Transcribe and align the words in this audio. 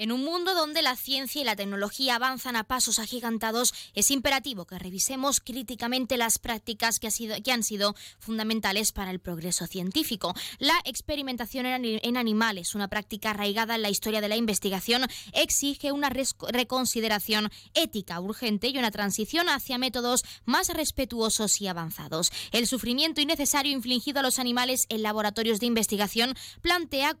En 0.00 0.12
un 0.12 0.24
mundo 0.24 0.54
donde 0.54 0.80
la 0.80 0.96
ciencia 0.96 1.42
y 1.42 1.44
la 1.44 1.56
tecnología 1.56 2.14
avanzan 2.14 2.56
a 2.56 2.64
pasos 2.64 2.98
agigantados, 2.98 3.74
es 3.92 4.10
imperativo 4.10 4.64
que 4.64 4.78
revisemos 4.78 5.40
críticamente 5.40 6.16
las 6.16 6.38
prácticas 6.38 6.98
que, 6.98 7.08
han 7.52 7.62
sido 7.62 7.94
fundamentales 8.18 8.92
para 8.92 9.10
el 9.10 9.20
progreso 9.20 9.66
científico. 9.66 10.32
La 10.58 10.80
experimentación 10.86 11.66
en 11.66 12.16
animales, 12.16 12.74
una 12.74 12.88
práctica 12.88 13.32
arraigada 13.32 13.74
en 13.74 13.82
la 13.82 13.90
historia 13.90 14.22
de 14.22 14.30
la 14.30 14.36
investigación, 14.36 15.02
exige 15.34 15.92
una 15.92 16.08
reconsideración 16.08 17.50
ética 17.74 18.18
urgente 18.20 18.68
y 18.68 18.78
una 18.78 18.90
transición 18.90 19.50
hacia 19.50 19.76
métodos 19.76 20.24
más 20.46 20.70
respetuosos 20.70 21.60
y 21.60 21.66
avanzados. 21.66 22.32
El 22.52 22.66
sufrimiento 22.66 23.20
innecesario 23.20 23.72
infligido 23.72 24.20
a 24.20 24.22
los 24.22 24.38
animales 24.38 24.86
en 24.88 25.02
laboratorios 25.02 25.60
de 25.60 25.66
investigación 25.66 26.34
plantea 26.62 27.18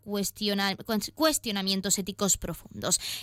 cuestionamientos 1.14 1.98
éticos 1.98 2.38
profundos. 2.38 2.69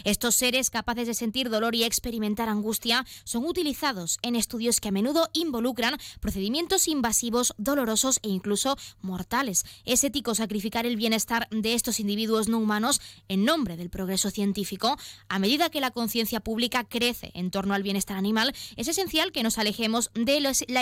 Estos 0.04 0.36
seres 0.36 0.70
capaces 0.70 1.08
de 1.08 1.14
sentir 1.14 1.50
dolor 1.50 1.76
y 1.76 1.84
experimentar 1.84 2.50
angustia 2.50 3.06
son 3.24 3.46
utilizados 3.46 4.20
en 4.22 4.36
estudios 4.36 4.80
que 4.80 4.90
a 4.90 4.92
menudo 4.92 5.30
involucran 5.34 5.98
procedimientos 6.20 6.88
invasivos, 6.88 7.54
dolorosos 7.58 8.20
e 8.24 8.30
incluso 8.30 8.78
mortales. 9.02 9.66
Es 9.86 10.04
ético 10.04 10.36
sacrificar 10.36 10.86
el 10.86 10.98
bienestar 10.98 11.48
de 11.50 11.74
estos 11.74 12.00
individuos 12.00 12.50
no 12.50 12.58
humanos 12.58 13.02
en 13.28 13.46
nombre 13.46 13.78
del 13.78 13.90
progreso 13.90 14.30
científico. 14.30 14.98
A 15.30 15.40
medida 15.40 15.70
que 15.70 15.82
la 15.82 15.92
conciencia 15.92 16.40
pública 16.40 16.84
crece 16.84 17.32
en 17.34 17.52
torno 17.52 17.74
al 17.74 17.84
bienestar 17.84 18.18
animal, 18.18 18.54
es 18.76 18.88
esencial 18.88 19.32
que 19.32 19.44
nos 19.44 19.58
alejemos 19.58 20.12
de 20.14 20.42
la 20.42 20.82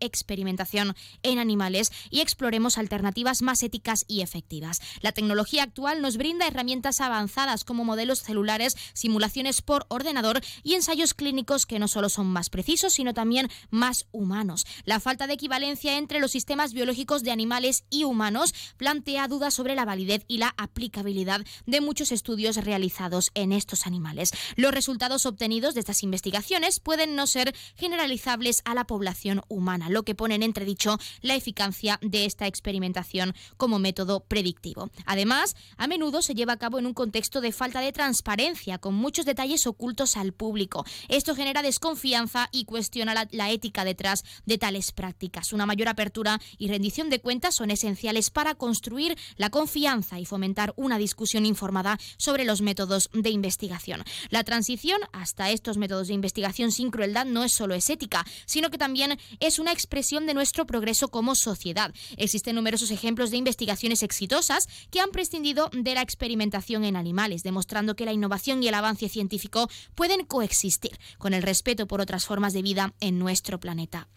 experimentación 0.00 0.94
en 1.22 1.38
animales 1.38 1.92
y 2.10 2.20
exploremos 2.20 2.78
alternativas 2.78 3.42
más 3.42 3.62
éticas 3.62 4.04
y 4.08 4.20
efectivas. 4.20 4.80
La 5.00 5.12
tecnología 5.12 5.62
actual 5.62 6.00
nos 6.00 6.16
brinda 6.16 6.46
herramientas 6.46 7.00
avanzadas 7.00 7.64
como 7.64 7.84
modelos 7.84 8.03
modelos 8.04 8.22
celulares, 8.22 8.76
simulaciones 8.92 9.62
por 9.62 9.86
ordenador 9.88 10.42
y 10.62 10.74
ensayos 10.74 11.14
clínicos 11.14 11.64
que 11.64 11.78
no 11.78 11.88
solo 11.88 12.10
son 12.10 12.26
más 12.26 12.50
precisos, 12.50 12.92
sino 12.92 13.14
también 13.14 13.48
más 13.70 14.04
humanos. 14.12 14.66
La 14.84 15.00
falta 15.00 15.26
de 15.26 15.32
equivalencia 15.32 15.96
entre 15.96 16.20
los 16.20 16.32
sistemas 16.32 16.74
biológicos 16.74 17.22
de 17.22 17.30
animales 17.30 17.84
y 17.88 18.04
humanos 18.04 18.52
plantea 18.76 19.26
dudas 19.26 19.54
sobre 19.54 19.74
la 19.74 19.86
validez 19.86 20.24
y 20.28 20.36
la 20.36 20.54
aplicabilidad 20.58 21.40
de 21.64 21.80
muchos 21.80 22.12
estudios 22.12 22.56
realizados 22.56 23.30
en 23.32 23.52
estos 23.52 23.86
animales. 23.86 24.32
Los 24.56 24.74
resultados 24.74 25.24
obtenidos 25.24 25.72
de 25.72 25.80
estas 25.80 26.02
investigaciones 26.02 26.80
pueden 26.80 27.16
no 27.16 27.26
ser 27.26 27.56
generalizables 27.74 28.60
a 28.66 28.74
la 28.74 28.86
población 28.86 29.40
humana, 29.48 29.88
lo 29.88 30.02
que 30.02 30.14
pone 30.14 30.34
en 30.34 30.42
entredicho 30.42 30.98
la 31.22 31.36
eficacia 31.36 31.98
de 32.02 32.26
esta 32.26 32.46
experimentación 32.46 33.34
como 33.56 33.78
método 33.78 34.20
predictivo. 34.24 34.90
Además, 35.06 35.56
a 35.78 35.86
menudo 35.86 36.20
se 36.20 36.34
lleva 36.34 36.52
a 36.52 36.58
cabo 36.58 36.78
en 36.78 36.84
un 36.84 36.92
contexto 36.92 37.40
de 37.40 37.52
falta 37.52 37.80
de 37.80 37.93
transparencia, 37.94 38.76
con 38.76 38.94
muchos 38.94 39.24
detalles 39.24 39.66
ocultos 39.66 40.18
al 40.18 40.34
público. 40.34 40.84
Esto 41.08 41.34
genera 41.34 41.62
desconfianza 41.62 42.50
y 42.52 42.66
cuestiona 42.66 43.26
la, 43.30 43.50
ética 43.50 43.84
detrás 43.84 44.24
de 44.44 44.58
tales 44.58 44.92
prácticas. 44.92 45.54
Una 45.54 45.64
mayor 45.64 45.88
apertura 45.88 46.38
y 46.58 46.68
rendición 46.68 47.08
de 47.08 47.20
cuentas 47.20 47.54
son 47.54 47.70
esenciales 47.70 48.28
para 48.28 48.54
construir 48.54 49.16
la 49.36 49.48
confianza 49.48 50.20
y 50.20 50.26
fomentar 50.26 50.74
una 50.76 50.98
discusión 50.98 51.46
informada 51.46 51.98
sobre 52.18 52.44
los 52.44 52.60
métodos 52.60 53.08
de 53.14 53.30
investigación. 53.30 54.04
La 54.28 54.44
transición 54.44 55.00
hasta 55.12 55.50
estos 55.50 55.78
métodos 55.78 56.08
de 56.08 56.14
investigación 56.14 56.72
sin 56.72 56.90
crueldad 56.90 57.24
no 57.24 57.44
es 57.44 57.52
solo 57.52 57.74
es 57.74 57.88
ética, 57.88 58.26
sino 58.44 58.70
que 58.70 58.78
también 58.78 59.18
es 59.40 59.58
una 59.58 59.72
expresión 59.72 60.26
de 60.26 60.34
nuestro 60.34 60.66
progreso 60.66 61.08
como 61.08 61.34
sociedad. 61.34 61.94
Existen 62.16 62.56
numerosos 62.56 62.90
ejemplos 62.90 63.30
de 63.30 63.36
investigaciones 63.36 64.02
exitosas 64.02 64.68
que 64.90 65.00
han 65.00 65.10
prescindido 65.10 65.70
de 65.72 65.94
la 65.94 66.02
experimentación 66.02 66.84
en 66.84 66.96
animales, 66.96 67.42
demostrando 67.42 67.83
que 67.86 68.06
la 68.06 68.14
innovación 68.14 68.62
y 68.62 68.68
el 68.68 68.74
avance 68.74 69.10
científico 69.10 69.68
pueden 69.94 70.24
coexistir 70.24 70.98
con 71.18 71.34
el 71.34 71.42
respeto 71.42 71.86
por 71.86 72.00
otras 72.00 72.24
formas 72.24 72.54
de 72.54 72.62
vida 72.62 72.94
en 73.00 73.18
nuestro 73.18 73.60
planeta. 73.60 74.08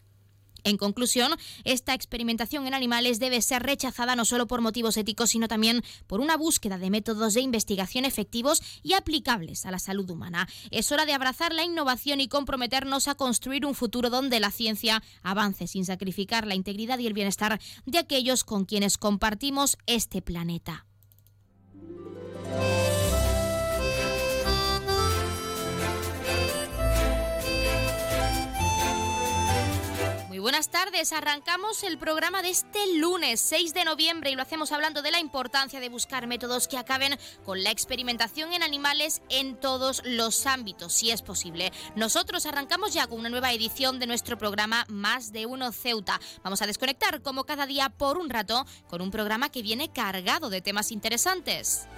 En 0.67 0.75
conclusión, 0.75 1.33
esta 1.63 1.93
experimentación 1.93 2.67
en 2.67 2.73
animales 2.73 3.19
debe 3.19 3.41
ser 3.41 3.63
rechazada 3.63 4.17
no 4.17 4.25
solo 4.25 4.47
por 4.47 4.59
motivos 4.59 4.97
éticos, 4.97 5.29
sino 5.29 5.47
también 5.47 5.81
por 6.07 6.19
una 6.19 6.35
búsqueda 6.35 6.77
de 6.77 6.89
métodos 6.89 7.33
de 7.33 7.41
investigación 7.41 8.03
efectivos 8.03 8.61
y 8.83 8.91
aplicables 8.93 9.65
a 9.65 9.71
la 9.71 9.79
salud 9.79 10.09
humana. 10.09 10.49
Es 10.69 10.91
hora 10.91 11.05
de 11.05 11.13
abrazar 11.13 11.53
la 11.53 11.63
innovación 11.63 12.19
y 12.19 12.27
comprometernos 12.27 13.07
a 13.07 13.15
construir 13.15 13.65
un 13.65 13.75
futuro 13.75 14.09
donde 14.09 14.41
la 14.41 14.51
ciencia 14.51 15.01
avance 15.23 15.67
sin 15.67 15.85
sacrificar 15.85 16.45
la 16.45 16.55
integridad 16.55 16.99
y 16.99 17.07
el 17.07 17.13
bienestar 17.13 17.61
de 17.85 17.97
aquellos 17.99 18.43
con 18.43 18.65
quienes 18.65 18.97
compartimos 18.97 19.77
este 19.85 20.21
planeta. 20.21 20.85
Buenas 30.47 30.69
tardes, 30.69 31.11
arrancamos 31.11 31.83
el 31.83 31.97
programa 31.97 32.41
de 32.41 32.51
este 32.51 32.79
lunes 32.95 33.41
6 33.41 33.73
de 33.73 33.83
noviembre 33.83 34.31
y 34.31 34.35
lo 34.35 34.41
hacemos 34.41 34.71
hablando 34.71 35.01
de 35.01 35.11
la 35.11 35.19
importancia 35.19 35.81
de 35.81 35.89
buscar 35.89 36.25
métodos 36.25 36.69
que 36.69 36.77
acaben 36.77 37.19
con 37.43 37.65
la 37.65 37.71
experimentación 37.71 38.53
en 38.53 38.63
animales 38.63 39.21
en 39.27 39.57
todos 39.57 40.01
los 40.05 40.45
ámbitos, 40.45 40.93
si 40.93 41.11
es 41.11 41.21
posible. 41.21 41.73
Nosotros 41.97 42.45
arrancamos 42.45 42.93
ya 42.93 43.07
con 43.07 43.19
una 43.19 43.27
nueva 43.27 43.51
edición 43.51 43.99
de 43.99 44.07
nuestro 44.07 44.37
programa 44.37 44.85
Más 44.87 45.33
de 45.33 45.45
Uno 45.45 45.73
Ceuta. 45.73 46.21
Vamos 46.43 46.61
a 46.61 46.65
desconectar 46.65 47.21
como 47.21 47.43
cada 47.43 47.65
día 47.65 47.89
por 47.89 48.17
un 48.17 48.29
rato 48.29 48.65
con 48.87 49.01
un 49.01 49.11
programa 49.11 49.49
que 49.49 49.61
viene 49.61 49.91
cargado 49.91 50.49
de 50.49 50.61
temas 50.61 50.93
interesantes. 50.93 51.89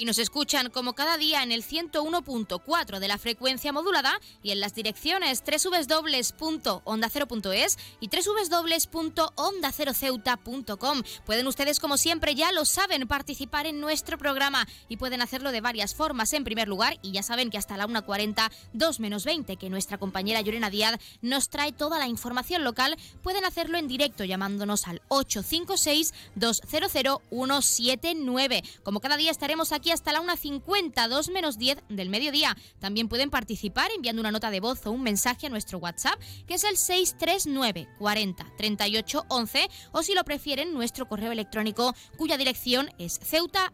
Y 0.00 0.06
nos 0.06 0.18
escuchan 0.18 0.70
como 0.70 0.94
cada 0.94 1.18
día 1.18 1.42
en 1.42 1.52
el 1.52 1.62
101.4 1.62 3.00
de 3.00 3.08
la 3.08 3.18
frecuencia 3.18 3.70
modulada 3.70 4.18
y 4.42 4.50
en 4.50 4.60
las 4.60 4.74
direcciones 4.74 5.42
www.ondacero.es 5.44 7.76
y 8.00 8.08
www.ondaceroceuta.com. 8.08 11.02
Pueden 11.26 11.46
ustedes, 11.46 11.80
como 11.80 11.98
siempre, 11.98 12.34
ya 12.34 12.50
lo 12.50 12.64
saben, 12.64 13.06
participar 13.06 13.66
en 13.66 13.78
nuestro 13.78 14.16
programa 14.16 14.66
y 14.88 14.96
pueden 14.96 15.20
hacerlo 15.20 15.52
de 15.52 15.60
varias 15.60 15.94
formas. 15.94 16.32
En 16.32 16.44
primer 16.44 16.66
lugar, 16.66 16.98
y 17.02 17.12
ya 17.12 17.22
saben 17.22 17.50
que 17.50 17.58
hasta 17.58 17.76
la 17.76 17.86
1.40, 17.86 18.50
2 18.72 19.00
menos 19.00 19.26
20, 19.26 19.56
que 19.56 19.68
nuestra 19.68 19.98
compañera 19.98 20.40
Llorena 20.40 20.70
Díaz 20.70 20.98
nos 21.20 21.50
trae 21.50 21.72
toda 21.72 21.98
la 21.98 22.08
información 22.08 22.64
local, 22.64 22.96
pueden 23.22 23.44
hacerlo 23.44 23.76
en 23.76 23.86
directo 23.86 24.24
llamándonos 24.24 24.88
al 24.88 25.02
856 25.08 26.14
200 26.36 27.20
179. 27.28 28.64
Como 28.82 29.00
cada 29.00 29.18
día 29.18 29.30
estaremos 29.30 29.72
aquí 29.72 29.89
hasta 29.92 30.12
la 30.12 30.20
1.50, 30.20 31.08
2 31.08 31.28
menos 31.30 31.58
10 31.58 31.78
del 31.88 32.08
mediodía. 32.08 32.56
También 32.78 33.08
pueden 33.08 33.30
participar 33.30 33.90
enviando 33.94 34.20
una 34.20 34.30
nota 34.30 34.50
de 34.50 34.60
voz 34.60 34.86
o 34.86 34.90
un 34.90 35.02
mensaje 35.02 35.46
a 35.46 35.50
nuestro 35.50 35.78
WhatsApp, 35.78 36.20
que 36.46 36.54
es 36.54 36.64
el 36.64 36.76
639 36.76 37.88
40 37.98 38.46
38 38.56 39.24
11, 39.28 39.68
o 39.92 40.02
si 40.02 40.14
lo 40.14 40.24
prefieren, 40.24 40.74
nuestro 40.74 41.08
correo 41.08 41.32
electrónico, 41.32 41.94
cuya 42.16 42.36
dirección 42.36 42.90
es 42.98 43.18
ceuta 43.22 43.72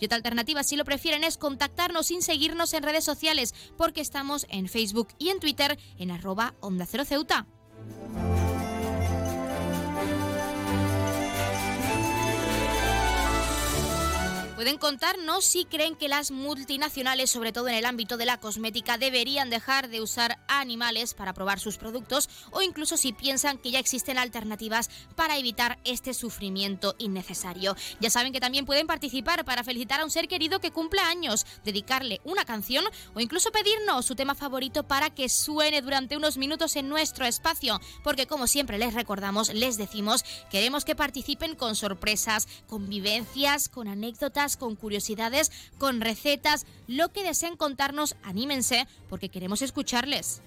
Y 0.00 0.04
otra 0.04 0.16
alternativa, 0.16 0.62
si 0.62 0.76
lo 0.76 0.84
prefieren, 0.84 1.24
es 1.24 1.38
contactarnos 1.38 2.06
sin 2.06 2.22
seguirnos 2.22 2.72
en 2.74 2.82
redes 2.82 3.04
sociales, 3.04 3.54
porque 3.76 4.00
estamos 4.00 4.46
en 4.50 4.68
Facebook 4.68 5.08
y 5.18 5.30
en 5.30 5.40
Twitter 5.40 5.78
en 5.98 6.10
arroba 6.10 6.54
onda 6.60 6.86
cero 6.86 7.04
ceuta. 7.04 7.46
Pueden 14.58 14.78
contarnos 14.78 15.44
si 15.44 15.66
creen 15.66 15.94
que 15.94 16.08
las 16.08 16.32
multinacionales, 16.32 17.30
sobre 17.30 17.52
todo 17.52 17.68
en 17.68 17.76
el 17.76 17.86
ámbito 17.86 18.16
de 18.16 18.26
la 18.26 18.40
cosmética, 18.40 18.98
deberían 18.98 19.50
dejar 19.50 19.88
de 19.88 20.00
usar 20.00 20.40
animales 20.48 21.14
para 21.14 21.32
probar 21.32 21.60
sus 21.60 21.78
productos 21.78 22.28
o 22.50 22.60
incluso 22.60 22.96
si 22.96 23.12
piensan 23.12 23.58
que 23.58 23.70
ya 23.70 23.78
existen 23.78 24.18
alternativas 24.18 24.90
para 25.14 25.38
evitar 25.38 25.78
este 25.84 26.12
sufrimiento 26.12 26.96
innecesario. 26.98 27.76
Ya 28.00 28.10
saben 28.10 28.32
que 28.32 28.40
también 28.40 28.66
pueden 28.66 28.88
participar 28.88 29.44
para 29.44 29.62
felicitar 29.62 30.00
a 30.00 30.04
un 30.04 30.10
ser 30.10 30.26
querido 30.26 30.58
que 30.58 30.72
cumple 30.72 31.02
años, 31.02 31.46
dedicarle 31.64 32.20
una 32.24 32.44
canción 32.44 32.84
o 33.14 33.20
incluso 33.20 33.52
pedirnos 33.52 34.06
su 34.06 34.16
tema 34.16 34.34
favorito 34.34 34.82
para 34.82 35.10
que 35.10 35.28
suene 35.28 35.82
durante 35.82 36.16
unos 36.16 36.36
minutos 36.36 36.74
en 36.74 36.88
nuestro 36.88 37.26
espacio, 37.26 37.80
porque 38.02 38.26
como 38.26 38.48
siempre 38.48 38.76
les 38.76 38.92
recordamos, 38.92 39.54
les 39.54 39.76
decimos, 39.76 40.24
queremos 40.50 40.84
que 40.84 40.96
participen 40.96 41.54
con 41.54 41.76
sorpresas, 41.76 42.48
con 42.66 42.88
vivencias, 42.88 43.68
con 43.68 43.86
anécdotas, 43.86 44.47
con 44.56 44.76
curiosidades, 44.76 45.52
con 45.78 46.00
recetas, 46.00 46.66
lo 46.86 47.12
que 47.12 47.22
deseen 47.22 47.56
contarnos, 47.56 48.16
anímense 48.22 48.86
porque 49.08 49.28
queremos 49.28 49.62
escucharles. 49.62 50.40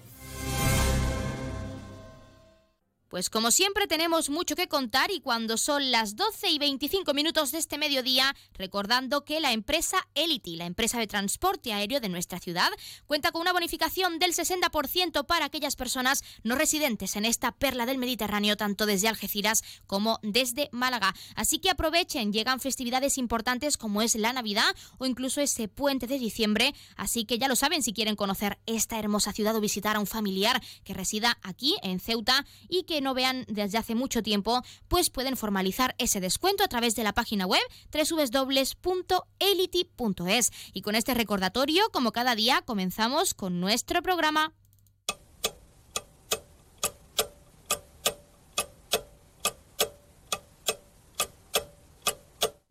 Pues 3.12 3.28
como 3.28 3.50
siempre 3.50 3.86
tenemos 3.86 4.30
mucho 4.30 4.56
que 4.56 4.68
contar 4.68 5.10
y 5.10 5.20
cuando 5.20 5.58
son 5.58 5.90
las 5.90 6.16
12 6.16 6.48
y 6.48 6.58
25 6.58 7.12
minutos 7.12 7.52
de 7.52 7.58
este 7.58 7.76
mediodía, 7.76 8.34
recordando 8.54 9.22
que 9.26 9.38
la 9.38 9.52
empresa 9.52 9.98
Elity, 10.14 10.56
la 10.56 10.64
empresa 10.64 10.98
de 10.98 11.06
transporte 11.06 11.74
aéreo 11.74 12.00
de 12.00 12.08
nuestra 12.08 12.38
ciudad, 12.38 12.70
cuenta 13.06 13.30
con 13.30 13.42
una 13.42 13.52
bonificación 13.52 14.18
del 14.18 14.32
60% 14.32 15.26
para 15.26 15.44
aquellas 15.44 15.76
personas 15.76 16.24
no 16.42 16.54
residentes 16.54 17.14
en 17.16 17.26
esta 17.26 17.52
perla 17.52 17.84
del 17.84 17.98
Mediterráneo, 17.98 18.56
tanto 18.56 18.86
desde 18.86 19.08
Algeciras 19.08 19.62
como 19.86 20.18
desde 20.22 20.70
Málaga. 20.72 21.14
Así 21.36 21.58
que 21.58 21.68
aprovechen, 21.68 22.32
llegan 22.32 22.60
festividades 22.60 23.18
importantes 23.18 23.76
como 23.76 24.00
es 24.00 24.14
la 24.14 24.32
Navidad 24.32 24.74
o 24.96 25.04
incluso 25.04 25.42
ese 25.42 25.68
puente 25.68 26.06
de 26.06 26.18
diciembre, 26.18 26.74
así 26.96 27.26
que 27.26 27.38
ya 27.38 27.48
lo 27.48 27.56
saben 27.56 27.82
si 27.82 27.92
quieren 27.92 28.16
conocer 28.16 28.58
esta 28.64 28.98
hermosa 28.98 29.34
ciudad 29.34 29.54
o 29.54 29.60
visitar 29.60 29.96
a 29.96 30.00
un 30.00 30.06
familiar 30.06 30.62
que 30.82 30.94
resida 30.94 31.36
aquí 31.42 31.76
en 31.82 32.00
Ceuta 32.00 32.46
y 32.70 32.84
que 32.84 33.01
no 33.02 33.14
vean 33.14 33.44
desde 33.48 33.78
hace 33.78 33.94
mucho 33.94 34.22
tiempo, 34.22 34.62
pues 34.88 35.10
pueden 35.10 35.36
formalizar 35.36 35.94
ese 35.98 36.20
descuento 36.20 36.64
a 36.64 36.68
través 36.68 36.96
de 36.96 37.04
la 37.04 37.12
página 37.12 37.46
web 37.46 37.62
www.elity.es. 37.92 38.92
Y 40.72 40.82
con 40.82 40.94
este 40.94 41.14
recordatorio, 41.14 41.82
como 41.92 42.12
cada 42.12 42.34
día, 42.34 42.62
comenzamos 42.64 43.34
con 43.34 43.60
nuestro 43.60 44.02
programa. 44.02 44.52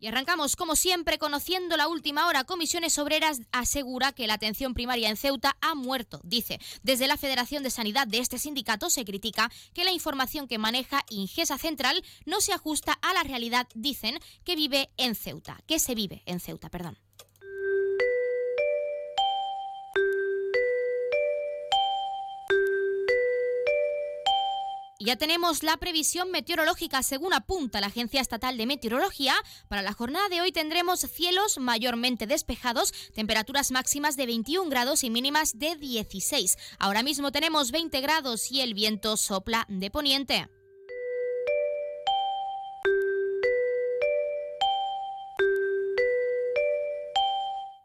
Y 0.02 0.08
arrancamos, 0.08 0.56
como 0.56 0.74
siempre, 0.74 1.16
conociendo 1.16 1.76
la 1.76 1.86
última 1.86 2.26
hora. 2.26 2.42
Comisiones 2.42 2.98
Obreras 2.98 3.40
asegura 3.52 4.10
que 4.10 4.26
la 4.26 4.34
atención 4.34 4.74
primaria 4.74 5.08
en 5.08 5.16
Ceuta 5.16 5.56
ha 5.60 5.76
muerto. 5.76 6.20
Dice, 6.24 6.58
desde 6.82 7.06
la 7.06 7.16
Federación 7.16 7.62
de 7.62 7.70
Sanidad 7.70 8.08
de 8.08 8.18
este 8.18 8.36
sindicato 8.36 8.90
se 8.90 9.04
critica 9.04 9.48
que 9.72 9.84
la 9.84 9.92
información 9.92 10.48
que 10.48 10.58
maneja 10.58 11.04
Ingesa 11.08 11.56
Central 11.56 12.02
no 12.26 12.40
se 12.40 12.52
ajusta 12.52 12.98
a 13.00 13.14
la 13.14 13.22
realidad, 13.22 13.68
dicen, 13.76 14.18
que 14.42 14.56
vive 14.56 14.90
en 14.96 15.14
Ceuta, 15.14 15.60
que 15.68 15.78
se 15.78 15.94
vive 15.94 16.24
en 16.26 16.40
Ceuta, 16.40 16.68
perdón. 16.68 16.98
Ya 25.04 25.16
tenemos 25.16 25.62
la 25.62 25.76
previsión 25.76 26.30
meteorológica 26.30 27.02
según 27.02 27.34
apunta 27.34 27.80
la 27.80 27.88
Agencia 27.88 28.20
Estatal 28.20 28.56
de 28.56 28.66
Meteorología. 28.66 29.34
Para 29.68 29.82
la 29.82 29.92
jornada 29.92 30.28
de 30.28 30.40
hoy 30.40 30.52
tendremos 30.52 31.00
cielos 31.00 31.58
mayormente 31.58 32.26
despejados, 32.26 32.92
temperaturas 33.14 33.70
máximas 33.70 34.16
de 34.16 34.26
21 34.26 34.70
grados 34.70 35.04
y 35.04 35.10
mínimas 35.10 35.58
de 35.58 35.76
16. 35.76 36.56
Ahora 36.78 37.02
mismo 37.02 37.32
tenemos 37.32 37.70
20 37.70 38.00
grados 38.00 38.50
y 38.50 38.60
el 38.60 38.74
viento 38.74 39.16
sopla 39.16 39.66
de 39.68 39.90
poniente. 39.90 40.61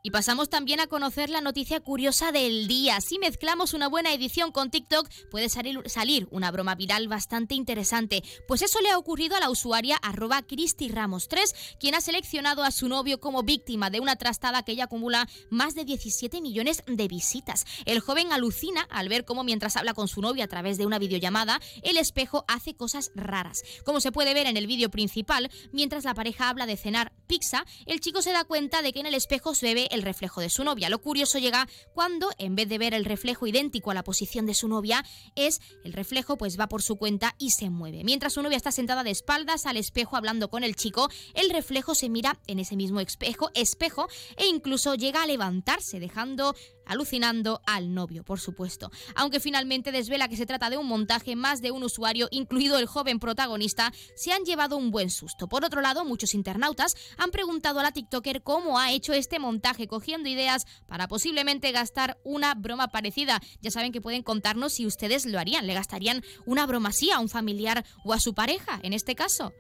Y 0.08 0.10
pasamos 0.10 0.48
también 0.48 0.80
a 0.80 0.88
conocer 0.88 1.30
la 1.30 1.42
noticia 1.42 1.82
curiosa 1.82 2.32
del 2.32 2.70
día. 2.70 3.02
Si 3.02 3.20
mezclamos 3.20 3.74
una 3.74 3.90
buena 3.90 4.14
edición 4.14 4.54
con 4.54 4.72
TikTok, 4.72 5.06
puede 5.30 5.50
salir, 5.50 5.82
salir 5.88 6.30
una 6.32 6.50
broma 6.50 6.76
viral 6.76 7.10
bastante 7.10 7.56
interesante. 7.56 8.24
Pues 8.48 8.62
eso 8.62 8.80
le 8.80 8.90
ha 8.90 8.98
ocurrido 8.98 9.36
a 9.36 9.42
la 9.42 9.50
usuaria 9.50 9.98
arroba 9.98 10.46
Ramos 10.92 11.28
3, 11.28 11.76
quien 11.78 11.94
ha 11.94 12.00
seleccionado 12.00 12.64
a 12.64 12.72
su 12.72 12.88
novio 12.88 13.20
como 13.20 13.44
víctima 13.44 13.90
de 13.90 14.00
una 14.00 14.16
trastada 14.16 14.64
que 14.64 14.72
ella 14.72 14.86
acumula 14.86 15.28
más 15.50 15.76
de 15.76 15.84
17 15.84 16.40
millones 16.40 16.84
de 16.88 17.08
visitas. 17.10 17.66
El 17.84 18.00
joven 18.00 18.32
alucina 18.32 18.88
al 18.90 19.10
ver 19.10 19.26
cómo 19.26 19.44
mientras 19.44 19.76
habla 19.76 19.94
con 19.94 20.08
su 20.08 20.22
novia 20.22 20.46
a 20.46 20.48
través 20.48 20.78
de 20.78 20.86
una 20.86 21.00
videollamada, 21.00 21.60
el 21.84 21.98
espejo 21.98 22.46
hace 22.48 22.76
cosas 22.76 23.12
raras. 23.14 23.62
Como 23.84 24.00
se 24.00 24.14
puede 24.14 24.34
ver 24.34 24.48
en 24.48 24.56
el 24.56 24.68
vídeo 24.68 24.90
principal, 24.90 25.52
mientras 25.74 26.06
la 26.06 26.14
pareja 26.14 26.48
habla 26.48 26.66
de 26.66 26.78
cenar 26.78 27.12
pizza, 27.28 27.66
el 27.86 28.00
chico 28.00 28.22
se 28.22 28.32
da 28.32 28.46
cuenta 28.46 28.82
de 28.82 28.94
que 28.94 29.02
en 29.02 29.06
el 29.06 29.14
espejo 29.14 29.54
se 29.54 29.74
ve 29.74 29.90
el 29.97 29.97
reflejo 30.02 30.42
de 30.42 30.50
su 30.50 30.64
novia. 30.64 30.90
Lo 30.90 31.00
curioso 31.00 31.40
llega 31.40 31.68
cuando, 31.94 32.30
en 32.38 32.56
vez 32.56 32.70
de 32.70 32.78
ver 32.78 32.94
el 32.94 33.06
reflejo 33.06 33.48
idéntico 33.48 33.92
a 33.92 33.94
la 33.94 34.04
posición 34.04 34.46
de 34.46 34.54
su 34.54 34.68
novia, 34.68 35.04
es 35.36 35.62
el 35.84 35.94
reflejo 35.94 36.38
pues 36.38 36.60
va 36.60 36.68
por 36.68 36.82
su 36.82 36.98
cuenta 36.98 37.36
y 37.38 37.52
se 37.52 37.70
mueve. 37.70 38.04
Mientras 38.04 38.34
su 38.34 38.42
novia 38.42 38.58
está 38.58 38.72
sentada 38.72 39.04
de 39.04 39.12
espaldas 39.12 39.66
al 39.66 39.78
espejo 39.78 40.18
hablando 40.18 40.50
con 40.50 40.64
el 40.64 40.76
chico, 40.76 41.10
el 41.34 41.50
reflejo 41.50 41.96
se 41.96 42.10
mira 42.10 42.40
en 42.48 42.60
ese 42.60 42.76
mismo 42.76 43.00
espejo, 43.00 43.52
espejo 43.54 44.08
e 44.38 44.48
incluso 44.48 44.96
llega 44.96 45.24
a 45.24 45.28
levantarse, 45.28 46.00
dejando 46.00 46.56
alucinando 46.88 47.62
al 47.66 47.94
novio, 47.94 48.24
por 48.24 48.40
supuesto. 48.40 48.92
Aunque 49.16 49.40
finalmente 49.40 49.92
desvela 49.92 50.28
que 50.28 50.38
se 50.38 50.46
trata 50.46 50.70
de 50.70 50.78
un 50.78 50.88
montaje, 50.88 51.36
más 51.36 51.62
de 51.62 51.72
un 51.72 51.84
usuario, 51.84 52.28
incluido 52.32 52.78
el 52.80 52.88
joven 52.88 53.20
protagonista, 53.20 53.92
se 54.16 54.32
han 54.32 54.44
llevado 54.44 54.78
un 54.78 54.92
buen 54.92 55.10
susto. 55.10 55.48
Por 55.48 55.66
otro 55.66 55.82
lado, 55.82 56.06
muchos 56.06 56.34
internautas 56.34 56.96
han 57.18 57.32
preguntado 57.32 57.80
a 57.80 57.84
la 57.84 57.92
TikToker 57.92 58.44
cómo 58.44 58.80
ha 58.80 58.92
hecho 58.92 59.14
este 59.14 59.40
montaje, 59.40 59.88
cogiendo 59.88 60.30
ideas 60.30 60.66
para 60.88 61.08
posiblemente 61.08 61.72
gastar 61.72 62.18
una 62.24 62.54
broma 62.56 62.88
parecida. 62.90 63.42
Ya 63.62 63.72
saben 63.72 63.92
que 63.92 64.02
pueden 64.02 64.24
contarnos 64.24 64.74
si 64.74 64.86
ustedes 64.86 65.26
lo 65.26 65.40
harían, 65.40 65.68
le 65.68 65.74
gastarían 65.74 66.24
una 66.46 66.66
broma 66.66 66.90
así 66.90 67.12
a 67.12 67.20
un 67.20 67.30
familiar 67.30 67.86
o 68.04 68.14
a 68.14 68.20
su 68.20 68.34
pareja, 68.34 68.80
en 68.84 68.94
este 68.94 69.16
caso. 69.16 69.54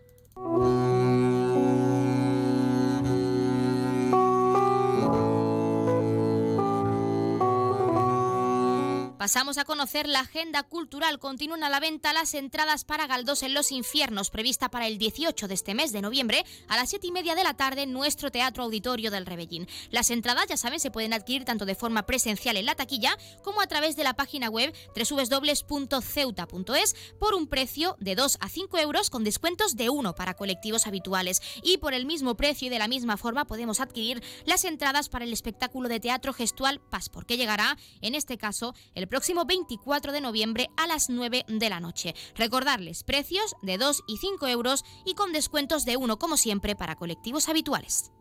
Pasamos 9.28 9.58
a 9.58 9.66
conocer 9.66 10.08
la 10.08 10.22
agenda 10.22 10.64
cultural. 10.64 11.20
Continúan 11.20 11.66
a 11.66 11.70
la 11.70 11.82
venta 11.82 12.14
las 12.14 12.34
entradas 12.34 12.86
para 12.86 13.08
Galdós 13.08 13.44
en 13.44 13.54
los 13.54 13.74
Infiernos, 13.74 14.30
prevista 14.30 14.70
para 14.70 14.88
el 14.88 14.98
18 14.98 15.50
de 15.50 15.54
este 15.54 15.76
mes 15.76 15.92
de 15.92 16.02
noviembre 16.02 16.46
a 16.70 16.78
las 16.78 16.92
7 16.92 17.08
y 17.08 17.12
media 17.12 17.36
de 17.36 17.44
la 17.44 17.54
tarde 17.54 17.82
en 17.82 17.92
nuestro 17.92 18.32
Teatro 18.32 18.64
Auditorio 18.64 19.12
del 19.12 19.26
Rebellín. 19.26 19.68
Las 19.92 20.12
entradas, 20.12 20.48
ya 20.48 20.56
saben, 20.56 20.80
se 20.80 20.92
pueden 20.92 21.12
adquirir 21.12 21.44
tanto 21.44 21.66
de 21.66 21.76
forma 21.76 22.06
presencial 22.06 22.56
en 22.56 22.68
la 22.68 22.76
taquilla 22.76 23.18
como 23.44 23.60
a 23.60 23.68
través 23.68 23.98
de 23.98 24.06
la 24.06 24.14
página 24.14 24.48
web 24.48 24.74
www.ceuta.es 24.96 26.96
por 27.20 27.34
un 27.34 27.48
precio 27.48 27.98
de 28.00 28.16
2 28.16 28.38
a 28.40 28.48
5 28.48 28.78
euros 28.78 29.10
con 29.10 29.26
descuentos 29.26 29.76
de 29.76 29.90
1 29.90 30.16
para 30.16 30.36
colectivos 30.36 30.88
habituales. 30.88 31.42
Y 31.64 31.80
por 31.80 31.94
el 31.94 32.06
mismo 32.06 32.38
precio 32.38 32.68
y 32.68 32.70
de 32.70 32.80
la 32.80 32.88
misma 32.88 33.18
forma 33.18 33.44
podemos 33.44 33.82
adquirir 33.82 34.24
las 34.46 34.64
entradas 34.64 35.10
para 35.10 35.26
el 35.26 35.34
espectáculo 35.34 35.90
de 35.90 36.00
teatro 36.00 36.32
gestual 36.32 36.80
Paspor, 36.80 37.26
que 37.26 37.36
llegará, 37.36 37.78
en 38.00 38.16
este 38.16 38.38
caso, 38.38 38.74
el 38.96 39.10
próximo 39.10 39.17
próximo 39.18 39.46
24 39.46 40.12
de 40.12 40.22
noviembre 40.22 40.70
a 40.78 40.86
las 40.86 41.10
9 41.10 41.46
de 41.48 41.70
la 41.72 41.80
noche. 41.80 42.14
Recordarles 42.36 43.04
precios 43.04 43.56
de 43.64 43.80
2 43.80 44.04
y 44.06 44.18
5 44.18 44.46
euros 44.46 44.86
y 45.06 45.16
con 45.16 45.34
descuentos 45.34 45.86
de 45.86 45.98
1 45.98 46.20
como 46.20 46.38
siempre 46.38 46.76
para 46.76 46.96
colectivos 46.96 47.50
habituales. 47.50 48.12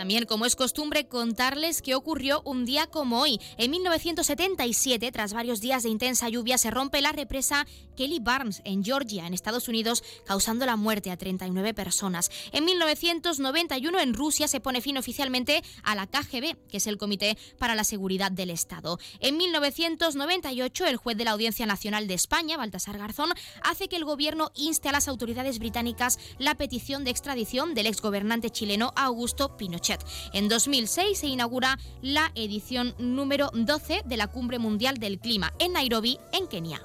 También, 0.00 0.24
como 0.24 0.46
es 0.46 0.56
costumbre, 0.56 1.08
contarles 1.08 1.82
qué 1.82 1.94
ocurrió 1.94 2.40
un 2.46 2.64
día 2.64 2.86
como 2.86 3.20
hoy. 3.20 3.38
En 3.58 3.70
1977, 3.70 5.12
tras 5.12 5.34
varios 5.34 5.60
días 5.60 5.82
de 5.82 5.90
intensa 5.90 6.26
lluvia, 6.30 6.56
se 6.56 6.70
rompe 6.70 7.02
la 7.02 7.12
represa 7.12 7.66
Kelly 7.98 8.18
Barnes 8.18 8.62
en 8.64 8.82
Georgia, 8.82 9.26
en 9.26 9.34
Estados 9.34 9.68
Unidos, 9.68 10.02
causando 10.24 10.64
la 10.64 10.76
muerte 10.76 11.10
a 11.10 11.18
39 11.18 11.74
personas. 11.74 12.30
En 12.52 12.64
1991, 12.64 14.00
en 14.00 14.14
Rusia, 14.14 14.48
se 14.48 14.60
pone 14.60 14.80
fin 14.80 14.96
oficialmente 14.96 15.62
a 15.82 15.94
la 15.94 16.06
KGB, 16.06 16.56
que 16.70 16.78
es 16.78 16.86
el 16.86 16.96
Comité 16.96 17.36
para 17.58 17.74
la 17.74 17.84
Seguridad 17.84 18.32
del 18.32 18.48
Estado. 18.48 18.98
En 19.18 19.36
1998, 19.36 20.86
el 20.86 20.96
juez 20.96 21.18
de 21.18 21.24
la 21.26 21.32
Audiencia 21.32 21.66
Nacional 21.66 22.08
de 22.08 22.14
España, 22.14 22.56
Baltasar 22.56 22.96
Garzón, 22.96 23.34
hace 23.62 23.88
que 23.88 23.96
el 23.96 24.06
gobierno 24.06 24.50
inste 24.54 24.88
a 24.88 24.92
las 24.92 25.08
autoridades 25.08 25.58
británicas 25.58 26.18
la 26.38 26.54
petición 26.54 27.04
de 27.04 27.10
extradición 27.10 27.74
del 27.74 27.86
exgobernante 27.86 28.48
chileno 28.48 28.94
Augusto 28.96 29.58
Pinochet. 29.58 29.89
En 30.32 30.48
2006 30.48 31.18
se 31.18 31.26
inaugura 31.26 31.78
la 32.02 32.30
edición 32.34 32.94
número 32.98 33.50
12 33.52 34.02
de 34.04 34.16
la 34.16 34.28
Cumbre 34.28 34.58
Mundial 34.58 34.98
del 34.98 35.18
Clima 35.18 35.52
en 35.58 35.72
Nairobi, 35.72 36.18
en 36.32 36.46
Kenia. 36.46 36.80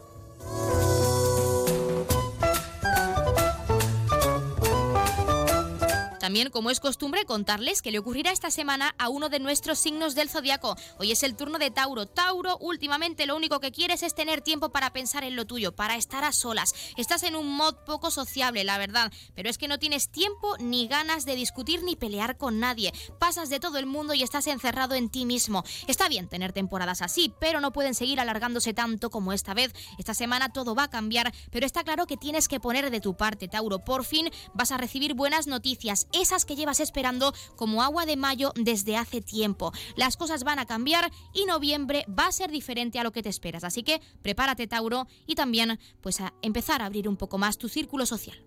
También, 6.26 6.50
como 6.50 6.72
es 6.72 6.80
costumbre, 6.80 7.24
contarles 7.26 7.84
que 7.84 7.92
le 7.92 8.00
ocurrirá 8.00 8.32
esta 8.32 8.50
semana 8.50 8.96
a 8.98 9.10
uno 9.10 9.30
de 9.30 9.38
nuestros 9.38 9.78
signos 9.78 10.16
del 10.16 10.28
zodiaco. 10.28 10.76
Hoy 10.98 11.12
es 11.12 11.22
el 11.22 11.36
turno 11.36 11.60
de 11.60 11.70
Tauro. 11.70 12.08
Tauro, 12.08 12.58
últimamente 12.58 13.28
lo 13.28 13.36
único 13.36 13.60
que 13.60 13.72
quieres 13.72 14.02
es 14.02 14.16
tener 14.16 14.42
tiempo 14.42 14.70
para 14.70 14.92
pensar 14.92 15.24
en 15.24 15.36
lo 15.36 15.46
tuyo, 15.46 15.76
para 15.76 15.98
estar 15.98 16.24
a 16.24 16.32
solas. 16.32 16.74
Estás 16.98 17.22
en 17.22 17.36
un 17.36 17.56
mod 17.56 17.76
poco 17.86 18.10
sociable, 18.10 18.64
la 18.64 18.80
verdad, 18.80 19.14
pero 19.36 19.52
es 19.52 19.60
que 19.60 19.68
no 19.68 19.78
tienes 19.78 20.10
tiempo 20.10 20.56
ni 20.58 20.88
ganas 20.88 21.26
de 21.26 21.36
discutir 21.36 21.84
ni 21.84 21.96
pelear 21.96 22.38
con 22.38 22.60
nadie. 22.60 22.92
Pasas 23.20 23.52
de 23.52 23.60
todo 23.60 23.78
el 23.78 23.86
mundo 23.86 24.16
y 24.16 24.24
estás 24.24 24.48
encerrado 24.48 24.96
en 24.96 25.10
ti 25.10 25.26
mismo. 25.26 25.64
Está 25.86 26.10
bien 26.10 26.28
tener 26.28 26.54
temporadas 26.54 27.04
así, 27.04 27.36
pero 27.40 27.62
no 27.62 27.72
pueden 27.72 27.94
seguir 27.94 28.20
alargándose 28.20 28.74
tanto 28.74 29.12
como 29.12 29.32
esta 29.32 29.54
vez. 29.54 29.76
Esta 30.00 30.16
semana 30.16 30.52
todo 30.52 30.74
va 30.74 30.86
a 30.86 30.90
cambiar, 30.90 31.32
pero 31.52 31.68
está 31.68 31.84
claro 31.84 32.08
que 32.08 32.18
tienes 32.18 32.48
que 32.48 32.60
poner 32.60 32.90
de 32.90 33.00
tu 33.00 33.16
parte, 33.16 33.48
Tauro. 33.48 33.86
Por 33.86 34.04
fin 34.04 34.32
vas 34.56 34.72
a 34.72 34.78
recibir 34.78 35.14
buenas 35.14 35.46
noticias 35.46 36.08
esas 36.16 36.46
que 36.46 36.56
llevas 36.56 36.80
esperando 36.80 37.34
como 37.56 37.84
agua 37.84 38.06
de 38.06 38.18
mayo 38.18 38.52
desde 38.56 38.98
hace 38.98 39.22
tiempo. 39.22 39.72
Las 39.96 40.18
cosas 40.18 40.44
van 40.44 40.60
a 40.60 40.66
cambiar 40.66 41.12
y 41.34 41.46
noviembre 41.46 42.06
va 42.08 42.28
a 42.28 42.32
ser 42.32 42.52
diferente 42.52 43.00
a 43.00 43.04
lo 43.04 43.12
que 43.12 43.24
te 43.24 43.30
esperas. 43.30 43.64
Así 43.64 43.84
que 43.84 44.02
prepárate, 44.22 44.68
Tauro, 44.68 45.08
y 45.26 45.36
también 45.36 45.80
pues 46.02 46.22
a 46.22 46.34
empezar 46.42 46.82
a 46.82 46.86
abrir 46.86 47.08
un 47.08 47.18
poco 47.18 47.38
más 47.38 47.58
tu 47.58 47.70
círculo 47.70 48.06
social. 48.06 48.38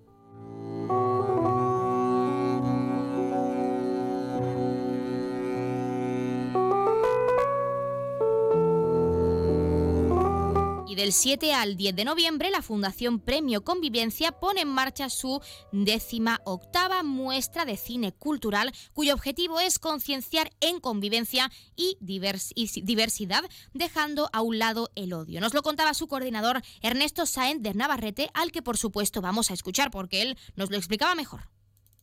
Del 10.98 11.12
7 11.12 11.54
al 11.54 11.76
10 11.76 11.94
de 11.94 12.04
noviembre, 12.04 12.50
la 12.50 12.60
Fundación 12.60 13.20
Premio 13.20 13.62
Convivencia 13.62 14.32
pone 14.32 14.62
en 14.62 14.68
marcha 14.68 15.08
su 15.08 15.40
décima 15.70 16.40
octava 16.44 17.04
muestra 17.04 17.64
de 17.64 17.76
cine 17.76 18.10
cultural, 18.10 18.72
cuyo 18.94 19.14
objetivo 19.14 19.60
es 19.60 19.78
concienciar 19.78 20.50
en 20.60 20.80
convivencia 20.80 21.52
y, 21.76 21.96
diversidad, 22.00 23.44
dejando 23.74 24.28
a 24.32 24.42
un 24.42 24.58
lado 24.58 24.90
el 24.96 25.12
odio. 25.12 25.40
Nos 25.40 25.54
lo 25.54 25.62
contaba 25.62 25.94
su 25.94 26.08
coordinador 26.08 26.62
Ernesto 26.82 27.26
Sáenz 27.26 27.62
de 27.62 27.74
Navarrete, 27.74 28.28
al 28.34 28.50
que 28.50 28.62
por 28.62 28.76
supuesto 28.76 29.20
vamos 29.20 29.52
a 29.52 29.54
escuchar 29.54 29.92
porque 29.92 30.22
él 30.22 30.36
nos 30.56 30.68
lo 30.68 30.76
explicaba 30.76 31.14
mejor. 31.14 31.48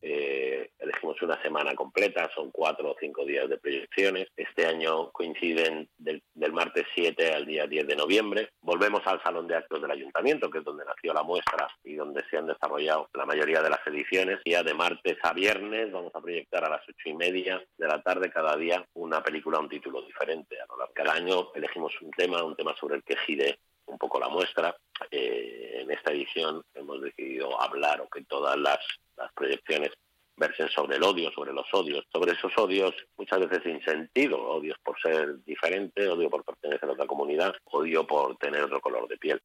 Eh, 0.08 0.70
elegimos 0.78 1.20
una 1.24 1.42
semana 1.42 1.74
completa, 1.74 2.30
son 2.36 2.52
cuatro 2.52 2.92
o 2.92 2.96
cinco 3.00 3.26
días 3.26 3.50
de 3.50 3.58
proyecciones. 3.58 4.28
Este 4.38 4.68
año 4.68 5.12
coinciden 5.12 5.90
del, 5.98 6.22
martes 6.54 6.86
7 6.94 7.34
al 7.34 7.48
día 7.48 7.66
10 7.66 7.88
de 7.88 7.96
noviembre. 7.96 8.50
Volvemos 8.62 9.02
al 9.08 9.20
Salón 9.24 9.48
de 9.48 9.56
Actos 9.56 9.82
del 9.82 9.90
Ayuntamiento, 9.90 10.52
que 10.52 10.60
es 10.60 10.64
donde 10.64 10.86
nació 10.86 11.12
la 11.12 11.24
muestra 11.24 11.68
y 11.84 11.96
donde 11.96 12.24
se 12.30 12.38
han 12.38 12.46
desarrollado 12.46 13.10
la 13.16 13.26
mayoría 13.26 13.64
de 13.64 13.72
las 13.72 13.80
ediciones. 13.88 14.42
Ya 14.46 14.62
de 14.62 14.76
martes 14.76 15.18
a 15.24 15.34
viernes 15.34 15.92
vamos 15.92 16.14
a 16.14 16.22
proyectar 16.22 16.64
a 16.64 16.70
las 16.70 16.88
ocho 16.88 17.10
y 17.10 17.16
media 17.16 17.60
de 17.76 17.88
la 17.88 18.00
tarde 18.04 18.30
cada 18.30 18.56
día 18.56 18.86
una 18.94 19.24
película, 19.24 19.58
un 19.58 19.70
título 19.70 20.04
diferente. 20.04 20.56
A 20.62 20.68
lo 20.68 20.78
largo 20.78 20.94
del 20.96 21.10
año 21.10 21.52
elegimos 21.56 22.00
un 22.02 22.12
tema, 22.12 22.44
un 22.44 22.56
tema 22.56 22.76
sobre 22.80 22.98
el 22.98 23.04
que 23.04 23.18
gire 23.26 23.58
un 23.88 23.98
poco 23.98 24.20
la 24.20 24.30
muestra. 24.30 24.76
Eh, 25.10 25.80
en 25.82 25.90
esta 25.90 26.12
edición 26.12 26.64
hemos 26.76 27.02
decidido 27.02 27.60
hablar 27.60 28.02
o 28.02 28.08
que 28.08 28.24
todas 28.24 28.56
las 28.58 28.80
las 29.18 29.32
proyecciones 29.34 29.92
versen 30.38 30.70
sobre 30.70 30.98
el 30.98 31.04
odio, 31.04 31.32
sobre 31.32 31.54
los 31.54 31.66
odios, 31.74 32.06
sobre 32.12 32.34
esos 32.34 32.52
odios 32.58 32.94
muchas 33.18 33.40
veces 33.40 33.64
sin 33.64 33.82
sentido, 33.84 34.42
odios 34.42 34.78
por 34.84 35.00
ser 35.02 35.44
diferente, 35.46 36.08
odio 36.08 36.30
por 36.30 36.44
pertenecer 36.44 36.90
a 36.90 36.94
otra 36.94 37.08
comunidad, 37.08 37.54
odio 37.66 38.06
por 38.06 38.36
tener 38.38 38.64
otro 38.64 38.82
color 38.82 39.08
de 39.08 39.18
piel. 39.18 39.42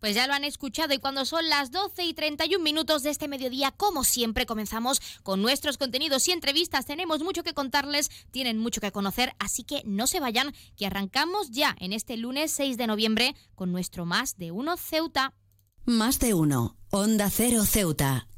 Pues 0.00 0.14
ya 0.14 0.26
lo 0.26 0.34
han 0.34 0.44
escuchado 0.44 0.92
y 0.92 0.98
cuando 0.98 1.24
son 1.24 1.48
las 1.48 1.70
12 1.70 2.04
y 2.04 2.12
31 2.12 2.62
minutos 2.62 3.02
de 3.02 3.10
este 3.10 3.26
mediodía, 3.26 3.70
como 3.70 4.04
siempre, 4.04 4.44
comenzamos 4.44 5.00
con 5.22 5.40
nuestros 5.40 5.78
contenidos 5.78 6.28
y 6.28 6.32
entrevistas. 6.32 6.84
Tenemos 6.84 7.22
mucho 7.22 7.42
que 7.42 7.54
contarles, 7.54 8.10
tienen 8.30 8.58
mucho 8.58 8.82
que 8.82 8.92
conocer, 8.92 9.32
así 9.38 9.64
que 9.64 9.80
no 9.86 10.06
se 10.06 10.20
vayan, 10.20 10.52
que 10.76 10.84
arrancamos 10.84 11.50
ya 11.52 11.74
en 11.80 11.94
este 11.94 12.18
lunes 12.18 12.50
6 12.52 12.76
de 12.76 12.86
noviembre 12.86 13.34
con 13.54 13.72
nuestro 13.72 14.04
Más 14.04 14.36
de 14.36 14.50
Uno 14.50 14.76
Ceuta. 14.76 15.32
Más 15.86 16.18
de 16.18 16.34
Uno, 16.34 16.76
Onda 16.90 17.30
Cero 17.30 17.62
Ceuta, 17.64 18.26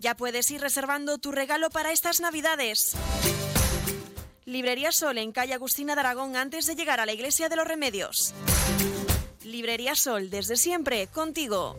Ya 0.00 0.16
puedes 0.16 0.50
ir 0.50 0.60
reservando 0.60 1.18
tu 1.18 1.32
regalo 1.32 1.70
para 1.70 1.92
estas 1.92 2.20
Navidades. 2.20 2.94
Librería 4.44 4.92
Sol 4.92 5.18
en 5.18 5.32
calle 5.32 5.54
Agustina 5.54 5.94
de 5.94 6.00
Aragón 6.00 6.36
antes 6.36 6.66
de 6.66 6.74
llegar 6.74 7.00
a 7.00 7.06
la 7.06 7.12
Iglesia 7.12 7.48
de 7.48 7.56
los 7.56 7.66
Remedios. 7.66 8.32
Librería 9.44 9.94
Sol 9.94 10.30
desde 10.30 10.56
siempre 10.56 11.06
contigo. 11.08 11.76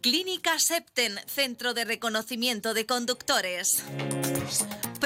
Clínica 0.00 0.58
Septen, 0.58 1.18
Centro 1.26 1.74
de 1.74 1.84
Reconocimiento 1.84 2.74
de 2.74 2.86
Conductores. 2.86 3.82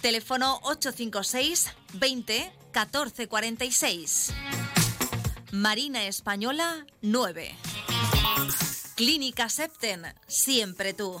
Teléfono 0.00 0.60
856 0.62 1.74
20 1.94 2.52
14 2.72 3.28
46. 3.28 4.32
Marina 5.52 6.04
Española 6.06 6.86
9. 7.02 7.54
Clínica 8.94 9.48
Septen, 9.48 10.06
siempre 10.26 10.94
tú. 10.94 11.20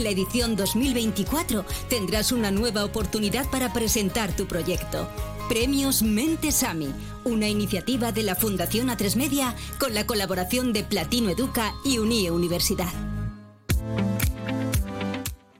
la 0.01 0.09
edición 0.09 0.55
2024 0.55 1.65
tendrás 1.89 2.31
una 2.31 2.51
nueva 2.51 2.83
oportunidad 2.83 3.49
para 3.49 3.71
presentar 3.71 4.35
tu 4.35 4.47
proyecto. 4.47 5.07
Premios 5.47 6.01
Mentesami, 6.01 6.93
una 7.23 7.47
iniciativa 7.47 8.11
de 8.11 8.23
la 8.23 8.35
Fundación 8.35 8.89
A3 8.89 9.15
Media 9.15 9.55
con 9.79 9.93
la 9.93 10.05
colaboración 10.05 10.73
de 10.73 10.83
Platino 10.83 11.29
Educa 11.29 11.73
y 11.83 11.99
Unie 11.99 12.31
Universidad. 12.31 12.91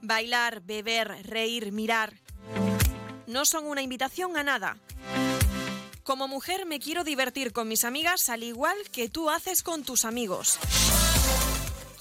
Bailar, 0.00 0.62
beber, 0.62 1.24
reír, 1.24 1.72
mirar. 1.72 2.14
No 3.26 3.44
son 3.44 3.66
una 3.66 3.82
invitación 3.82 4.36
a 4.36 4.42
nada. 4.42 4.78
Como 6.02 6.26
mujer 6.26 6.66
me 6.66 6.80
quiero 6.80 7.04
divertir 7.04 7.52
con 7.52 7.68
mis 7.68 7.84
amigas 7.84 8.28
al 8.28 8.42
igual 8.42 8.76
que 8.90 9.08
tú 9.08 9.30
haces 9.30 9.62
con 9.62 9.84
tus 9.84 10.04
amigos. 10.04 10.58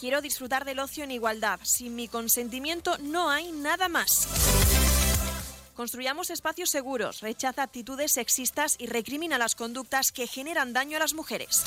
Quiero 0.01 0.19
disfrutar 0.19 0.65
del 0.65 0.79
ocio 0.79 1.03
en 1.03 1.11
igualdad. 1.11 1.59
Sin 1.61 1.95
mi 1.95 2.07
consentimiento 2.07 2.97
no 2.97 3.29
hay 3.29 3.51
nada 3.51 3.87
más. 3.87 4.27
Construyamos 5.75 6.31
espacios 6.31 6.71
seguros, 6.71 7.21
rechaza 7.21 7.61
actitudes 7.61 8.13
sexistas 8.13 8.77
y 8.79 8.87
recrimina 8.87 9.37
las 9.37 9.53
conductas 9.53 10.11
que 10.11 10.25
generan 10.25 10.73
daño 10.73 10.97
a 10.97 11.01
las 11.01 11.13
mujeres. 11.13 11.61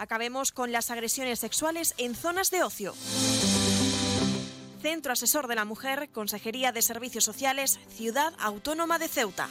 Acabemos 0.00 0.50
con 0.50 0.72
las 0.72 0.90
agresiones 0.90 1.38
sexuales 1.38 1.94
en 1.96 2.16
zonas 2.16 2.50
de 2.50 2.64
ocio. 2.64 2.92
Centro 4.82 5.12
Asesor 5.12 5.46
de 5.46 5.54
la 5.54 5.64
Mujer, 5.64 6.08
Consejería 6.10 6.72
de 6.72 6.82
Servicios 6.82 7.22
Sociales, 7.22 7.78
Ciudad 7.88 8.34
Autónoma 8.40 8.98
de 8.98 9.06
Ceuta. 9.06 9.48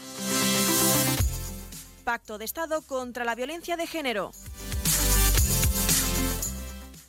Pacto 2.04 2.38
de 2.38 2.44
Estado 2.44 2.82
contra 2.82 3.24
la 3.24 3.34
Violencia 3.34 3.78
de 3.78 3.88
Género. 3.88 4.34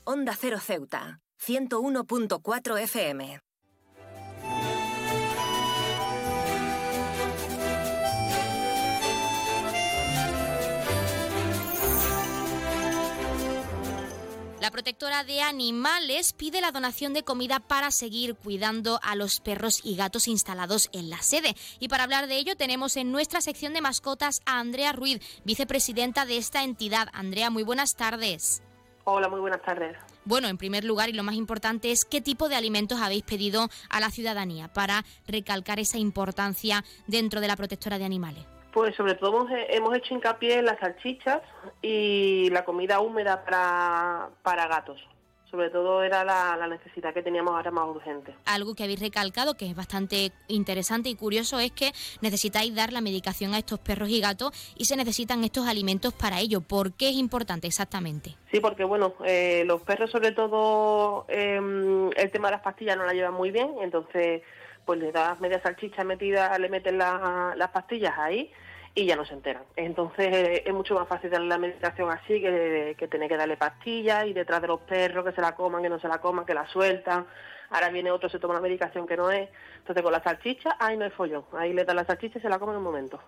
Onda 0.09 0.37
Cero 0.39 0.61
Ceuta, 0.61 1.21
101.4 1.45 2.79
FM. 2.79 3.41
La 14.61 14.71
protectora 14.71 15.25
de 15.25 15.41
animales 15.41 16.35
pide 16.35 16.61
la 16.61 16.71
donación 16.71 17.13
de 17.13 17.25
comida 17.25 17.59
para 17.59 17.91
seguir 17.91 18.37
cuidando 18.37 19.01
a 19.03 19.17
los 19.17 19.41
perros 19.41 19.81
y 19.83 19.97
gatos 19.97 20.29
instalados 20.29 20.89
en 20.93 21.11
la 21.11 21.21
sede. 21.21 21.57
Y 21.81 21.89
para 21.89 22.05
hablar 22.05 22.29
de 22.29 22.37
ello 22.37 22.57
tenemos 22.57 22.97
en 22.97 23.11
nuestra 23.11 23.41
sección 23.41 23.73
de 23.75 23.81
mascotas 23.81 24.41
a 24.47 24.61
Andrea 24.61 24.93
Ruiz, 24.93 25.19
vicepresidenta 25.45 26.27
de 26.27 26.37
esta 26.37 26.63
entidad. 26.63 27.09
Andrea, 27.13 27.51
muy 27.51 27.65
buenas 27.65 27.97
tardes. 27.97 28.63
Hola, 29.09 29.29
muy 29.29 29.39
buenas 29.39 29.63
tardes. 29.63 29.97
Bueno, 30.25 30.49
en 30.49 30.59
primer 30.59 30.83
lugar 30.83 31.09
y 31.09 31.13
lo 31.13 31.23
más 31.23 31.37
importante 31.37 31.93
es 31.93 32.05
qué 32.05 32.21
tipo 32.21 32.49
de 32.49 32.57
alimentos 32.57 33.01
habéis 33.01 33.23
pedido 33.23 33.69
a 33.89 34.01
la 34.01 34.11
ciudadanía 34.11 34.67
para 34.67 35.05
recalcar 35.29 35.79
esa 35.79 35.97
importancia 35.97 36.83
dentro 37.07 37.41
de 37.41 37.47
la 37.47 37.55
protectora 37.55 37.99
de 37.99 38.05
animales. 38.05 38.45
Pues 38.73 38.97
sobre 38.97 39.15
todo 39.15 39.47
hemos, 39.69 39.97
hecho 39.97 40.13
hincapié 40.13 40.59
en 40.59 40.65
las 40.65 40.81
salchichas 40.81 41.41
y 41.83 42.51
la 42.51 42.65
comida 42.65 42.99
húmeda 42.99 43.45
para, 43.45 44.31
para 44.43 44.67
gatos. 44.67 45.01
Sobre 45.57 45.71
todo 45.71 46.03
era 46.03 46.23
la, 46.23 46.55
la 46.59 46.67
necesidad 46.69 47.15
que 47.15 47.23
teníamos 47.23 47.55
ahora 47.55 47.71
más 47.71 47.89
urgente. 47.89 48.35
Algo 48.45 48.75
que 48.75 48.85
habéis 48.85 49.01
recalcado, 49.01 49.55
que 49.57 49.65
es 49.67 49.75
bastante 49.75 50.31
interesante 50.49 51.09
y 51.09 51.15
curioso, 51.15 51.59
es 51.61 51.73
que 51.73 51.93
necesitáis 52.21 52.75
dar 52.75 52.93
la 52.93 53.01
medicación 53.01 53.55
a 53.55 53.59
estos 53.59 53.79
perros 53.79 54.11
y 54.11 54.21
gatos 54.21 54.51
y 54.77 54.85
se 54.85 54.97
necesitan 54.97 55.43
estos 55.45 55.67
alimentos 55.67 56.13
para 56.13 56.41
ello. 56.41 56.61
¿Por 56.61 56.93
qué 56.93 57.09
es 57.09 57.15
importante 57.17 57.67
exactamente? 57.67 58.37
Sí, 58.53 58.61
porque 58.61 58.85
bueno, 58.85 59.15
eh, 59.25 59.63
los 59.65 59.81
perros 59.81 60.11
sobre 60.11 60.33
todo 60.33 61.25
eh, 61.31 61.57
el 62.15 62.31
tema 62.31 62.49
de 62.49 62.53
las 62.53 62.61
pastillas 62.63 62.99
no 62.99 63.07
la 63.07 63.15
llevan 63.15 63.33
muy 63.33 63.51
bien, 63.51 63.77
entonces 63.81 64.43
pues 64.85 65.01
le 65.01 65.11
das 65.11 65.41
media 65.41 65.59
salchicha 65.63 66.05
metida, 66.05 66.57
le 66.59 66.69
meten 66.69 66.99
la- 66.99 67.55
las 67.57 67.71
pastillas 67.71 68.13
ahí 68.19 68.53
y 68.97 69.05
ya 69.05 69.15
no 69.15 69.27
se 69.27 69.35
enteran. 69.35 69.63
Entonces 69.77 70.35
eh, 70.35 70.63
es 70.65 70.73
mucho 70.73 70.95
más 70.95 71.07
fácil 71.07 71.31
darle 71.31 71.49
la 71.49 71.59
medicación 71.59 72.11
así 72.11 72.41
que, 72.41 72.97
que 72.99 73.07
tener 73.07 73.29
que 73.29 73.37
darle 73.37 73.59
pastillas 73.59 74.27
y 74.27 74.33
detrás 74.33 74.63
de 74.63 74.69
los 74.69 74.81
perros 74.81 75.23
que 75.25 75.33
se 75.33 75.43
la 75.43 75.55
coman, 75.55 75.83
que 75.83 75.91
no 75.91 76.01
se 76.01 76.09
la 76.09 76.19
coman, 76.19 76.47
que 76.47 76.55
la 76.55 76.67
sueltan. 76.67 77.27
Ahora 77.69 77.91
viene 77.91 78.11
otro, 78.11 78.31
se 78.31 78.39
toma 78.39 78.55
la 78.55 78.61
medicación 78.61 79.07
que 79.07 79.19
no 79.19 79.31
es. 79.31 79.51
Entonces 79.77 80.03
con 80.03 80.13
la 80.13 80.23
salchicha, 80.23 80.77
ahí 80.81 80.97
no 80.97 81.05
hay 81.05 81.11
follón. 81.11 81.45
Ahí 81.53 81.75
le 81.75 81.85
dan 81.85 81.97
la 81.97 82.07
salchicha 82.07 82.39
y 82.39 82.43
se 82.43 82.49
la 82.49 82.59
comen 82.59 82.75
en 82.75 82.79
un 82.79 82.85
momento. 82.85 83.21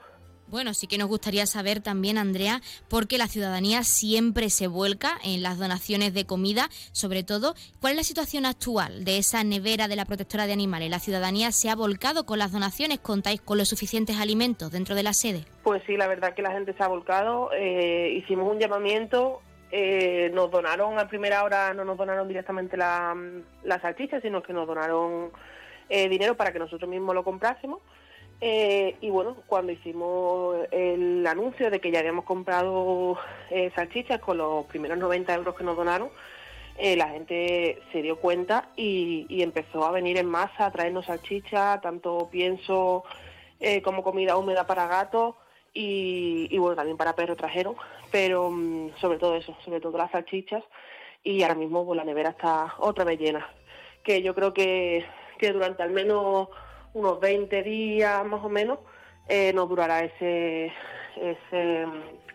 Bueno, 0.51 0.73
sí 0.73 0.87
que 0.87 0.97
nos 0.97 1.09
gustaría 1.09 1.45
saber 1.45 1.81
también, 1.81 2.17
Andrea, 2.17 2.63
porque 2.89 3.19
la 3.19 3.27
ciudadanía 3.27 3.83
siempre 3.85 4.49
se 4.49 4.67
vuelca 4.67 5.19
en 5.23 5.43
las 5.43 5.59
donaciones 5.59 6.15
de 6.15 6.25
comida, 6.25 6.69
sobre 6.93 7.23
todo, 7.23 7.55
¿cuál 7.81 7.93
es 7.93 7.97
la 7.99 8.03
situación 8.05 8.47
actual 8.47 9.05
de 9.05 9.19
esa 9.19 9.45
nevera 9.45 9.89
de 9.89 9.97
la 9.97 10.07
protectora 10.07 10.47
de 10.47 10.55
animales? 10.55 10.91
¿La 10.91 11.01
ciudadanía 11.01 11.53
se 11.53 11.69
ha 11.69 11.77
volcado 11.77 12.25
con 12.25 12.39
las 12.39 12.53
donaciones? 12.53 12.99
¿Contáis 12.99 13.43
con 13.43 13.59
los 13.59 13.69
suficientes 13.69 14.19
alimentos 14.19 14.73
dentro 14.73 14.95
de 14.95 15.03
la 15.03 15.13
sede? 15.13 15.45
Pues 15.63 15.83
sí, 15.87 15.97
la 15.99 16.09
verdad 16.09 16.35
que 16.35 16.43
la 16.43 16.53
gente 16.53 16.73
se 16.73 16.83
ha 16.83 16.89
volcado. 16.89 17.51
eh, 17.53 18.15
hicimos 18.17 18.51
un 18.51 18.59
llamamiento, 18.59 19.43
eh, 19.71 20.31
nos 20.33 20.51
donaron 20.51 20.99
a 20.99 21.09
primera 21.09 21.45
hora, 21.45 21.75
no 21.75 21.85
nos 21.85 21.99
donaron 21.99 22.27
directamente 22.27 22.79
la, 22.79 23.15
la 23.65 23.95
sino 24.23 24.43
que 24.43 24.55
nos 24.55 24.67
donaron 24.67 25.31
eh, 25.91 26.09
dinero 26.09 26.37
para 26.37 26.53
que 26.53 26.59
nosotros 26.59 26.89
mismos 26.89 27.15
lo 27.15 27.23
comprásemos. 27.23 27.81
Eh, 28.41 28.97
y 29.01 29.11
bueno, 29.11 29.37
cuando 29.47 29.73
hicimos 29.73 30.57
el 30.71 31.27
anuncio 31.27 31.71
de 31.71 31.81
que 31.81 31.91
ya 31.91 31.99
habíamos 31.99 32.25
comprado 32.25 33.19
eh, 33.51 33.73
salchichas 33.75 34.21
con 34.21 34.39
los 34.39 34.65
primeros 34.67 34.97
90 34.99 35.35
euros 35.35 35.57
que 35.57 35.65
nos 35.65 35.77
donaron, 35.77 36.11
eh, 36.77 36.97
la 36.97 37.09
gente 37.09 37.83
se 37.91 38.03
dio 38.03 38.21
cuenta 38.21 38.69
y, 38.77 39.43
empezó 39.43 39.85
a 39.85 39.91
venir 39.91 40.19
en 40.19 40.27
masa 40.27 40.67
a 40.67 40.71
traernos 40.71 41.07
salchichas, 41.07 41.81
tanto 41.81 42.29
pienso 42.31 43.05
como 43.83 44.05
comida 44.05 44.37
húmeda 44.37 44.69
para 44.69 44.87
gatos 44.87 45.35
y, 45.75 46.57
bueno, 46.59 46.77
también 46.77 46.97
para 46.97 47.17
perros 47.17 47.37
trajeron, 47.37 47.75
pero 48.13 48.51
mm, 48.51 48.93
sobre 49.01 49.19
todo 49.19 49.35
eso, 49.35 49.57
sobre 49.65 49.81
todo 49.81 49.99
las 49.99 50.13
salchichas. 50.13 50.63
Y 51.25 51.43
ahora 51.43 51.57
mismo 51.57 51.85
pues, 51.85 51.97
la 51.97 52.05
nevera 52.05 52.31
está 52.31 52.75
otra 52.79 53.05
vez 53.05 53.19
llena, 53.19 53.49
que 54.05 54.23
yo 54.23 54.35
creo 54.35 54.55
que, 54.55 55.05
que 55.39 55.53
durante 55.53 55.83
al 55.83 55.91
menos 55.91 56.49
unos 56.95 57.21
20 57.21 57.63
días 57.63 58.25
más 58.27 58.45
o 58.45 58.49
menos 58.49 58.79
eh, 59.29 59.53
nos 59.53 59.69
durará 59.69 60.05
ese, 60.05 60.73
ese, 61.21 61.85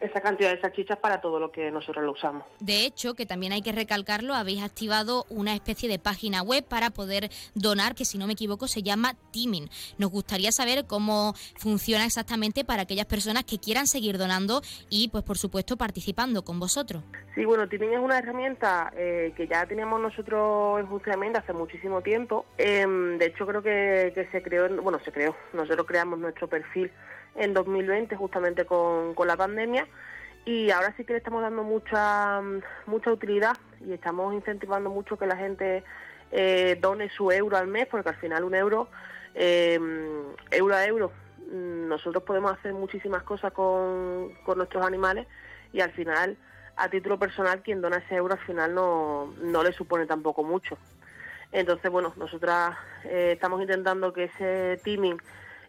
esa 0.02 0.22
cantidad 0.22 0.52
de 0.54 0.60
salchichas 0.62 0.98
para 0.98 1.22
todo 1.22 1.40
lo 1.40 1.52
que 1.52 1.72
nosotros 1.72 2.04
lo 2.04 2.12
usamos. 2.12 2.44
De 2.60 2.86
hecho, 2.86 3.14
que 3.14 3.26
también 3.26 3.54
hay 3.54 3.62
que 3.62 3.72
recalcarlo, 3.72 4.34
habéis 4.34 4.62
activado 4.64 5.26
una 5.30 5.54
especie 5.54 5.88
de 5.90 6.00
página 6.00 6.42
web 6.42 6.64
para 6.66 6.90
poder 6.90 7.30
donar, 7.56 7.96
que 7.96 8.06
si 8.06 8.18
no 8.18 8.28
me 8.28 8.34
equivoco 8.34 8.68
se 8.68 8.84
llama 8.84 9.16
Teaming. 9.32 9.70
Nos 9.98 10.10
gustaría 10.12 10.52
saber 10.52 10.86
cómo 10.88 11.34
funciona 11.58 12.06
exactamente 12.06 12.64
para 12.66 12.84
aquellas 12.84 13.06
personas 13.06 13.44
que 13.46 13.60
quieran 13.60 13.88
seguir 13.88 14.18
donando 14.18 14.62
y, 14.90 15.10
pues 15.10 15.24
por 15.24 15.38
supuesto, 15.38 15.78
participando 15.78 16.44
con 16.44 16.60
vosotros. 16.60 17.04
Sí, 17.36 17.46
bueno, 17.46 17.68
Teaming 17.68 17.94
es 17.94 18.00
una 18.00 18.20
herramienta 18.20 18.94
eh, 18.96 19.34
que 19.36 19.48
ya 19.48 19.66
teníamos 19.66 20.00
nosotros 20.00 20.80
en 20.80 20.88
funcionamiento 20.88 21.40
hace 21.40 21.54
muchísimo 21.54 22.02
tiempo. 22.02 22.46
Eh, 22.58 22.86
de 23.18 23.26
hecho, 23.26 23.48
creo 23.48 23.62
que, 23.64 24.12
que 24.14 24.28
se 24.32 24.44
creó, 24.44 24.66
en- 24.68 24.78
bueno, 24.84 25.00
se 25.04 25.12
creó, 25.12 25.36
nosotros 25.54 25.88
creamos 25.88 26.20
nuestro 26.20 26.48
perfil 26.48 26.92
en 27.36 27.54
2020 27.54 28.16
justamente 28.16 28.66
con, 28.66 29.14
con 29.16 29.28
la 29.28 29.38
pandemia 29.38 29.88
y 30.46 30.72
ahora 30.72 30.94
sí 30.98 31.06
que 31.06 31.14
le 31.14 31.18
estamos 31.20 31.42
dando 31.42 31.64
mucha 31.64 32.42
mucha 32.86 33.12
utilidad 33.12 33.56
y 33.80 33.94
estamos 33.94 34.34
incentivando 34.34 34.90
mucho 34.90 35.18
que 35.18 35.26
la 35.26 35.38
gente 35.38 35.84
eh, 36.36 36.80
done 36.82 37.10
su 37.10 37.32
euro 37.32 37.58
al 37.58 37.68
mes, 37.68 37.86
porque 37.86 38.10
al 38.10 38.16
final 38.16 38.44
un 38.44 38.56
euro, 38.56 38.88
eh, 39.36 39.80
euro 40.50 40.76
a 40.76 40.84
euro, 40.86 41.12
mm, 41.52 41.88
nosotros 41.88 42.24
podemos 42.24 42.52
hacer 42.52 42.74
muchísimas 42.74 43.22
cosas 43.22 43.54
con, 43.54 44.34
con 44.44 44.58
nuestros 44.58 44.84
animales 44.84 45.28
y 45.72 45.82
al 45.82 45.92
final, 45.92 46.36
a 46.76 46.90
título 46.90 47.20
personal, 47.20 47.62
quien 47.62 47.82
dona 47.82 47.98
ese 47.98 48.16
euro 48.16 48.34
al 48.34 48.40
final 48.48 48.74
no, 48.74 49.32
no 49.44 49.64
le 49.64 49.74
supone 49.74 50.08
tampoco 50.08 50.44
mucho. 50.44 50.76
Entonces, 51.52 51.92
bueno, 51.92 52.14
nosotras 52.18 52.76
eh, 53.04 53.34
estamos 53.34 53.62
intentando 53.62 54.12
que 54.12 54.24
ese 54.24 54.82
teaming 54.84 55.22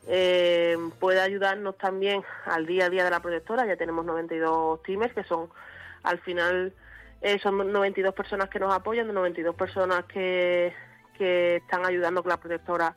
eh, 0.06 0.76
pueda 1.00 1.22
ayudarnos 1.22 1.78
también 1.78 2.22
al 2.46 2.66
día 2.66 2.86
a 2.86 2.90
día 2.90 3.04
de 3.04 3.10
la 3.10 3.20
protectora. 3.20 3.66
Ya 3.66 3.76
tenemos 3.76 4.04
92 4.04 4.82
teamers 4.82 5.14
que 5.14 5.24
son, 5.24 5.48
al 6.02 6.18
final, 6.18 6.72
eh, 7.22 7.38
son 7.38 7.72
92 7.72 8.14
personas 8.14 8.48
que 8.48 8.58
nos 8.58 8.72
apoyan, 8.72 9.12
92 9.12 9.54
personas 9.54 10.04
que, 10.04 10.72
que 11.16 11.56
están 11.56 11.84
ayudando 11.86 12.22
que 12.22 12.28
la 12.28 12.40
protectora 12.40 12.94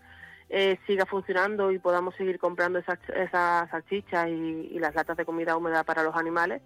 eh, 0.50 0.78
siga 0.88 1.06
funcionando 1.06 1.72
y 1.72 1.80
podamos 1.80 2.16
seguir 2.16 2.40
comprando 2.40 2.80
esas, 2.80 3.00
esas 3.10 3.70
salchichas 3.70 4.28
y, 4.30 4.70
y 4.72 4.80
las 4.80 4.96
latas 4.96 5.18
de 5.18 5.26
comida 5.26 5.58
húmeda 5.58 5.84
para 5.84 6.04
los 6.04 6.16
animales. 6.16 6.62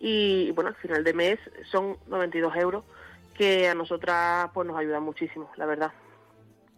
Y, 0.00 0.50
bueno, 0.52 0.68
al 0.68 0.76
final 0.76 1.04
de 1.04 1.14
mes 1.14 1.38
son 1.70 1.96
92 2.08 2.56
euros 2.56 2.84
que 3.34 3.68
a 3.68 3.74
nosotras 3.74 4.50
pues 4.52 4.66
nos 4.66 4.78
ayuda 4.78 5.00
muchísimo, 5.00 5.50
la 5.56 5.66
verdad. 5.66 5.92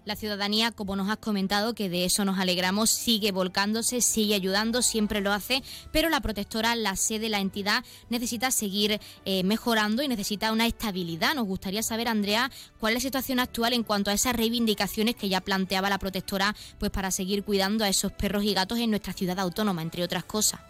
La 0.06 0.14
ciudadanía, 0.14 0.70
como 0.70 0.94
nos 0.94 1.10
has 1.10 1.16
comentado, 1.16 1.74
que 1.74 1.88
de 1.88 2.04
eso 2.04 2.24
nos 2.24 2.38
alegramos, 2.38 2.90
sigue 2.90 3.32
volcándose, 3.32 4.00
sigue 4.00 4.36
ayudando, 4.36 4.80
siempre 4.80 5.20
lo 5.20 5.32
hace, 5.32 5.64
pero 5.90 6.08
la 6.10 6.20
protectora, 6.20 6.76
la 6.76 6.94
sede, 6.94 7.28
la 7.28 7.40
entidad, 7.40 7.84
necesita 8.08 8.52
seguir 8.52 9.00
eh, 9.24 9.42
mejorando 9.42 10.04
y 10.04 10.08
necesita 10.08 10.52
una 10.52 10.68
estabilidad. 10.68 11.34
Nos 11.34 11.46
gustaría 11.46 11.82
saber, 11.82 12.06
Andrea, 12.06 12.52
cuál 12.78 12.92
es 12.92 13.02
la 13.02 13.08
situación 13.08 13.40
actual 13.40 13.72
en 13.72 13.82
cuanto 13.82 14.12
a 14.12 14.14
esas 14.14 14.36
reivindicaciones 14.36 15.16
que 15.16 15.28
ya 15.28 15.40
planteaba 15.40 15.90
la 15.90 15.98
protectora, 15.98 16.54
pues 16.78 16.92
para 16.92 17.10
seguir 17.10 17.42
cuidando 17.42 17.84
a 17.84 17.88
esos 17.88 18.12
perros 18.12 18.44
y 18.44 18.54
gatos 18.54 18.78
en 18.78 18.90
nuestra 18.90 19.12
ciudad 19.12 19.40
autónoma, 19.40 19.82
entre 19.82 20.04
otras 20.04 20.22
cosas. 20.22 20.60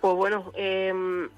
Pues 0.00 0.14
bueno, 0.14 0.52
eh, 0.54 0.92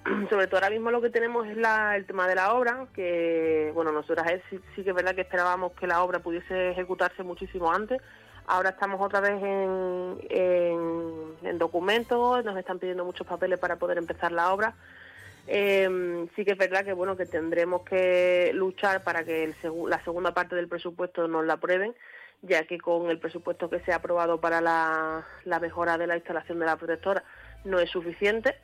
sobre 0.30 0.46
todo 0.46 0.56
ahora 0.56 0.70
mismo 0.70 0.90
lo 0.90 1.00
que 1.00 1.10
tenemos 1.10 1.46
es 1.46 1.56
la, 1.56 1.96
el 1.96 2.04
tema 2.04 2.28
de 2.28 2.34
la 2.34 2.52
obra, 2.52 2.86
que 2.94 3.70
bueno, 3.74 3.90
nosotras 3.90 4.40
sí, 4.50 4.60
sí, 4.74 4.84
que 4.84 4.90
es 4.90 4.96
verdad 4.96 5.14
que 5.14 5.22
esperábamos 5.22 5.72
que 5.72 5.86
la 5.86 6.02
obra 6.02 6.18
pudiese 6.18 6.70
ejecutarse 6.70 7.22
muchísimo 7.22 7.72
antes. 7.72 8.02
Ahora 8.46 8.70
estamos 8.70 9.00
otra 9.00 9.20
vez 9.20 9.42
en, 9.42 10.18
en, 10.28 11.36
en 11.42 11.58
documentos, 11.58 12.44
nos 12.44 12.58
están 12.58 12.78
pidiendo 12.78 13.04
muchos 13.04 13.26
papeles 13.26 13.58
para 13.58 13.76
poder 13.76 13.96
empezar 13.96 14.32
la 14.32 14.52
obra. 14.52 14.74
Eh, 15.46 16.26
sí 16.36 16.44
que 16.44 16.52
es 16.52 16.58
verdad 16.58 16.84
que 16.84 16.92
bueno 16.92 17.16
que 17.16 17.26
tendremos 17.26 17.82
que 17.82 18.50
luchar 18.54 19.02
para 19.02 19.24
que 19.24 19.44
el 19.44 19.54
la 19.88 20.04
segunda 20.04 20.34
parte 20.34 20.54
del 20.54 20.68
presupuesto 20.68 21.26
nos 21.28 21.46
la 21.46 21.54
aprueben, 21.54 21.94
ya 22.42 22.64
que 22.64 22.78
con 22.78 23.08
el 23.08 23.18
presupuesto 23.18 23.70
que 23.70 23.80
se 23.80 23.92
ha 23.92 23.96
aprobado 23.96 24.38
para 24.38 24.60
la 24.60 25.60
mejora 25.60 25.96
de 25.96 26.06
la 26.06 26.16
instalación 26.16 26.58
de 26.58 26.66
la 26.66 26.76
protectora 26.76 27.24
no 27.64 27.78
es 27.78 27.90
suficiente. 27.90 28.56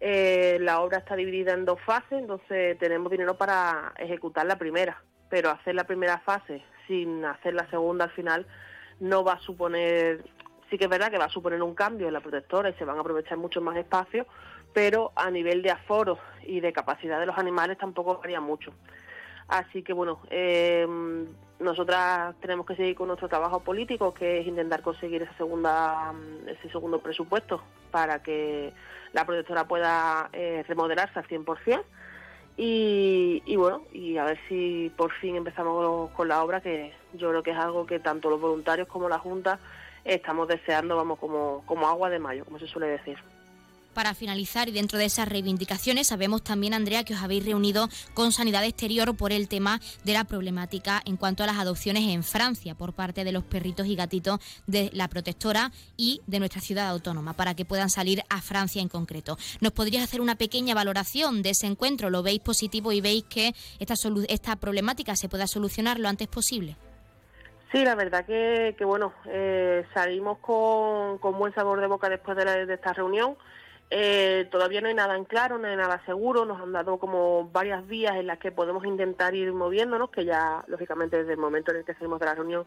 Eh, 0.00 0.58
la 0.60 0.80
obra 0.80 0.98
está 0.98 1.16
dividida 1.16 1.52
en 1.52 1.64
dos 1.64 1.80
fases, 1.80 2.12
entonces 2.12 2.78
tenemos 2.78 3.10
dinero 3.10 3.36
para 3.36 3.92
ejecutar 3.98 4.46
la 4.46 4.56
primera, 4.56 5.02
pero 5.28 5.50
hacer 5.50 5.74
la 5.74 5.84
primera 5.84 6.18
fase 6.18 6.62
sin 6.86 7.24
hacer 7.24 7.54
la 7.54 7.68
segunda 7.68 8.04
al 8.04 8.10
final 8.12 8.46
no 9.00 9.24
va 9.24 9.34
a 9.34 9.40
suponer, 9.40 10.24
sí 10.70 10.78
que 10.78 10.84
es 10.84 10.90
verdad 10.90 11.10
que 11.10 11.18
va 11.18 11.26
a 11.26 11.30
suponer 11.30 11.62
un 11.62 11.74
cambio 11.74 12.06
en 12.06 12.12
la 12.12 12.20
protectora 12.20 12.70
y 12.70 12.74
se 12.74 12.84
van 12.84 12.96
a 12.96 13.00
aprovechar 13.00 13.38
mucho 13.38 13.60
más 13.60 13.76
espacios, 13.76 14.26
pero 14.72 15.12
a 15.16 15.30
nivel 15.30 15.62
de 15.62 15.70
aforo 15.70 16.18
y 16.44 16.60
de 16.60 16.72
capacidad 16.72 17.18
de 17.18 17.26
los 17.26 17.38
animales 17.38 17.78
tampoco 17.78 18.18
varía 18.18 18.40
mucho. 18.40 18.72
Así 19.48 19.82
que 19.82 19.94
bueno, 19.94 20.20
eh, 20.30 20.86
nosotras 21.58 22.34
tenemos 22.40 22.66
que 22.66 22.76
seguir 22.76 22.94
con 22.94 23.08
nuestro 23.08 23.28
trabajo 23.28 23.60
político, 23.60 24.14
que 24.14 24.40
es 24.40 24.46
intentar 24.46 24.82
conseguir 24.82 25.22
esa 25.22 25.36
segunda, 25.36 26.12
ese 26.46 26.70
segundo 26.70 27.00
presupuesto 27.00 27.62
para 27.90 28.22
que 28.22 28.72
la 29.12 29.24
protectora 29.24 29.66
pueda 29.66 30.28
eh, 30.32 30.64
remodelarse 30.68 31.18
al 31.18 31.26
100%. 31.26 31.82
Y, 32.58 33.42
y 33.46 33.56
bueno, 33.56 33.82
y 33.92 34.18
a 34.18 34.24
ver 34.24 34.38
si 34.48 34.92
por 34.96 35.12
fin 35.12 35.36
empezamos 35.36 36.10
con 36.10 36.28
la 36.28 36.42
obra, 36.42 36.60
que 36.60 36.92
yo 37.14 37.30
creo 37.30 37.42
que 37.42 37.52
es 37.52 37.56
algo 37.56 37.86
que 37.86 38.00
tanto 38.00 38.30
los 38.30 38.40
voluntarios 38.40 38.88
como 38.88 39.08
la 39.08 39.18
Junta 39.18 39.60
estamos 40.04 40.48
deseando, 40.48 40.96
vamos, 40.96 41.18
como, 41.18 41.62
como 41.66 41.86
agua 41.86 42.10
de 42.10 42.18
mayo, 42.18 42.44
como 42.44 42.58
se 42.58 42.66
suele 42.66 42.88
decir. 42.88 43.16
Para 43.98 44.14
finalizar 44.14 44.68
y 44.68 44.72
dentro 44.72 44.96
de 44.96 45.06
esas 45.06 45.26
reivindicaciones, 45.26 46.06
sabemos 46.06 46.44
también, 46.44 46.72
Andrea, 46.72 47.02
que 47.02 47.14
os 47.14 47.20
habéis 47.20 47.44
reunido 47.44 47.88
con 48.14 48.30
Sanidad 48.30 48.64
Exterior 48.64 49.16
por 49.16 49.32
el 49.32 49.48
tema 49.48 49.80
de 50.04 50.12
la 50.12 50.22
problemática 50.22 51.02
en 51.04 51.16
cuanto 51.16 51.42
a 51.42 51.48
las 51.48 51.58
adopciones 51.58 52.04
en 52.04 52.22
Francia 52.22 52.76
por 52.76 52.92
parte 52.92 53.24
de 53.24 53.32
los 53.32 53.42
perritos 53.42 53.88
y 53.88 53.96
gatitos 53.96 54.38
de 54.68 54.88
la 54.92 55.08
protectora 55.08 55.72
y 55.96 56.20
de 56.28 56.38
nuestra 56.38 56.60
ciudad 56.60 56.86
autónoma, 56.86 57.32
para 57.32 57.54
que 57.54 57.64
puedan 57.64 57.90
salir 57.90 58.22
a 58.30 58.40
Francia 58.40 58.80
en 58.80 58.88
concreto. 58.88 59.36
¿Nos 59.60 59.72
podrías 59.72 60.04
hacer 60.04 60.20
una 60.20 60.36
pequeña 60.36 60.76
valoración 60.76 61.42
de 61.42 61.50
ese 61.50 61.66
encuentro? 61.66 62.08
¿Lo 62.08 62.22
veis 62.22 62.38
positivo 62.38 62.92
y 62.92 63.00
veis 63.00 63.24
que 63.24 63.52
esta, 63.80 63.94
esta 64.28 64.54
problemática 64.54 65.16
se 65.16 65.28
pueda 65.28 65.48
solucionar 65.48 65.98
lo 65.98 66.08
antes 66.08 66.28
posible? 66.28 66.76
Sí, 67.72 67.84
la 67.84 67.96
verdad 67.96 68.24
que, 68.24 68.76
que 68.78 68.84
bueno, 68.84 69.12
eh, 69.26 69.84
salimos 69.92 70.38
con, 70.38 71.18
con, 71.18 71.36
buen 71.36 71.52
sabor 71.52 71.80
de 71.80 71.88
boca 71.88 72.08
después 72.08 72.36
de, 72.36 72.44
la, 72.44 72.64
de 72.64 72.74
esta 72.74 72.92
reunión. 72.92 73.36
Eh, 73.90 74.46
todavía 74.50 74.82
no 74.82 74.88
hay 74.88 74.94
nada 74.94 75.16
en 75.16 75.24
claro, 75.24 75.56
no 75.56 75.66
hay 75.66 75.76
nada 75.76 76.02
seguro, 76.04 76.44
nos 76.44 76.60
han 76.60 76.72
dado 76.72 76.98
como 76.98 77.48
varias 77.50 77.86
vías 77.86 78.16
en 78.16 78.26
las 78.26 78.38
que 78.38 78.52
podemos 78.52 78.84
intentar 78.84 79.34
ir 79.34 79.52
moviéndonos, 79.52 80.10
que 80.10 80.26
ya 80.26 80.62
lógicamente 80.66 81.16
desde 81.16 81.32
el 81.32 81.38
momento 81.38 81.70
en 81.70 81.78
el 81.78 81.84
que 81.84 81.94
salimos 81.94 82.20
de 82.20 82.26
la 82.26 82.34
reunión 82.34 82.66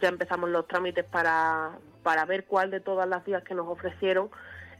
ya 0.00 0.08
empezamos 0.08 0.48
los 0.48 0.66
trámites 0.66 1.04
para, 1.04 1.72
para 2.02 2.24
ver 2.24 2.44
cuál 2.46 2.70
de 2.70 2.80
todas 2.80 3.08
las 3.08 3.24
vías 3.24 3.42
que 3.42 3.54
nos 3.54 3.68
ofrecieron 3.68 4.30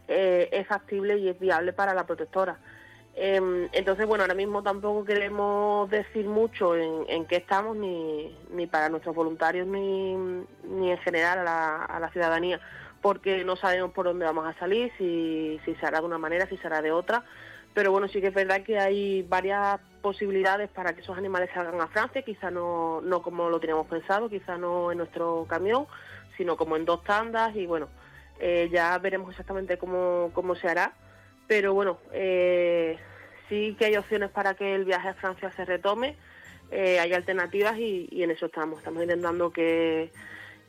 eh, 0.08 0.48
es 0.52 0.66
factible 0.66 1.18
y 1.18 1.28
es 1.28 1.38
viable 1.38 1.72
para 1.72 1.92
la 1.92 2.06
protectora. 2.06 2.58
Eh, 3.16 3.68
entonces, 3.72 4.06
bueno, 4.06 4.24
ahora 4.24 4.34
mismo 4.34 4.62
tampoco 4.62 5.04
queremos 5.04 5.90
decir 5.90 6.26
mucho 6.26 6.76
en, 6.76 7.04
en 7.08 7.26
qué 7.26 7.36
estamos, 7.36 7.76
ni, 7.76 8.34
ni 8.52 8.66
para 8.66 8.88
nuestros 8.88 9.14
voluntarios, 9.14 9.66
ni, 9.66 10.14
ni 10.14 10.90
en 10.90 10.98
general 10.98 11.46
a 11.46 11.98
la 12.00 12.10
ciudadanía 12.12 12.60
porque 13.02 13.44
no 13.44 13.56
sabemos 13.56 13.92
por 13.92 14.06
dónde 14.06 14.24
vamos 14.24 14.46
a 14.46 14.58
salir, 14.58 14.92
si, 14.98 15.60
si 15.64 15.74
se 15.74 15.86
hará 15.86 16.00
de 16.00 16.06
una 16.06 16.18
manera, 16.18 16.46
si 16.46 16.56
se 16.56 16.66
hará 16.66 16.82
de 16.82 16.92
otra. 16.92 17.24
Pero 17.72 17.92
bueno, 17.92 18.08
sí 18.08 18.20
que 18.20 18.28
es 18.28 18.34
verdad 18.34 18.62
que 18.62 18.78
hay 18.78 19.22
varias 19.22 19.80
posibilidades 20.02 20.68
para 20.70 20.92
que 20.92 21.02
esos 21.02 21.16
animales 21.16 21.50
salgan 21.54 21.80
a 21.80 21.86
Francia, 21.86 22.22
quizá 22.22 22.50
no, 22.50 23.00
no 23.00 23.22
como 23.22 23.48
lo 23.48 23.60
teníamos 23.60 23.86
pensado, 23.86 24.28
quizá 24.28 24.58
no 24.58 24.90
en 24.90 24.98
nuestro 24.98 25.46
camión, 25.48 25.86
sino 26.36 26.56
como 26.56 26.76
en 26.76 26.84
dos 26.84 27.04
tandas 27.04 27.54
y 27.54 27.66
bueno, 27.66 27.88
eh, 28.40 28.68
ya 28.72 28.98
veremos 28.98 29.30
exactamente 29.30 29.78
cómo, 29.78 30.30
cómo 30.34 30.56
se 30.56 30.68
hará. 30.68 30.94
Pero 31.46 31.74
bueno, 31.74 31.98
eh, 32.12 32.98
sí 33.48 33.76
que 33.78 33.86
hay 33.86 33.96
opciones 33.96 34.30
para 34.30 34.54
que 34.54 34.74
el 34.74 34.84
viaje 34.84 35.08
a 35.08 35.14
Francia 35.14 35.52
se 35.52 35.64
retome, 35.64 36.16
eh, 36.70 36.98
hay 36.98 37.12
alternativas 37.12 37.76
y, 37.78 38.08
y 38.10 38.22
en 38.22 38.30
eso 38.32 38.46
estamos. 38.46 38.78
Estamos 38.78 39.02
intentando 39.02 39.52
que 39.52 40.10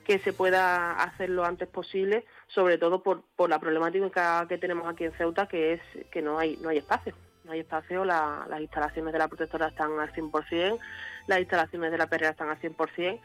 que 0.05 0.19
se 0.19 0.33
pueda 0.33 0.93
hacer 0.93 1.29
lo 1.29 1.45
antes 1.45 1.67
posible, 1.67 2.25
sobre 2.47 2.77
todo 2.77 3.01
por, 3.03 3.23
por 3.35 3.49
la 3.49 3.59
problemática 3.59 4.45
que 4.47 4.57
tenemos 4.57 4.87
aquí 4.87 5.05
en 5.05 5.13
Ceuta, 5.13 5.47
que 5.47 5.73
es 5.73 5.81
que 6.11 6.21
no 6.21 6.39
hay 6.39 6.57
no 6.57 6.69
hay 6.69 6.77
espacio. 6.77 7.13
No 7.43 7.53
hay 7.53 7.61
espacio, 7.61 8.05
la, 8.05 8.45
las 8.47 8.61
instalaciones 8.61 9.11
de 9.13 9.17
la 9.17 9.27
protectora 9.27 9.69
están 9.69 9.99
al 9.99 10.13
100%, 10.13 10.77
las 11.25 11.39
instalaciones 11.39 11.91
de 11.91 11.97
la 11.97 12.05
perrera 12.05 12.31
están 12.31 12.49
al 12.49 12.59
100%, 12.59 13.19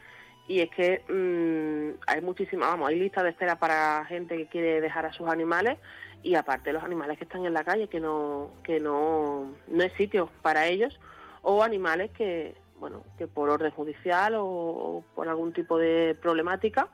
y 0.47 0.61
es 0.61 0.69
que 0.71 1.03
mmm, 1.07 1.99
hay 2.07 2.21
muchísimas, 2.21 2.69
vamos, 2.69 2.89
hay 2.89 2.99
listas 2.99 3.23
de 3.23 3.29
espera 3.29 3.59
para 3.59 4.05
gente 4.05 4.35
que 4.37 4.47
quiere 4.47 4.81
dejar 4.81 5.05
a 5.05 5.13
sus 5.13 5.27
animales 5.27 5.77
y 6.23 6.35
aparte 6.35 6.73
los 6.73 6.83
animales 6.83 7.17
que 7.17 7.25
están 7.25 7.45
en 7.45 7.53
la 7.53 7.63
calle, 7.63 7.89
que 7.89 7.99
no, 7.99 8.51
que 8.63 8.79
no, 8.79 9.53
no 9.67 9.83
es 9.83 9.93
sitio 9.93 10.31
para 10.41 10.65
ellos, 10.65 10.99
o 11.41 11.63
animales 11.63 12.11
que, 12.11 12.55
bueno, 12.79 13.03
que 13.17 13.27
por 13.27 13.49
orden 13.49 13.71
judicial 13.71 14.33
o, 14.37 15.03
por 15.15 15.27
algún 15.27 15.53
tipo 15.53 15.77
de 15.77 16.15
problemática 16.21 16.87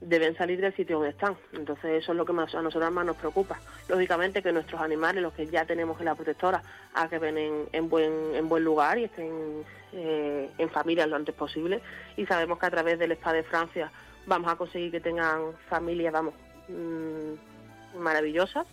deben 0.00 0.34
salir 0.36 0.60
del 0.60 0.74
sitio 0.74 0.96
donde 0.96 1.10
están. 1.10 1.36
Entonces 1.52 2.02
eso 2.02 2.12
es 2.12 2.18
lo 2.18 2.24
que 2.24 2.32
más, 2.32 2.54
a 2.54 2.62
nosotros 2.62 2.90
más 2.90 3.04
nos 3.04 3.16
preocupa. 3.16 3.60
Lógicamente 3.88 4.42
que 4.42 4.52
nuestros 4.52 4.80
animales, 4.80 5.22
los 5.22 5.34
que 5.34 5.46
ya 5.46 5.64
tenemos 5.66 5.98
en 6.00 6.06
la 6.06 6.14
protectora, 6.14 6.62
a 6.94 7.08
que 7.08 7.18
ven 7.18 7.36
en, 7.36 7.68
en 7.72 7.88
buen, 7.88 8.34
en 8.34 8.48
buen 8.48 8.64
lugar 8.64 8.98
y 8.98 9.04
estén 9.04 9.64
eh, 9.92 10.50
en 10.56 10.70
familia 10.70 11.06
lo 11.06 11.16
antes 11.16 11.34
posible. 11.34 11.82
Y 12.16 12.26
sabemos 12.26 12.58
que 12.58 12.66
a 12.66 12.70
través 12.70 12.98
del 12.98 13.14
SPA 13.16 13.32
de 13.32 13.42
Francia 13.42 13.92
vamos 14.26 14.50
a 14.50 14.56
conseguir 14.56 14.90
que 14.90 15.00
tengan 15.00 15.52
familias, 15.68 16.12
vamos, 16.12 16.34
mmm, 16.68 17.98
maravillosas. 17.98 18.66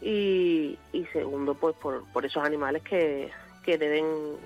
Y, 0.00 0.78
y 0.92 1.04
segundo, 1.12 1.54
pues 1.54 1.74
por, 1.76 2.04
por 2.12 2.24
esos 2.24 2.44
animales 2.44 2.82
que 2.82 3.30
que 3.64 3.78
deben, 3.78 4.04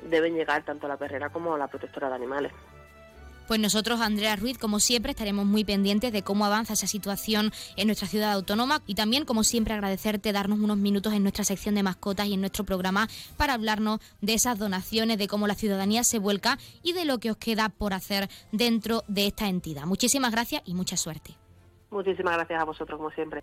deben 0.09 0.35
llegar 0.35 0.65
tanto 0.65 0.87
a 0.87 0.89
la 0.89 0.97
perrera 0.97 1.31
como 1.31 1.55
a 1.55 1.59
la 1.59 1.69
protectora 1.69 2.09
de 2.09 2.15
animales. 2.15 2.53
Pues 3.49 3.59
nosotros, 3.61 4.03
Andrea 4.03 4.37
Ruiz, 4.37 4.59
como 4.59 4.79
siempre, 4.79 5.13
estaremos 5.13 5.47
muy 5.47 5.65
pendientes 5.65 6.13
de 6.13 6.23
cómo 6.23 6.45
avanza 6.45 6.75
esa 6.75 6.87
situación 6.87 7.51
en 7.77 7.87
nuestra 7.87 8.07
ciudad 8.07 8.33
autónoma 8.33 8.83
y 8.87 8.95
también, 8.95 9.25
como 9.25 9.43
siempre, 9.43 9.73
agradecerte 9.73 10.33
darnos 10.33 10.59
unos 10.59 10.77
minutos 10.77 11.15
en 11.15 11.23
nuestra 11.23 11.45
sección 11.45 11.75
de 11.75 11.83
mascotas 11.83 12.27
y 12.27 12.35
en 12.35 12.41
nuestro 12.41 12.65
programa 12.65 13.09
para 13.39 13.55
hablarnos 13.55 14.01
de 14.21 14.35
esas 14.35 14.59
donaciones, 14.59 15.17
de 15.17 15.29
cómo 15.29 15.47
la 15.47 15.55
ciudadanía 15.55 16.05
se 16.05 16.19
vuelca 16.19 16.59
y 16.83 16.93
de 16.93 17.07
lo 17.07 17.21
que 17.21 17.31
os 17.31 17.39
queda 17.39 17.71
por 17.71 17.95
hacer 17.95 18.29
dentro 18.53 19.03
de 19.09 19.29
esta 19.29 19.49
entidad. 19.49 19.85
Muchísimas 19.87 20.31
gracias 20.31 20.61
y 20.67 20.75
mucha 20.75 20.99
suerte. 20.99 21.35
Muchísimas 21.91 22.35
gracias 22.37 22.61
a 22.61 22.65
vosotros, 22.65 22.99
como 22.99 23.11
siempre. 23.13 23.43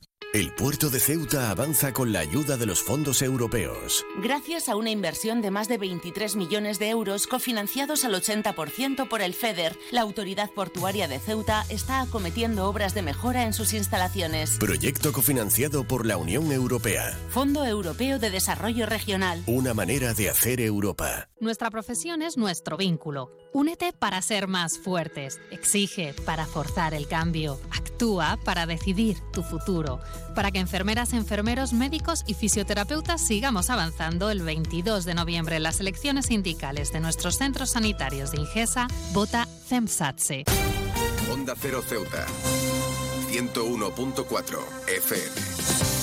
El 0.33 0.53
puerto 0.53 0.89
de 0.89 1.01
Ceuta 1.01 1.51
avanza 1.51 1.91
con 1.91 2.13
la 2.13 2.19
ayuda 2.19 2.55
de 2.55 2.65
los 2.65 2.81
fondos 2.81 3.21
europeos. 3.21 4.05
Gracias 4.23 4.69
a 4.69 4.77
una 4.77 4.89
inversión 4.89 5.41
de 5.41 5.51
más 5.51 5.67
de 5.67 5.77
23 5.77 6.37
millones 6.37 6.79
de 6.79 6.87
euros 6.87 7.27
cofinanciados 7.27 8.05
al 8.05 8.13
80% 8.13 9.09
por 9.09 9.21
el 9.21 9.33
FEDER, 9.33 9.77
la 9.91 9.99
Autoridad 9.99 10.49
Portuaria 10.51 11.09
de 11.09 11.19
Ceuta 11.19 11.65
está 11.67 11.99
acometiendo 11.99 12.65
obras 12.69 12.93
de 12.93 13.01
mejora 13.01 13.43
en 13.43 13.51
sus 13.51 13.73
instalaciones. 13.73 14.57
Proyecto 14.57 15.11
cofinanciado 15.11 15.83
por 15.83 16.05
la 16.05 16.15
Unión 16.15 16.53
Europea. 16.53 17.11
Fondo 17.27 17.65
Europeo 17.65 18.17
de 18.17 18.29
Desarrollo 18.29 18.85
Regional. 18.85 19.43
Una 19.47 19.73
manera 19.73 20.13
de 20.13 20.29
hacer 20.29 20.61
Europa. 20.61 21.27
Nuestra 21.41 21.69
profesión 21.69 22.21
es 22.21 22.37
nuestro 22.37 22.77
vínculo. 22.77 23.31
Únete 23.51 23.91
para 23.91 24.21
ser 24.21 24.47
más 24.47 24.79
fuertes. 24.79 25.41
Exige 25.51 26.13
para 26.25 26.45
forzar 26.45 26.93
el 26.93 27.09
cambio. 27.09 27.59
Actúa 27.71 28.39
para 28.45 28.65
decidir 28.65 29.17
tu 29.33 29.43
futuro. 29.43 29.99
Para 30.35 30.51
que 30.51 30.59
enfermeras, 30.59 31.13
enfermeros, 31.13 31.73
médicos 31.73 32.23
y 32.27 32.33
fisioterapeutas 32.33 33.21
sigamos 33.21 33.69
avanzando 33.69 34.29
el 34.29 34.41
22 34.41 35.05
de 35.05 35.13
noviembre 35.13 35.57
en 35.57 35.63
las 35.63 35.79
elecciones 35.79 36.27
sindicales 36.27 36.91
de 36.91 36.99
nuestros 36.99 37.37
centros 37.37 37.71
sanitarios 37.71 38.31
de 38.31 38.41
Ingesa, 38.41 38.87
vota 39.13 39.47
CEMSATSE. 39.67 40.43
Onda 41.31 41.53
Cero 41.57 41.81
Ceuta. 41.87 42.25
101.4 43.31 44.59
FM. 44.87 46.01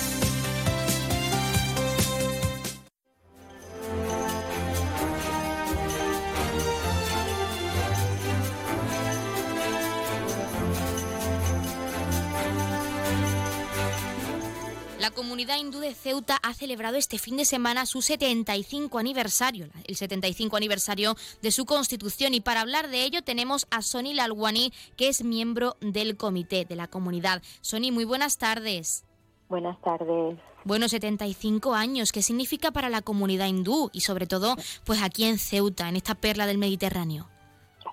La 15.09 15.15
comunidad 15.15 15.57
hindú 15.57 15.79
de 15.79 15.95
Ceuta 15.95 16.37
ha 16.43 16.53
celebrado 16.53 16.99
este 16.99 17.17
fin 17.17 17.39
de 17.39 17.47
semana 17.47 17.87
su 17.87 18.03
75 18.03 18.99
aniversario, 18.99 19.71
el 19.87 19.97
75 19.97 20.55
aniversario 20.55 21.17
de 21.41 21.51
su 21.51 21.65
constitución 21.65 22.35
y 22.35 22.43
para 22.43 22.61
hablar 22.61 22.91
de 22.91 23.05
ello 23.05 23.23
tenemos 23.23 23.67
a 23.71 23.81
Sony 23.81 24.13
Lalwani, 24.13 24.71
que 24.99 25.09
es 25.09 25.25
miembro 25.25 25.79
del 25.81 26.19
comité 26.19 26.67
de 26.67 26.77
la 26.77 26.89
comunidad. 26.89 27.43
Sony, 27.63 27.91
muy 27.91 28.05
buenas 28.05 28.37
tardes. 28.37 29.07
Buenas 29.49 29.81
tardes. 29.81 30.39
Bueno, 30.65 30.91
75 30.91 31.73
años, 31.73 32.13
¿qué 32.13 32.21
significa 32.21 32.71
para 32.71 32.91
la 32.91 33.01
comunidad 33.01 33.47
hindú 33.47 33.89
y 33.95 34.03
sobre 34.03 34.27
todo 34.27 34.57
pues 34.85 35.03
aquí 35.03 35.25
en 35.25 35.39
Ceuta, 35.39 35.89
en 35.89 35.97
esta 35.97 36.17
perla 36.17 36.47
del 36.47 36.59
Mediterráneo? 36.59 37.31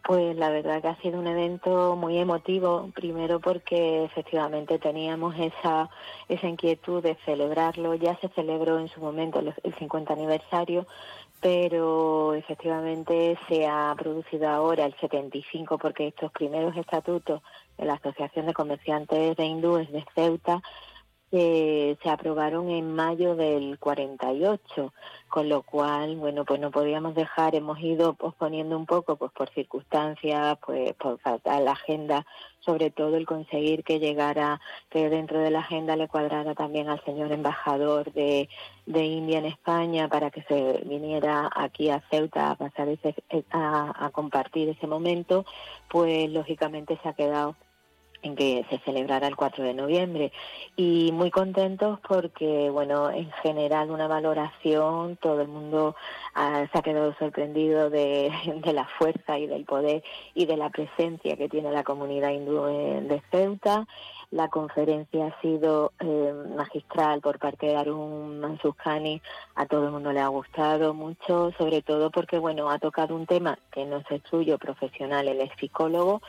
Pues 0.05 0.37
la 0.37 0.51
verdad 0.51 0.83
que 0.83 0.87
ha 0.87 1.01
sido 1.01 1.19
un 1.19 1.25
evento 1.25 1.95
muy 1.95 2.19
emotivo, 2.19 2.91
primero 2.93 3.39
porque 3.39 4.03
efectivamente 4.03 4.77
teníamos 4.77 5.33
esa, 5.39 5.89
esa 6.29 6.47
inquietud 6.47 7.01
de 7.01 7.17
celebrarlo, 7.25 7.95
ya 7.95 8.15
se 8.19 8.27
celebró 8.29 8.77
en 8.77 8.87
su 8.87 8.99
momento 8.99 9.39
el, 9.39 9.73
50 9.73 10.13
aniversario, 10.13 10.85
pero 11.41 12.35
efectivamente 12.35 13.35
se 13.49 13.65
ha 13.65 13.95
producido 13.97 14.47
ahora 14.47 14.85
el 14.85 14.93
75 14.99 15.79
porque 15.79 16.09
estos 16.09 16.31
primeros 16.31 16.77
estatutos 16.77 17.41
de 17.75 17.85
la 17.85 17.95
Asociación 17.95 18.45
de 18.45 18.53
Comerciantes 18.53 19.35
de 19.35 19.43
Hindúes 19.43 19.91
de 19.91 20.05
Ceuta 20.13 20.61
se 21.37 22.09
aprobaron 22.09 22.69
en 22.69 22.95
mayo 22.95 23.35
del 23.35 23.77
48, 23.79 24.93
con 25.27 25.49
lo 25.49 25.63
cual, 25.63 26.15
bueno, 26.15 26.45
pues 26.45 26.59
no 26.59 26.71
podíamos 26.71 27.13
dejar, 27.13 27.55
hemos 27.55 27.79
ido 27.79 28.13
posponiendo 28.13 28.77
un 28.77 28.85
poco, 28.85 29.17
pues 29.17 29.31
por 29.31 29.49
circunstancias, 29.49 30.57
pues 30.65 30.93
por 30.93 31.19
falta 31.19 31.59
la 31.59 31.71
agenda, 31.71 32.25
sobre 32.59 32.89
todo 32.89 33.17
el 33.17 33.25
conseguir 33.25 33.83
que 33.83 33.99
llegara, 33.99 34.61
que 34.89 35.09
dentro 35.09 35.39
de 35.39 35.51
la 35.51 35.59
agenda 35.59 35.95
le 35.95 36.07
cuadrara 36.07 36.55
también 36.55 36.89
al 36.89 37.03
señor 37.03 37.31
embajador 37.31 38.13
de, 38.13 38.47
de 38.85 39.05
India 39.05 39.39
en 39.39 39.45
España 39.45 40.07
para 40.07 40.31
que 40.31 40.43
se 40.43 40.83
viniera 40.85 41.49
aquí 41.53 41.89
a 41.89 42.01
Ceuta 42.09 42.51
a 42.51 42.55
pasar 42.55 42.87
ese, 42.87 43.13
a, 43.51 44.05
a 44.05 44.09
compartir 44.11 44.69
ese 44.69 44.87
momento, 44.87 45.45
pues 45.89 46.29
lógicamente 46.29 46.97
se 47.03 47.09
ha 47.09 47.13
quedado 47.13 47.55
en 48.25 48.35
que 48.35 48.65
se 48.69 48.79
celebrara 48.79 49.27
el 49.27 49.35
4 49.35 49.63
de 49.63 49.73
noviembre. 49.73 50.31
Y 50.75 51.11
muy 51.13 51.31
contentos 51.31 51.99
porque 52.07 52.69
bueno 52.69 53.09
en 53.11 53.31
general 53.43 53.91
una 53.91 54.07
valoración 54.07 55.17
todo 55.17 55.41
el 55.41 55.47
mundo 55.47 55.95
ah, 56.33 56.65
se 56.71 56.77
ha 56.77 56.81
quedado 56.81 57.13
sorprendido 57.19 57.89
de, 57.89 58.31
la 58.73 58.85
fuerza 58.97 59.37
y 59.37 59.47
del 59.47 59.65
poder 59.65 60.03
y 60.33 60.45
de 60.45 60.57
la 60.57 60.69
presencia 60.69 61.37
que 61.37 61.49
tiene 61.49 61.71
la 61.71 61.83
comunidad 61.83 62.31
hindú 62.31 62.65
de 62.65 63.21
Ceuta. 63.31 63.87
La 64.31 64.49
conferencia 64.49 65.27
ha 65.27 65.41
sido 65.41 65.93
eh, 65.99 66.33
magistral 66.57 67.21
por 67.21 67.37
parte 67.39 67.67
de 67.67 67.75
Arun 67.75 68.39
Mansukhani, 68.39 69.21
a 69.55 69.65
todo 69.65 69.85
el 69.85 69.91
mundo 69.91 70.11
le 70.11 70.19
ha 70.19 70.27
gustado 70.27 70.93
mucho, 70.93 71.51
sobre 71.57 71.81
todo 71.83 72.09
porque 72.09 72.39
bueno 72.39 72.69
ha 72.69 72.79
tocado 72.79 73.15
un 73.15 73.27
tema 73.27 73.57
que 73.71 73.85
no 73.85 73.97
es 73.97 74.21
suyo 74.29 74.57
profesional, 74.57 75.27
él 75.27 75.41
es 75.41 75.51
psicólogo 75.59 76.21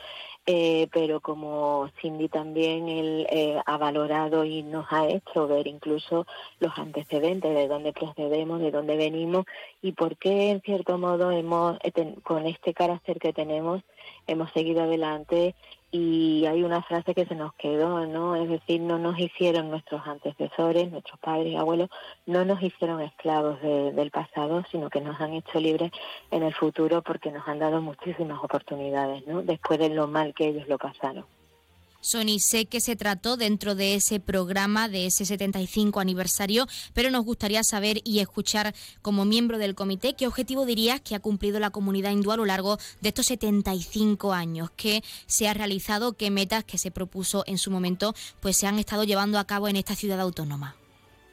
eh, 0.49 0.87
pero 0.93 1.19
como 1.19 1.89
Cindy 2.01 2.29
también 2.29 2.87
él, 2.87 3.27
eh, 3.29 3.59
ha 3.65 3.77
valorado 3.77 4.45
y 4.45 4.63
nos 4.63 4.85
ha 4.91 5.05
hecho 5.05 5.45
ver 5.45 5.67
incluso 5.67 6.25
los 6.61 6.71
antecedentes 6.77 7.53
de 7.53 7.67
dónde 7.67 7.91
procedemos, 7.91 8.61
de 8.61 8.71
dónde 8.71 8.95
venimos 8.95 9.45
y 9.81 9.91
por 9.91 10.15
qué 10.15 10.51
en 10.51 10.61
cierto 10.61 10.97
modo 10.97 11.31
hemos, 11.31 11.77
eh, 11.83 12.15
con 12.23 12.45
este 12.45 12.73
carácter 12.73 13.19
que 13.19 13.33
tenemos, 13.33 13.83
hemos 14.25 14.49
seguido 14.53 14.83
adelante 14.83 15.53
y 15.91 16.45
hay 16.45 16.63
una 16.63 16.81
frase 16.83 17.15
que 17.15 17.25
se 17.25 17.35
nos 17.35 17.53
quedó, 17.53 18.05
¿no? 18.05 18.35
Es 18.35 18.49
decir, 18.49 18.81
no 18.81 18.99
nos 18.99 19.17
hicieron 19.17 19.69
nuestros 19.69 20.05
antecesores, 20.05 20.91
nuestros 20.91 21.19
padres 21.19 21.53
y 21.53 21.55
abuelos, 21.55 21.89
no 22.25 22.43
nos 22.43 22.61
hicieron 22.61 23.01
esclavos 23.01 23.61
del 23.61 24.11
pasado, 24.11 24.63
sino 24.69 24.89
que 24.89 25.01
nos 25.01 25.19
han 25.21 25.33
hecho 25.33 25.59
libres 25.59 25.91
en 26.31 26.43
el 26.43 26.53
futuro 26.53 27.01
porque 27.01 27.31
nos 27.31 27.47
han 27.47 27.59
dado 27.59 27.81
muchísimas 27.81 28.43
oportunidades, 28.43 29.25
¿no? 29.27 29.41
Después 29.41 29.79
de 29.79 29.89
lo 29.89 30.07
mal 30.07 30.33
que 30.33 30.47
ellos 30.47 30.67
lo 30.67 30.77
pasaron. 30.77 31.25
Sony, 32.01 32.39
sé 32.39 32.65
que 32.65 32.79
se 32.79 32.95
trató 32.95 33.37
dentro 33.37 33.75
de 33.75 33.95
ese 33.95 34.19
programa, 34.19 34.87
de 34.89 35.07
ese 35.07 35.25
75 35.25 35.99
aniversario, 35.99 36.65
pero 36.93 37.09
nos 37.09 37.25
gustaría 37.25 37.63
saber 37.63 37.97
y 38.03 38.19
escuchar 38.19 38.73
como 39.01 39.25
miembro 39.25 39.57
del 39.57 39.75
comité 39.75 40.13
qué 40.13 40.27
objetivo 40.27 40.65
dirías 40.65 41.01
que 41.01 41.15
ha 41.15 41.19
cumplido 41.19 41.59
la 41.59 41.69
comunidad 41.69 42.11
hindú 42.11 42.31
a 42.31 42.37
lo 42.37 42.45
largo 42.45 42.77
de 43.01 43.09
estos 43.09 43.27
75 43.27 44.33
años, 44.33 44.69
qué 44.71 45.01
se 45.25 45.47
ha 45.47 45.53
realizado, 45.53 46.13
qué 46.13 46.29
metas 46.31 46.63
que 46.63 46.77
se 46.77 46.91
propuso 46.91 47.43
en 47.47 47.57
su 47.57 47.71
momento, 47.71 48.13
pues 48.39 48.57
se 48.57 48.67
han 48.67 48.79
estado 48.79 49.03
llevando 49.03 49.39
a 49.39 49.45
cabo 49.45 49.67
en 49.67 49.75
esta 49.75 49.95
ciudad 49.95 50.19
autónoma. 50.19 50.75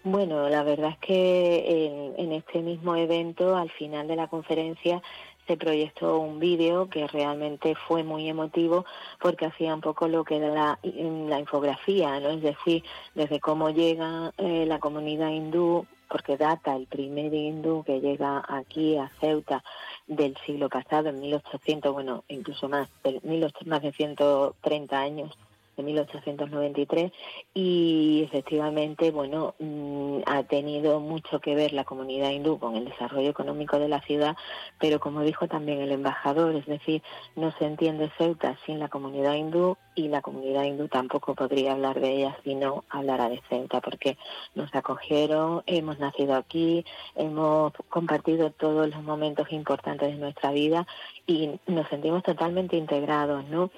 Bueno, 0.07 0.51
la 0.51 0.63
verdad 0.63 0.91
es 0.91 0.99
que 0.99 1.87
en, 1.87 2.27
en 2.27 2.33
este 2.33 2.61
mismo 2.61 2.95
evento, 2.95 3.57
al 3.57 3.71
final 3.71 4.07
de 4.07 4.17
la 4.17 4.29
conferencia, 4.29 5.03
se 5.47 5.57
proyectó 5.57 6.19
un 6.19 6.39
vídeo 6.39 6.89
que 6.89 7.07
realmente 7.07 7.75
fue 7.75 8.03
muy 8.03 8.29
emotivo 8.29 8.85
porque 9.21 9.47
hacía 9.47 9.75
un 9.75 9.81
poco 9.81 10.09
lo 10.09 10.25
que 10.25 10.37
era 10.37 10.79
la, 10.83 11.39
infografía, 11.39 12.19
¿no? 12.21 12.31
Es 12.31 12.43
decir, 12.43 12.83
desde 13.15 13.41
cómo 13.41 13.71
llega 13.71 14.33
eh, 14.39 14.65
la 14.67 14.79
comunidad 14.79 15.31
hindú, 15.31 15.87
porque 16.09 16.37
data 16.37 16.77
el 16.77 16.87
primer 16.87 17.35
hindú 17.35 17.83
que 17.85 18.01
llega 18.01 18.45
aquí 18.49 18.97
a 18.97 19.11
Ceuta 19.21 19.63
del 20.07 20.37
siglo 20.47 20.69
pasado, 20.69 21.09
en 21.09 21.21
1800, 21.21 21.93
bueno, 21.93 22.25
incluso 22.29 22.69
más, 22.69 22.89
del 23.03 23.21
más 23.67 23.83
de 23.83 23.93
130 23.93 24.99
años 24.99 25.37
de 25.77 25.83
1893 25.83 27.13
y 27.53 28.23
efectivamente 28.25 29.11
bueno 29.11 29.55
mm, 29.59 30.21
ha 30.27 30.43
tenido 30.45 31.01
mucho 31.01 31.41
que 31.41 31.55
ver 31.55 31.73
la 31.73 31.85
comunidad 31.85 32.31
hindú 32.31 32.59
con 32.59 32.77
el 32.77 32.85
desarrollo 32.85 33.31
económico 33.31 33.79
de 33.79 33.89
la 33.89 34.01
ciudad 34.01 34.37
pero 34.79 35.01
como 35.01 35.23
dijo 35.23 35.49
también 35.49 35.81
el 35.81 35.93
embajador 35.93 36.55
es 36.57 36.67
decir 36.67 37.03
no 37.37 37.53
se 37.59 37.67
entiende 37.67 38.11
Ceuta 38.19 38.59
sin 38.67 38.79
la 38.79 38.89
comunidad 38.89 39.35
hindú 39.35 39.77
y 39.95 40.09
la 40.09 40.23
comunidad 40.23 40.65
hindú 40.65 40.89
tampoco 40.89 41.35
podría 41.35 41.73
hablar 41.73 42.01
de 42.01 42.17
ella 42.17 42.39
si 42.45 42.55
no 42.55 42.85
hablara 42.89 43.29
de 43.29 43.41
Ceuta 43.49 43.81
porque 43.81 44.17
nos 44.55 44.75
acogieron 44.75 45.63
hemos 45.67 45.99
nacido 45.99 46.35
aquí 46.35 46.85
hemos 47.15 47.73
compartido 47.89 48.51
todos 48.51 48.89
los 48.89 49.03
momentos 49.03 49.51
importantes 49.53 50.13
de 50.13 50.19
nuestra 50.19 50.51
vida 50.53 50.87
y 51.27 51.51
nos 51.67 51.89
sentimos 51.89 52.23
totalmente 52.23 52.77
integrados 52.77 53.45
no 53.49 53.71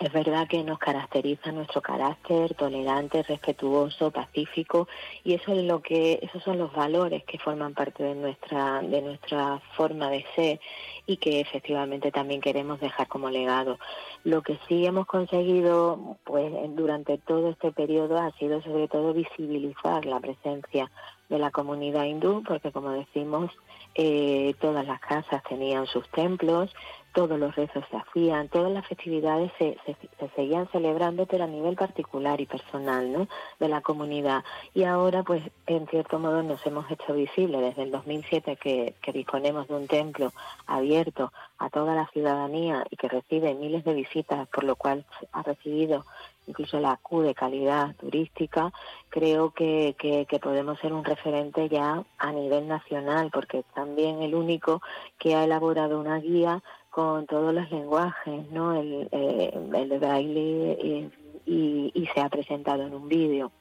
es 0.00 0.10
verdad 0.12 0.48
que 0.48 0.64
nos 0.64 0.78
caracteriza 0.78 1.52
nuestro 1.52 1.82
carácter 1.82 2.54
tolerante, 2.54 3.22
respetuoso, 3.22 4.10
pacífico 4.10 4.88
y 5.24 5.34
eso 5.34 5.52
es 5.52 5.62
lo 5.64 5.82
que 5.82 6.18
esos 6.22 6.42
son 6.42 6.58
los 6.58 6.72
valores 6.72 7.22
que 7.24 7.38
forman 7.38 7.74
parte 7.74 8.02
de 8.02 8.14
nuestra 8.14 8.80
de 8.80 9.02
nuestra 9.02 9.60
forma 9.76 10.08
de 10.08 10.24
ser 10.34 10.60
y 11.06 11.18
que 11.18 11.40
efectivamente 11.40 12.10
también 12.12 12.40
queremos 12.40 12.80
dejar 12.80 13.08
como 13.08 13.28
legado. 13.28 13.78
Lo 14.24 14.40
que 14.40 14.58
sí 14.66 14.86
hemos 14.86 15.06
conseguido 15.06 16.16
pues 16.24 16.50
durante 16.74 17.18
todo 17.18 17.50
este 17.50 17.70
periodo 17.70 18.18
ha 18.18 18.32
sido 18.38 18.62
sobre 18.62 18.88
todo 18.88 19.12
visibilizar 19.12 20.06
la 20.06 20.18
presencia 20.18 20.90
de 21.28 21.38
la 21.38 21.50
comunidad 21.50 22.04
hindú 22.04 22.42
porque 22.42 22.72
como 22.72 22.90
decimos 22.92 23.50
eh, 23.94 24.54
todas 24.60 24.86
las 24.86 25.00
casas 25.00 25.42
tenían 25.48 25.86
sus 25.86 26.08
templos, 26.10 26.70
todos 27.12 27.38
los 27.38 27.54
rezos 27.54 27.84
se 27.90 27.96
hacían, 27.96 28.48
todas 28.48 28.70
las 28.72 28.86
festividades 28.86 29.50
se, 29.58 29.76
se, 29.84 29.96
seguían 30.36 30.68
celebrando, 30.70 31.26
pero 31.26 31.44
a 31.44 31.46
nivel 31.46 31.76
particular 31.76 32.40
y 32.40 32.46
personal, 32.46 33.12
¿no? 33.12 33.28
De 33.58 33.68
la 33.68 33.80
comunidad. 33.80 34.44
Y 34.74 34.84
ahora, 34.84 35.22
pues, 35.22 35.42
en 35.66 35.86
cierto 35.88 36.18
modo 36.18 36.42
nos 36.42 36.64
hemos 36.66 36.90
hecho 36.90 37.14
visibles 37.14 37.60
desde 37.60 37.82
el 37.82 37.90
2007 37.90 38.56
que, 38.56 38.94
disponemos 39.12 39.66
de 39.66 39.74
un 39.74 39.88
templo 39.88 40.32
abierto 40.66 41.32
a 41.58 41.68
toda 41.68 41.96
la 41.96 42.06
ciudadanía 42.12 42.86
y 42.90 42.96
que 42.96 43.08
recibe 43.08 43.54
miles 43.54 43.84
de 43.84 43.92
visitas, 43.92 44.48
por 44.48 44.62
lo 44.62 44.76
cual 44.76 45.04
ha 45.32 45.42
recibido 45.42 46.04
incluso 46.46 46.80
la 46.80 46.96
Q 46.96 47.22
de 47.22 47.34
calidad 47.34 47.94
turística, 47.96 48.72
creo 49.08 49.50
que, 49.50 49.94
que, 49.98 50.38
podemos 50.40 50.78
ser 50.80 50.92
un 50.92 51.04
referente 51.04 51.68
ya 51.68 52.02
a 52.18 52.32
nivel 52.32 52.66
nacional, 52.66 53.30
porque 53.32 53.58
es 53.60 53.64
también 53.74 54.22
el 54.22 54.34
único 54.34 54.82
que 55.18 55.34
ha 55.34 55.44
elaborado 55.44 56.00
una 56.00 56.18
guía 56.18 56.62
con 56.90 57.26
todos 57.26 57.54
los 57.54 57.70
lenguajes, 57.70 58.50
¿no? 58.50 58.78
El, 58.78 59.08
eh, 59.12 59.52
el 59.54 59.88
de 59.88 59.98
braille 59.98 60.78
y, 60.82 61.92
y, 61.94 62.06
se 62.12 62.20
ha 62.20 62.28
presentado 62.28 62.82
en 62.82 62.94
un 62.94 63.08
vídeo. 63.08 63.52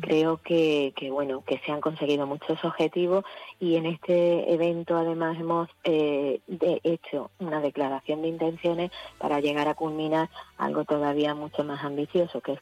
Creo 0.00 0.36
que, 0.36 0.92
que, 0.96 1.10
bueno 1.10 1.42
que 1.46 1.58
se 1.64 1.72
han 1.72 1.80
conseguido 1.80 2.26
muchos 2.26 2.62
objetivos 2.62 3.24
y 3.58 3.76
en 3.76 3.86
este 3.86 4.52
evento 4.52 4.98
además 4.98 5.38
hemos 5.40 5.70
eh, 5.84 6.40
hecho 6.82 7.30
una 7.38 7.60
declaración 7.62 8.20
de 8.20 8.28
intenciones 8.28 8.90
para 9.16 9.40
llegar 9.40 9.66
a 9.66 9.74
culminar 9.74 10.28
algo 10.58 10.84
todavía 10.84 11.34
mucho 11.34 11.64
más 11.64 11.82
ambicioso 11.84 12.42
que 12.42 12.52
es, 12.52 12.60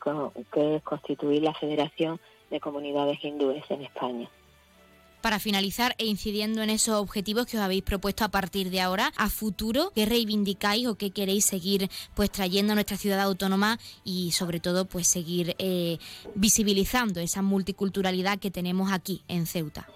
que 0.53 0.77
es 0.77 0.83
constituir 0.83 1.43
la 1.43 1.55
Federación 1.55 2.21
de 2.51 2.61
Comunidades 2.61 3.19
Hindúes 3.25 3.65
en 3.71 3.83
España 3.83 4.31
para 5.27 5.41
finalizar 5.41 5.97
e 5.99 6.07
incidiendo 6.07 6.63
en 6.63 6.71
esos 6.71 6.95
objetivos 6.95 7.47
que 7.47 7.57
os 7.57 7.63
habéis 7.65 7.83
propuesto 7.83 8.23
a 8.23 8.29
partir 8.29 8.71
de 8.71 8.81
ahora, 8.81 9.13
a 9.17 9.29
futuro, 9.29 9.91
¿qué 9.93 10.07
reivindicáis 10.07 10.87
o 10.87 10.95
qué 10.95 11.11
queréis 11.11 11.45
seguir 11.45 11.91
pues 12.15 12.31
trayendo 12.31 12.71
a 12.71 12.77
nuestra 12.77 12.97
ciudad 12.97 13.19
autónoma 13.19 13.81
y 14.05 14.31
sobre 14.31 14.61
todo 14.61 14.85
pues 14.85 15.09
seguir 15.09 15.57
eh, 15.59 15.99
visibilizando 16.37 17.19
esa 17.19 17.43
multiculturalidad 17.43 18.39
que 18.39 18.53
tenemos 18.53 18.93
aquí 18.93 19.25
en 19.27 19.47
Ceuta? 19.47 19.89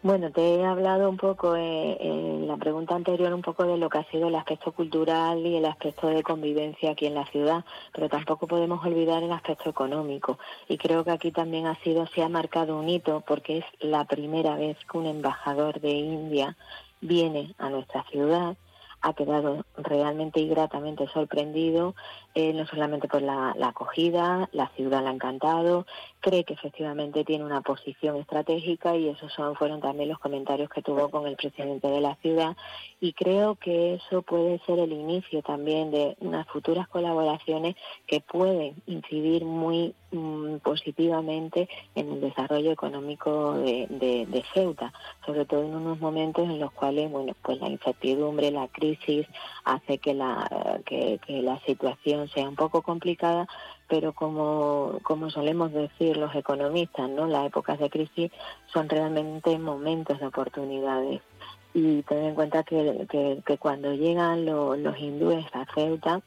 Bueno, 0.00 0.30
te 0.30 0.54
he 0.54 0.64
hablado 0.64 1.10
un 1.10 1.16
poco 1.16 1.56
eh, 1.56 1.96
en 2.00 2.46
la 2.46 2.56
pregunta 2.56 2.94
anterior 2.94 3.32
un 3.34 3.42
poco 3.42 3.64
de 3.64 3.76
lo 3.76 3.90
que 3.90 3.98
ha 3.98 4.04
sido 4.04 4.28
el 4.28 4.36
aspecto 4.36 4.70
cultural 4.70 5.44
y 5.44 5.56
el 5.56 5.64
aspecto 5.64 6.06
de 6.06 6.22
convivencia 6.22 6.92
aquí 6.92 7.06
en 7.06 7.14
la 7.14 7.26
ciudad, 7.26 7.64
pero 7.92 8.08
tampoco 8.08 8.46
podemos 8.46 8.84
olvidar 8.86 9.24
el 9.24 9.32
aspecto 9.32 9.70
económico. 9.70 10.38
Y 10.68 10.78
creo 10.78 11.02
que 11.02 11.10
aquí 11.10 11.32
también 11.32 11.66
ha 11.66 11.74
sido, 11.82 12.06
se 12.06 12.22
ha 12.22 12.28
marcado 12.28 12.78
un 12.78 12.88
hito 12.88 13.24
porque 13.26 13.58
es 13.58 13.64
la 13.80 14.04
primera 14.04 14.54
vez 14.54 14.76
que 14.88 14.98
un 14.98 15.06
embajador 15.06 15.80
de 15.80 15.90
India 15.90 16.56
viene 17.00 17.56
a 17.58 17.68
nuestra 17.68 18.04
ciudad 18.04 18.56
ha 19.00 19.12
quedado 19.14 19.64
realmente 19.76 20.40
y 20.40 20.48
gratamente 20.48 21.06
sorprendido, 21.08 21.94
eh, 22.38 22.52
no 22.52 22.64
solamente 22.66 23.08
por 23.08 23.20
la, 23.20 23.52
acogida, 23.62 24.48
la 24.52 24.68
ciudad 24.76 25.02
le 25.02 25.08
ha 25.08 25.12
encantado, 25.12 25.86
cree 26.20 26.44
que 26.44 26.54
efectivamente 26.54 27.24
tiene 27.24 27.44
una 27.44 27.62
posición 27.62 28.16
estratégica 28.16 28.94
y 28.94 29.08
esos 29.08 29.32
son, 29.32 29.56
fueron 29.56 29.80
también 29.80 30.08
los 30.08 30.20
comentarios 30.20 30.70
que 30.70 30.80
tuvo 30.80 31.08
con 31.10 31.26
el 31.26 31.34
presidente 31.34 31.88
de 31.88 32.00
la 32.00 32.14
ciudad. 32.16 32.56
Y 33.00 33.12
creo 33.12 33.56
que 33.56 33.94
eso 33.94 34.22
puede 34.22 34.60
ser 34.66 34.78
el 34.78 34.92
inicio 34.92 35.42
también 35.42 35.90
de 35.90 36.16
unas 36.20 36.46
futuras 36.46 36.86
colaboraciones 36.86 37.74
que 38.06 38.20
pueden 38.20 38.74
incidir 38.86 39.44
muy 39.44 39.94
mm, 40.12 40.58
positivamente 40.58 41.68
en 41.96 42.12
el 42.12 42.20
desarrollo 42.20 42.70
económico 42.70 43.54
de, 43.54 44.44
Ceuta, 44.54 44.92
sobre 45.26 45.44
todo 45.44 45.62
en 45.62 45.74
unos 45.74 46.00
momentos 46.00 46.44
en 46.44 46.60
los 46.60 46.72
cuales, 46.72 47.10
bueno, 47.10 47.34
pues 47.42 47.60
la 47.60 47.68
incertidumbre, 47.68 48.50
la 48.50 48.68
crisis 48.68 49.26
hace 49.64 49.98
la, 50.14 50.80
que, 50.84 51.18
la 51.28 51.58
situación 51.60 52.27
sea 52.28 52.48
un 52.48 52.56
poco 52.56 52.82
complicada, 52.82 53.46
pero 53.88 54.12
como, 54.12 54.98
como 55.02 55.30
solemos 55.30 55.72
decir 55.72 56.16
los 56.16 56.34
economistas, 56.34 57.08
¿no? 57.08 57.26
Las 57.26 57.46
épocas 57.46 57.78
de 57.78 57.90
crisis 57.90 58.30
son 58.72 58.88
realmente 58.88 59.58
momentos 59.58 60.20
de 60.20 60.26
oportunidades 60.26 61.22
y 61.74 62.02
tener 62.02 62.24
en 62.24 62.34
cuenta 62.34 62.62
que, 62.62 63.06
que, 63.44 63.58
cuando 63.58 63.94
llegan 63.94 64.46
los 64.46 64.98
hindúes 64.98 65.46
a 65.52 65.66
Ceuta 65.74 66.22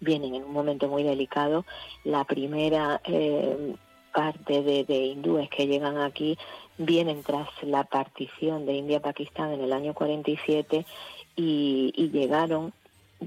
vienen 0.00 0.34
en 0.34 0.44
un 0.44 0.52
momento 0.52 0.88
muy 0.88 1.02
delicado. 1.02 1.64
La 2.04 2.24
primera 2.24 3.00
eh, 3.04 3.74
parte 4.12 4.62
de, 4.62 4.84
de, 4.84 4.96
hindúes 4.96 5.48
que 5.50 5.66
llegan 5.66 5.98
aquí 5.98 6.38
vienen 6.78 7.22
tras 7.22 7.48
la 7.62 7.84
partición 7.84 8.66
de 8.66 8.74
India-Pakistán 8.74 9.52
en 9.52 9.60
el 9.62 9.72
año 9.72 9.94
47 9.94 10.84
y, 11.36 11.92
y 11.94 12.10
llegaron 12.10 12.72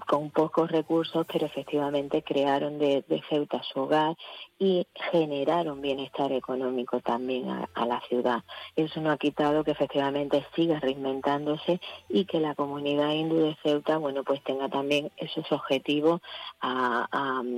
con 0.08 0.30
pocos 0.30 0.72
recursos, 0.72 1.26
pero 1.32 1.46
efectivamente 1.46 2.22
crearon 2.22 2.78
de, 2.78 3.04
Ceuta 3.30 3.62
su 3.64 3.82
hogar 3.82 4.16
y 4.58 4.88
generaron 5.12 5.82
bienestar 5.82 6.32
económico 6.32 7.00
también 7.00 7.50
a, 7.50 7.86
la 7.86 8.02
ciudad. 8.02 8.44
Eso 8.76 9.02
no 9.02 9.12
ha 9.12 9.18
quitado 9.18 9.64
que 9.64 9.72
efectivamente 9.72 10.46
siga 10.56 10.80
reinventándose 10.80 11.80
y 12.08 12.26
que 12.26 12.40
la 12.40 12.56
comunidad 12.56 13.14
hindú 13.14 13.38
de 13.38 13.58
Ceuta, 13.64 13.98
bueno, 13.98 14.24
pues 14.24 14.44
tenga 14.44 14.70
también 14.70 15.12
esos 15.18 15.52
objetivos 15.52 16.22
a, 16.62 17.08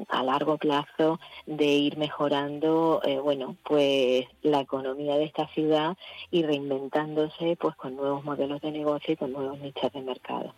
a, 0.10 0.24
largo 0.24 0.58
plazo 0.58 1.20
de 1.46 1.66
ir 1.66 1.98
mejorando, 1.98 3.02
eh, 3.04 3.20
bueno, 3.20 3.56
pues 3.64 4.26
la 4.42 4.62
economía 4.62 5.18
de 5.18 5.26
esta 5.26 5.48
ciudad 5.50 5.98
y 6.30 6.44
reinventándose, 6.44 7.58
pues 7.60 7.76
con 7.76 7.96
nuevos 7.96 8.24
modelos 8.24 8.62
de 8.62 8.72
negocio 8.72 9.14
y 9.14 9.18
con 9.18 9.34
nuevos 9.34 9.60
nichos 9.60 9.92
de 9.92 10.02
mercado. 10.02 10.54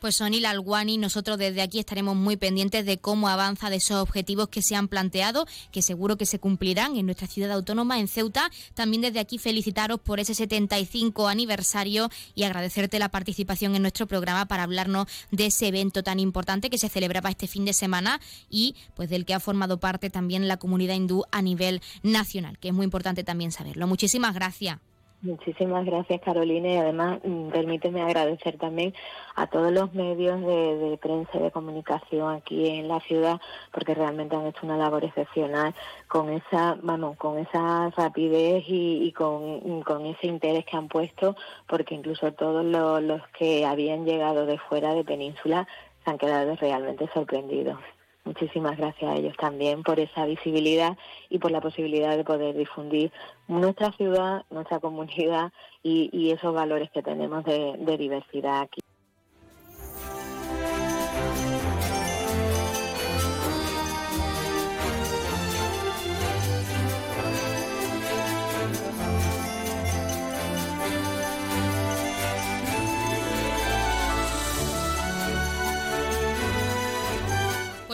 Pues 0.00 0.16
Sonil 0.16 0.44
Alguani, 0.44 0.98
nosotros 0.98 1.38
desde 1.38 1.62
aquí 1.62 1.78
estaremos 1.78 2.16
muy 2.16 2.36
pendientes 2.36 2.84
de 2.84 2.98
cómo 2.98 3.28
avanza 3.28 3.70
de 3.70 3.76
esos 3.76 3.96
objetivos 3.96 4.48
que 4.48 4.60
se 4.60 4.76
han 4.76 4.88
planteado, 4.88 5.46
que 5.72 5.80
seguro 5.80 6.18
que 6.18 6.26
se 6.26 6.38
cumplirán 6.38 6.96
en 6.96 7.06
nuestra 7.06 7.26
ciudad 7.26 7.52
autónoma, 7.52 7.98
en 7.98 8.06
Ceuta. 8.06 8.50
También 8.74 9.00
desde 9.00 9.20
aquí 9.20 9.38
felicitaros 9.38 9.98
por 9.98 10.20
ese 10.20 10.34
75 10.34 11.28
aniversario 11.28 12.10
y 12.34 12.42
agradecerte 12.42 12.98
la 12.98 13.08
participación 13.08 13.74
en 13.74 13.82
nuestro 13.82 14.06
programa 14.06 14.44
para 14.44 14.64
hablarnos 14.64 15.06
de 15.30 15.46
ese 15.46 15.68
evento 15.68 16.02
tan 16.02 16.20
importante 16.20 16.68
que 16.68 16.78
se 16.78 16.90
celebraba 16.90 17.30
este 17.30 17.46
fin 17.46 17.64
de 17.64 17.72
semana 17.72 18.20
y 18.50 18.76
pues 18.94 19.08
del 19.08 19.24
que 19.24 19.32
ha 19.32 19.40
formado 19.40 19.80
parte 19.80 20.10
también 20.10 20.46
la 20.46 20.58
comunidad 20.58 20.94
hindú 20.94 21.24
a 21.32 21.40
nivel 21.40 21.80
nacional, 22.02 22.58
que 22.58 22.68
es 22.68 22.74
muy 22.74 22.84
importante 22.84 23.24
también 23.24 23.50
saberlo. 23.50 23.86
Muchísimas 23.86 24.34
gracias. 24.34 24.78
Muchísimas 25.26 25.84
gracias 25.84 26.20
Carolina 26.20 26.68
y 26.68 26.76
además 26.76 27.18
mm, 27.24 27.48
permíteme 27.48 28.00
agradecer 28.00 28.58
también 28.58 28.94
a 29.34 29.48
todos 29.48 29.72
los 29.72 29.92
medios 29.92 30.40
de, 30.40 30.96
prensa 31.02 31.32
y 31.34 31.42
de 31.42 31.50
comunicación 31.50 32.32
aquí 32.32 32.68
en 32.68 32.86
la 32.86 33.00
ciudad 33.00 33.40
porque 33.72 33.96
realmente 33.96 34.36
han 34.36 34.46
hecho 34.46 34.60
una 34.62 34.76
labor 34.76 35.02
excepcional 35.02 35.74
con 36.06 36.30
esa, 36.30 36.78
vamos, 36.80 37.16
con 37.16 37.38
esa 37.38 37.90
rapidez 37.90 38.62
y, 38.68 39.12
con, 39.12 40.06
ese 40.06 40.28
interés 40.28 40.64
que 40.64 40.76
han 40.76 40.86
puesto 40.86 41.34
porque 41.66 41.96
incluso 41.96 42.32
todos 42.32 42.64
los 42.64 43.26
que 43.36 43.66
habían 43.66 44.04
llegado 44.04 44.46
de 44.46 44.58
fuera 44.58 44.94
de 44.94 45.02
península 45.02 45.66
se 46.04 46.10
han 46.10 46.18
quedado 46.18 46.54
realmente 46.54 47.10
sorprendidos. 47.12 47.80
Muchísimas 48.26 48.76
gracias 48.76 49.08
a 49.08 49.14
ellos 49.14 49.36
también 49.36 49.84
por 49.84 50.00
esa 50.00 50.26
visibilidad 50.26 50.98
y 51.30 51.38
por 51.38 51.52
la 51.52 51.60
posibilidad 51.60 52.16
de 52.16 52.24
poder 52.24 52.56
difundir 52.56 53.12
nuestra 53.46 53.92
ciudad, 53.92 54.44
nuestra 54.50 54.80
comunidad 54.80 55.52
y, 55.82 56.32
esos 56.32 56.52
valores 56.52 56.90
que 56.90 57.04
tenemos 57.04 57.44
de 57.44 57.96
diversidad 57.96 58.62
aquí. 58.62 58.80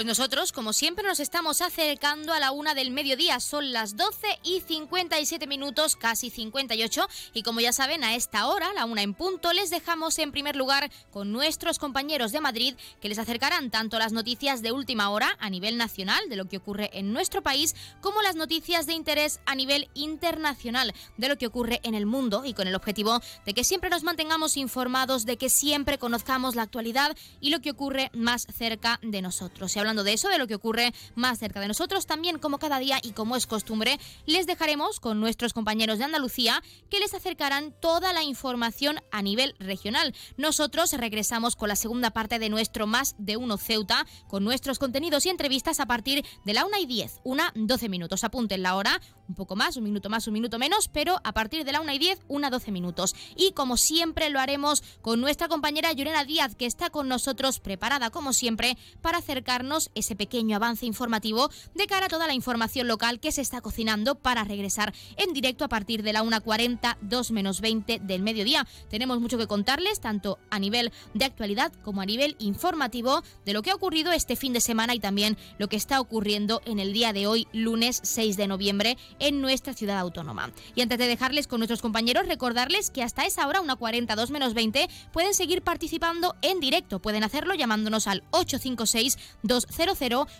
Pues 0.02 0.18
nosotros, 0.18 0.50
como 0.50 0.72
siempre, 0.72 1.06
nos 1.06 1.20
estamos 1.20 1.60
acercando 1.60 2.32
a 2.32 2.40
la 2.40 2.50
una 2.50 2.74
del 2.74 2.90
mediodía. 2.90 3.38
Son 3.38 3.70
las 3.70 3.96
12 3.96 4.40
y 4.42 4.60
57 4.60 5.46
minutos, 5.46 5.94
casi 5.94 6.28
58. 6.28 7.06
Y 7.34 7.44
como 7.44 7.60
ya 7.60 7.72
saben, 7.72 8.02
a 8.02 8.16
esta 8.16 8.48
hora, 8.48 8.72
la 8.72 8.84
una 8.84 9.02
en 9.02 9.14
punto, 9.14 9.52
les 9.52 9.70
dejamos 9.70 10.18
en 10.18 10.32
primer 10.32 10.56
lugar 10.56 10.90
con 11.12 11.30
nuestros 11.30 11.78
compañeros 11.78 12.32
de 12.32 12.40
Madrid 12.40 12.74
que 13.00 13.08
les 13.08 13.20
acercarán 13.20 13.70
tanto 13.70 13.96
las 14.00 14.12
noticias 14.12 14.60
de 14.60 14.72
última 14.72 15.08
hora 15.08 15.36
a 15.38 15.48
nivel 15.50 15.76
nacional 15.76 16.28
de 16.28 16.34
lo 16.34 16.46
que 16.46 16.56
ocurre 16.56 16.90
en 16.94 17.12
nuestro 17.12 17.40
país, 17.40 17.76
como 18.00 18.22
las 18.22 18.34
noticias 18.34 18.88
de 18.88 18.94
interés 18.94 19.38
a 19.46 19.54
nivel 19.54 19.88
internacional 19.94 20.92
de 21.16 21.28
lo 21.28 21.38
que 21.38 21.46
ocurre 21.46 21.78
en 21.84 21.94
el 21.94 22.06
mundo 22.06 22.44
y 22.44 22.54
con 22.54 22.66
el 22.66 22.74
objetivo 22.74 23.20
de 23.46 23.54
que 23.54 23.62
siempre 23.62 23.88
nos 23.88 24.02
mantengamos 24.02 24.56
informados, 24.56 25.26
de 25.26 25.36
que 25.36 25.48
siempre 25.48 25.98
conozcamos 25.98 26.56
la 26.56 26.62
actualidad 26.62 27.16
y 27.40 27.50
lo 27.50 27.60
que 27.60 27.70
ocurre 27.70 28.10
más 28.14 28.48
cerca 28.52 28.98
de 29.00 29.22
nosotros. 29.22 29.76
Y 29.76 29.91
de 29.94 30.14
eso, 30.14 30.28
de 30.28 30.38
lo 30.38 30.46
que 30.46 30.54
ocurre 30.54 30.94
más 31.14 31.38
cerca 31.38 31.60
de 31.60 31.68
nosotros, 31.68 32.06
también 32.06 32.38
como 32.38 32.58
cada 32.58 32.78
día 32.78 32.98
y 33.02 33.12
como 33.12 33.36
es 33.36 33.46
costumbre, 33.46 34.00
les 34.24 34.46
dejaremos 34.46 34.98
con 34.98 35.20
nuestros 35.20 35.52
compañeros 35.52 35.98
de 35.98 36.04
Andalucía 36.04 36.62
que 36.88 36.98
les 36.98 37.12
acercarán 37.12 37.72
toda 37.80 38.14
la 38.14 38.22
información 38.22 38.96
a 39.10 39.20
nivel 39.20 39.54
regional. 39.58 40.14
Nosotros 40.38 40.92
regresamos 40.94 41.54
con 41.54 41.68
la 41.68 41.76
segunda 41.76 42.10
parte 42.10 42.38
de 42.38 42.48
nuestro 42.48 42.86
Más 42.86 43.14
de 43.18 43.36
Uno 43.36 43.58
Ceuta, 43.58 44.06
con 44.28 44.44
nuestros 44.44 44.78
contenidos 44.78 45.26
y 45.26 45.28
entrevistas 45.28 45.80
a 45.80 45.86
partir 45.86 46.24
de 46.44 46.54
la 46.54 46.64
1 46.64 46.78
y 46.78 46.86
10, 46.86 47.20
una 47.24 47.52
12 47.54 47.88
minutos. 47.88 48.24
Apunten 48.24 48.62
la 48.62 48.76
hora, 48.76 49.00
un 49.28 49.34
poco 49.34 49.56
más, 49.56 49.76
un 49.76 49.84
minuto 49.84 50.10
más, 50.10 50.26
un 50.26 50.34
minuto 50.34 50.58
menos, 50.58 50.88
pero 50.88 51.20
a 51.24 51.32
partir 51.32 51.64
de 51.64 51.72
la 51.72 51.80
1 51.80 51.92
y 51.92 51.98
10, 51.98 52.20
una 52.28 52.50
12 52.50 52.72
minutos. 52.72 53.14
Y 53.36 53.52
como 53.52 53.76
siempre 53.76 54.30
lo 54.30 54.40
haremos 54.40 54.82
con 55.00 55.20
nuestra 55.20 55.48
compañera 55.48 55.92
Llorena 55.92 56.24
Díaz, 56.24 56.54
que 56.54 56.66
está 56.66 56.90
con 56.90 57.08
nosotros 57.08 57.60
preparada 57.60 58.10
como 58.10 58.32
siempre 58.32 58.76
para 59.00 59.18
acercarnos 59.18 59.90
ese 59.94 60.16
pequeño 60.16 60.56
avance 60.56 60.86
informativo 60.86 61.50
de 61.74 61.86
cara 61.86 62.06
a 62.06 62.08
toda 62.08 62.26
la 62.26 62.34
información 62.34 62.88
local 62.88 63.20
que 63.20 63.32
se 63.32 63.40
está 63.40 63.60
cocinando 63.60 64.14
para 64.14 64.44
regresar 64.44 64.94
en 65.16 65.32
directo 65.32 65.64
a 65.64 65.68
partir 65.68 66.02
de 66.02 66.12
la 66.12 66.22
1.40, 66.22 66.98
2 67.00 67.30
menos 67.30 67.60
20 67.60 68.00
del 68.00 68.22
mediodía. 68.22 68.66
Tenemos 68.88 69.20
mucho 69.20 69.38
que 69.38 69.46
contarles, 69.46 70.00
tanto 70.00 70.38
a 70.50 70.58
nivel 70.58 70.92
de 71.14 71.24
actualidad 71.24 71.72
como 71.82 72.00
a 72.00 72.06
nivel 72.06 72.36
informativo, 72.38 73.22
de 73.44 73.52
lo 73.52 73.62
que 73.62 73.70
ha 73.70 73.74
ocurrido 73.74 74.12
este 74.12 74.36
fin 74.36 74.52
de 74.52 74.60
semana 74.60 74.94
y 74.94 75.00
también 75.00 75.36
lo 75.58 75.68
que 75.68 75.76
está 75.76 76.00
ocurriendo 76.00 76.60
en 76.64 76.78
el 76.78 76.92
día 76.92 77.12
de 77.12 77.26
hoy, 77.26 77.48
lunes 77.52 78.00
6 78.02 78.36
de 78.36 78.46
noviembre, 78.46 78.96
en 79.22 79.40
nuestra 79.40 79.72
ciudad 79.72 79.98
autónoma. 79.98 80.52
Y 80.74 80.82
antes 80.82 80.98
de 80.98 81.06
dejarles 81.06 81.46
con 81.46 81.60
nuestros 81.60 81.80
compañeros, 81.80 82.26
recordarles 82.26 82.90
que 82.90 83.02
hasta 83.02 83.24
esa 83.24 83.46
hora, 83.46 83.62
1.40, 83.62 84.14
2 84.14 84.30
menos 84.30 84.52
20, 84.52 84.88
pueden 85.12 85.32
seguir 85.32 85.62
participando 85.62 86.34
en 86.42 86.60
directo. 86.60 87.00
Pueden 87.00 87.24
hacerlo 87.24 87.54
llamándonos 87.54 88.06
al 88.08 88.24
856 88.30 89.18
2 89.42 89.66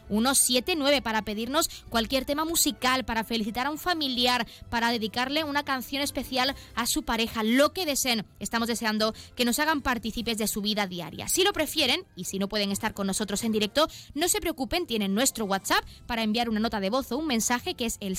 00179 0.08 1.00
para 1.00 1.22
pedirnos 1.22 1.70
cualquier 1.88 2.24
tema 2.24 2.44
musical, 2.44 3.04
para 3.04 3.24
felicitar 3.24 3.66
a 3.66 3.70
un 3.70 3.78
familiar, 3.78 4.46
para 4.68 4.90
dedicarle 4.90 5.44
una 5.44 5.64
canción 5.64 6.02
especial 6.02 6.54
a 6.74 6.86
su 6.86 7.04
pareja, 7.04 7.42
lo 7.42 7.72
que 7.72 7.86
deseen. 7.86 8.26
Estamos 8.40 8.68
deseando 8.68 9.14
que 9.36 9.44
nos 9.44 9.58
hagan 9.58 9.80
partícipes 9.80 10.38
de 10.38 10.48
su 10.48 10.60
vida 10.60 10.86
diaria. 10.86 11.28
Si 11.28 11.44
lo 11.44 11.52
prefieren 11.52 12.04
y 12.16 12.24
si 12.24 12.38
no 12.38 12.48
pueden 12.48 12.72
estar 12.72 12.94
con 12.94 13.06
nosotros 13.06 13.44
en 13.44 13.52
directo, 13.52 13.88
no 14.14 14.28
se 14.28 14.40
preocupen, 14.40 14.86
tienen 14.86 15.14
nuestro 15.14 15.44
WhatsApp 15.44 15.84
para 16.06 16.22
enviar 16.22 16.48
una 16.48 16.60
nota 16.60 16.80
de 16.80 16.90
voz 16.90 17.12
o 17.12 17.16
un 17.16 17.26
mensaje 17.26 17.74
que 17.74 17.86
es 17.86 17.96
el 18.00 18.16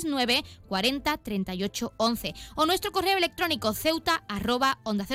639 0.00 0.44
40 0.68 1.16
38 1.18 1.92
11 1.96 2.34
o 2.56 2.66
nuestro 2.66 2.92
correo 2.92 3.18
electrónico 3.18 3.72
ceuta 3.74 4.22
arroba 4.28 4.78
onda 4.84 5.06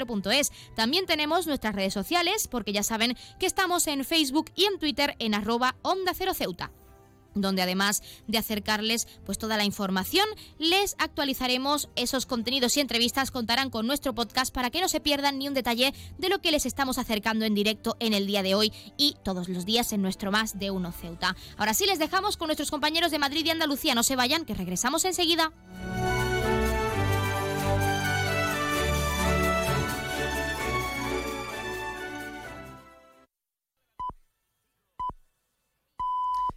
También 0.75 1.05
tenemos 1.05 1.47
nuestras 1.47 1.75
redes 1.75 1.93
sociales 1.93 2.47
porque 2.47 2.73
ya 2.73 2.83
saben 2.83 3.17
que 3.39 3.45
estamos 3.45 3.87
en 3.87 4.03
Facebook 4.05 4.51
y 4.55 4.65
en 4.65 4.79
Twitter 4.79 5.15
en 5.19 5.33
arroba 5.33 5.75
Onda 5.81 6.13
Cero 6.13 6.33
Ceuta. 6.33 6.71
Donde 7.35 7.61
además 7.61 8.01
de 8.27 8.37
acercarles 8.37 9.07
pues 9.25 9.37
toda 9.37 9.57
la 9.57 9.65
información, 9.65 10.25
les 10.57 10.95
actualizaremos 10.97 11.89
esos 11.95 12.25
contenidos 12.25 12.75
y 12.77 12.79
entrevistas, 12.79 13.31
contarán 13.31 13.69
con 13.69 13.85
nuestro 13.85 14.15
podcast 14.15 14.53
para 14.53 14.71
que 14.71 14.81
no 14.81 14.87
se 14.87 14.99
pierdan 14.99 15.37
ni 15.37 15.47
un 15.47 15.53
detalle 15.53 15.93
de 16.17 16.29
lo 16.29 16.41
que 16.41 16.51
les 16.51 16.65
estamos 16.65 16.97
acercando 16.97 17.45
en 17.45 17.53
directo 17.53 17.97
en 17.99 18.13
el 18.13 18.25
día 18.25 18.41
de 18.41 18.55
hoy 18.55 18.73
y 18.97 19.17
todos 19.23 19.49
los 19.49 19.65
días 19.65 19.93
en 19.93 20.01
nuestro 20.01 20.31
Más 20.31 20.57
de 20.57 20.71
Uno 20.71 20.91
Ceuta. 20.91 21.35
Ahora 21.57 21.73
sí 21.73 21.85
les 21.85 21.99
dejamos 21.99 22.37
con 22.37 22.47
nuestros 22.47 22.71
compañeros 22.71 23.11
de 23.11 23.19
Madrid 23.19 23.45
y 23.45 23.49
Andalucía, 23.49 23.95
no 23.95 24.03
se 24.03 24.15
vayan, 24.15 24.45
que 24.45 24.53
regresamos 24.53 25.05
enseguida. 25.05 25.51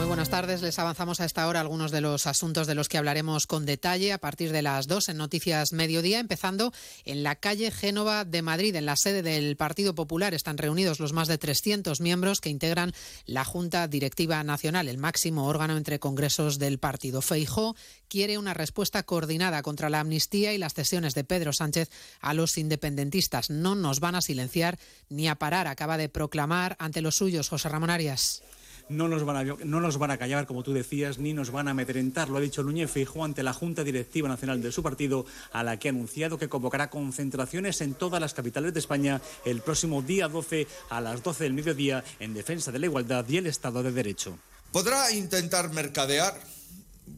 Muy 0.00 0.06
buenas 0.06 0.30
tardes. 0.30 0.62
Les 0.62 0.78
avanzamos 0.78 1.20
a 1.20 1.26
esta 1.26 1.46
hora 1.46 1.60
algunos 1.60 1.90
de 1.90 2.00
los 2.00 2.26
asuntos 2.26 2.66
de 2.66 2.74
los 2.74 2.88
que 2.88 2.96
hablaremos 2.96 3.46
con 3.46 3.66
detalle 3.66 4.14
a 4.14 4.18
partir 4.18 4.50
de 4.50 4.62
las 4.62 4.86
dos 4.86 5.10
en 5.10 5.18
Noticias 5.18 5.74
Mediodía, 5.74 6.20
empezando 6.20 6.72
en 7.04 7.22
la 7.22 7.36
calle 7.36 7.70
Génova 7.70 8.24
de 8.24 8.40
Madrid, 8.40 8.74
en 8.76 8.86
la 8.86 8.96
sede 8.96 9.20
del 9.20 9.58
Partido 9.58 9.94
Popular. 9.94 10.32
Están 10.32 10.56
reunidos 10.56 11.00
los 11.00 11.12
más 11.12 11.28
de 11.28 11.36
300 11.36 12.00
miembros 12.00 12.40
que 12.40 12.48
integran 12.48 12.94
la 13.26 13.44
Junta 13.44 13.88
Directiva 13.88 14.42
Nacional, 14.42 14.88
el 14.88 14.96
máximo 14.96 15.46
órgano 15.46 15.76
entre 15.76 15.98
congresos 15.98 16.58
del 16.58 16.78
partido. 16.78 17.20
Feijó 17.20 17.76
quiere 18.08 18.38
una 18.38 18.54
respuesta 18.54 19.02
coordinada 19.02 19.60
contra 19.60 19.90
la 19.90 20.00
amnistía 20.00 20.54
y 20.54 20.58
las 20.58 20.72
cesiones 20.72 21.14
de 21.14 21.24
Pedro 21.24 21.52
Sánchez 21.52 21.90
a 22.22 22.32
los 22.32 22.56
independentistas. 22.56 23.50
No 23.50 23.74
nos 23.74 24.00
van 24.00 24.14
a 24.14 24.22
silenciar 24.22 24.78
ni 25.10 25.28
a 25.28 25.34
parar, 25.34 25.66
acaba 25.66 25.98
de 25.98 26.08
proclamar 26.08 26.74
ante 26.78 27.02
los 27.02 27.16
suyos 27.16 27.50
José 27.50 27.68
Ramón 27.68 27.90
Arias 27.90 28.42
no 28.90 29.08
nos, 29.08 29.24
van 29.24 29.36
a, 29.36 29.56
no 29.64 29.80
nos 29.80 29.98
van 29.98 30.10
a 30.10 30.18
callar, 30.18 30.46
como 30.46 30.62
tú 30.62 30.72
decías, 30.72 31.18
ni 31.18 31.32
nos 31.32 31.50
van 31.50 31.68
a 31.68 31.70
amedrentar. 31.70 32.28
Lo 32.28 32.38
ha 32.38 32.40
dicho 32.40 32.62
Núñez 32.62 32.90
Feijóo 32.90 33.24
ante 33.24 33.42
la 33.42 33.54
Junta 33.54 33.84
Directiva 33.84 34.28
Nacional 34.28 34.60
de 34.60 34.72
su 34.72 34.82
partido, 34.82 35.24
a 35.52 35.62
la 35.62 35.78
que 35.78 35.88
ha 35.88 35.92
anunciado 35.92 36.38
que 36.38 36.48
convocará 36.48 36.90
concentraciones 36.90 37.80
en 37.80 37.94
todas 37.94 38.20
las 38.20 38.34
capitales 38.34 38.74
de 38.74 38.80
España 38.80 39.22
el 39.44 39.60
próximo 39.60 40.02
día 40.02 40.28
12 40.28 40.66
a 40.90 41.00
las 41.00 41.22
12 41.22 41.44
del 41.44 41.52
mediodía 41.54 42.04
en 42.18 42.34
defensa 42.34 42.72
de 42.72 42.80
la 42.80 42.86
igualdad 42.86 43.24
y 43.28 43.36
el 43.36 43.46
Estado 43.46 43.82
de 43.82 43.92
Derecho. 43.92 44.38
Podrá 44.72 45.12
intentar 45.12 45.72
mercadear 45.72 46.38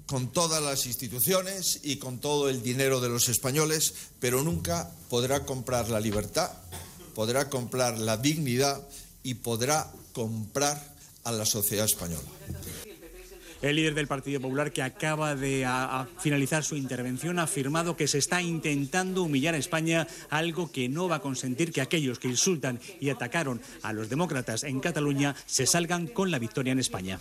con 0.06 0.32
todas 0.32 0.62
las 0.62 0.86
instituciones 0.86 1.80
y 1.82 1.96
con 1.96 2.18
todo 2.18 2.48
el 2.48 2.62
dinero 2.62 3.00
de 3.00 3.08
los 3.08 3.28
españoles, 3.28 3.94
pero 4.20 4.42
nunca 4.42 4.90
podrá 5.08 5.44
comprar 5.44 5.88
la 5.88 6.00
libertad, 6.00 6.50
podrá 7.14 7.48
comprar 7.48 7.98
la 7.98 8.16
dignidad 8.16 8.86
y 9.22 9.34
podrá 9.34 9.90
comprar 10.12 10.91
a 11.24 11.32
la 11.32 11.44
sociedad 11.44 11.84
española. 11.84 12.28
El 13.62 13.76
líder 13.76 13.94
del 13.94 14.08
Partido 14.08 14.40
Popular, 14.40 14.72
que 14.72 14.82
acaba 14.82 15.36
de 15.36 15.64
finalizar 16.18 16.64
su 16.64 16.74
intervención, 16.74 17.38
ha 17.38 17.44
afirmado 17.44 17.96
que 17.96 18.08
se 18.08 18.18
está 18.18 18.42
intentando 18.42 19.22
humillar 19.22 19.54
a 19.54 19.58
España, 19.58 20.08
algo 20.30 20.72
que 20.72 20.88
no 20.88 21.08
va 21.08 21.16
a 21.16 21.22
consentir 21.22 21.72
que 21.72 21.80
aquellos 21.80 22.18
que 22.18 22.26
insultan 22.26 22.80
y 23.00 23.10
atacaron 23.10 23.60
a 23.82 23.92
los 23.92 24.08
demócratas 24.08 24.64
en 24.64 24.80
Cataluña 24.80 25.36
se 25.46 25.66
salgan 25.66 26.08
con 26.08 26.32
la 26.32 26.40
victoria 26.40 26.72
en 26.72 26.80
España. 26.80 27.20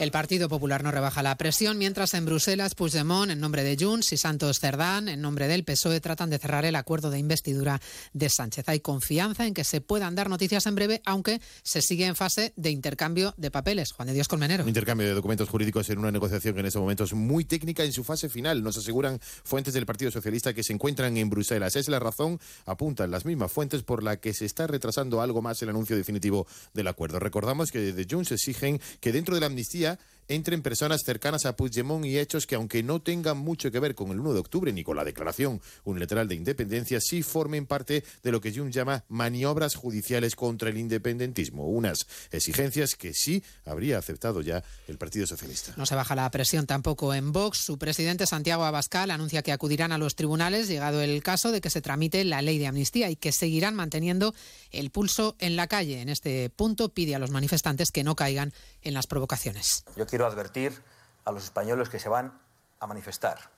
El 0.00 0.12
Partido 0.12 0.48
Popular 0.48 0.82
no 0.82 0.90
rebaja 0.90 1.22
la 1.22 1.36
presión, 1.36 1.76
mientras 1.76 2.14
en 2.14 2.24
Bruselas 2.24 2.74
Puigdemont, 2.74 3.30
en 3.30 3.38
nombre 3.38 3.62
de 3.62 3.76
Junts, 3.78 4.14
y 4.14 4.16
Santos 4.16 4.58
Cerdán, 4.58 5.10
en 5.10 5.20
nombre 5.20 5.46
del 5.46 5.62
PSOE, 5.62 6.00
tratan 6.00 6.30
de 6.30 6.38
cerrar 6.38 6.64
el 6.64 6.74
acuerdo 6.76 7.10
de 7.10 7.18
investidura 7.18 7.82
de 8.14 8.30
Sánchez. 8.30 8.66
Hay 8.70 8.80
confianza 8.80 9.46
en 9.46 9.52
que 9.52 9.62
se 9.62 9.82
puedan 9.82 10.14
dar 10.14 10.30
noticias 10.30 10.64
en 10.64 10.74
breve, 10.74 11.02
aunque 11.04 11.42
se 11.62 11.82
sigue 11.82 12.06
en 12.06 12.16
fase 12.16 12.54
de 12.56 12.70
intercambio 12.70 13.34
de 13.36 13.50
papeles. 13.50 13.92
Juan 13.92 14.08
de 14.08 14.14
Dios 14.14 14.26
Colmenero. 14.26 14.62
Un 14.62 14.70
intercambio 14.70 15.06
de 15.06 15.12
documentos 15.12 15.50
jurídicos 15.50 15.90
en 15.90 15.98
una 15.98 16.10
negociación 16.10 16.54
que 16.54 16.60
en 16.60 16.66
este 16.66 16.78
momento 16.78 17.04
es 17.04 17.12
muy 17.12 17.44
técnica 17.44 17.84
en 17.84 17.92
su 17.92 18.02
fase 18.02 18.30
final. 18.30 18.62
Nos 18.62 18.78
aseguran 18.78 19.20
fuentes 19.20 19.74
del 19.74 19.84
Partido 19.84 20.10
Socialista 20.10 20.54
que 20.54 20.62
se 20.62 20.72
encuentran 20.72 21.14
en 21.18 21.28
Bruselas. 21.28 21.76
Es 21.76 21.90
la 21.90 21.98
razón, 21.98 22.40
apuntan 22.64 23.10
las 23.10 23.26
mismas 23.26 23.52
fuentes, 23.52 23.82
por 23.82 24.02
la 24.02 24.16
que 24.16 24.32
se 24.32 24.46
está 24.46 24.66
retrasando 24.66 25.20
algo 25.20 25.42
más 25.42 25.60
el 25.60 25.68
anuncio 25.68 25.94
definitivo 25.94 26.46
del 26.72 26.88
acuerdo. 26.88 27.18
Recordamos 27.18 27.70
que 27.70 27.80
desde 27.80 28.06
Junts 28.10 28.32
exigen 28.32 28.80
que 29.00 29.12
dentro 29.12 29.34
de 29.34 29.42
la 29.42 29.48
amnistía 29.48 29.89
entren 30.30 30.62
personas 30.62 31.02
cercanas 31.04 31.44
a 31.44 31.56
Puigdemont 31.56 32.04
y 32.06 32.18
hechos 32.18 32.46
que, 32.46 32.54
aunque 32.54 32.82
no 32.82 33.02
tengan 33.02 33.36
mucho 33.36 33.70
que 33.70 33.80
ver 33.80 33.96
con 33.96 34.10
el 34.12 34.20
1 34.20 34.32
de 34.32 34.38
octubre 34.38 34.72
ni 34.72 34.84
con 34.84 34.96
la 34.96 35.04
declaración 35.04 35.60
unilateral 35.84 36.28
de 36.28 36.36
independencia, 36.36 37.00
sí 37.00 37.22
formen 37.22 37.66
parte 37.66 38.04
de 38.22 38.30
lo 38.30 38.40
que 38.40 38.52
Jung 38.52 38.70
llama 38.70 39.04
maniobras 39.08 39.74
judiciales 39.74 40.36
contra 40.36 40.70
el 40.70 40.78
independentismo. 40.78 41.68
Unas 41.68 42.06
exigencias 42.30 42.94
que 42.94 43.12
sí 43.12 43.42
habría 43.64 43.98
aceptado 43.98 44.40
ya 44.40 44.62
el 44.86 44.98
Partido 44.98 45.26
Socialista. 45.26 45.74
No 45.76 45.84
se 45.84 45.96
baja 45.96 46.14
la 46.14 46.30
presión 46.30 46.66
tampoco 46.66 47.12
en 47.12 47.32
Vox. 47.32 47.58
Su 47.58 47.76
presidente, 47.76 48.26
Santiago 48.26 48.64
Abascal, 48.64 49.10
anuncia 49.10 49.42
que 49.42 49.50
acudirán 49.50 49.90
a 49.90 49.98
los 49.98 50.14
tribunales, 50.14 50.68
llegado 50.68 51.02
el 51.02 51.22
caso 51.24 51.50
de 51.50 51.60
que 51.60 51.70
se 51.70 51.82
tramite 51.82 52.22
la 52.24 52.40
ley 52.40 52.58
de 52.58 52.68
amnistía 52.68 53.10
y 53.10 53.16
que 53.16 53.32
seguirán 53.32 53.74
manteniendo 53.74 54.32
el 54.70 54.90
pulso 54.90 55.34
en 55.40 55.56
la 55.56 55.66
calle. 55.66 56.00
En 56.00 56.08
este 56.08 56.50
punto 56.50 56.90
pide 56.90 57.16
a 57.16 57.18
los 57.18 57.30
manifestantes 57.30 57.90
que 57.90 58.04
no 58.04 58.14
caigan 58.14 58.52
en 58.82 58.94
las 58.94 59.06
provocaciones. 59.06 59.84
Yo 59.96 60.06
quiero 60.06 60.26
advertir 60.26 60.82
a 61.24 61.32
los 61.32 61.44
españoles 61.44 61.88
que 61.88 61.98
se 61.98 62.08
van 62.08 62.40
a 62.80 62.86
manifestar 62.86 63.50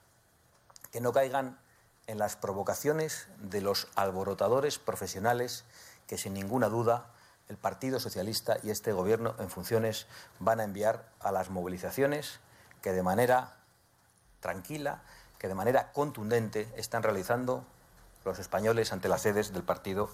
que 0.93 1.01
no 1.01 1.13
caigan 1.13 1.59
en 2.07 2.19
las 2.19 2.37
provocaciones 2.37 3.27
de 3.39 3.63
los 3.63 3.89
alborotadores 3.97 4.79
profesionales 4.79 5.65
que 6.07 6.19
sin 6.19 6.35
ninguna 6.35 6.69
duda 6.69 7.07
el 7.49 7.57
Partido 7.57 7.99
Socialista 7.99 8.59
y 8.63 8.71
este 8.71 8.93
Gobierno 8.93 9.35
en 9.39 9.51
funciones 9.51 10.07
van 10.39 10.61
a 10.61 10.65
enviar 10.65 11.09
a 11.21 11.33
las 11.33 11.51
movilizaciones 11.51 12.41
que 12.83 12.93
de 12.93 13.03
manera 13.03 13.57
tranquila, 14.41 15.03
que 15.39 15.49
de 15.49 15.55
manera 15.55 15.93
contundente 15.93 16.69
están 16.77 17.03
realizando 17.03 17.65
los 18.25 18.39
españoles 18.39 18.93
ante 18.93 19.09
las 19.09 19.23
sedes 19.23 19.53
del 19.53 19.63
Partido 19.63 20.11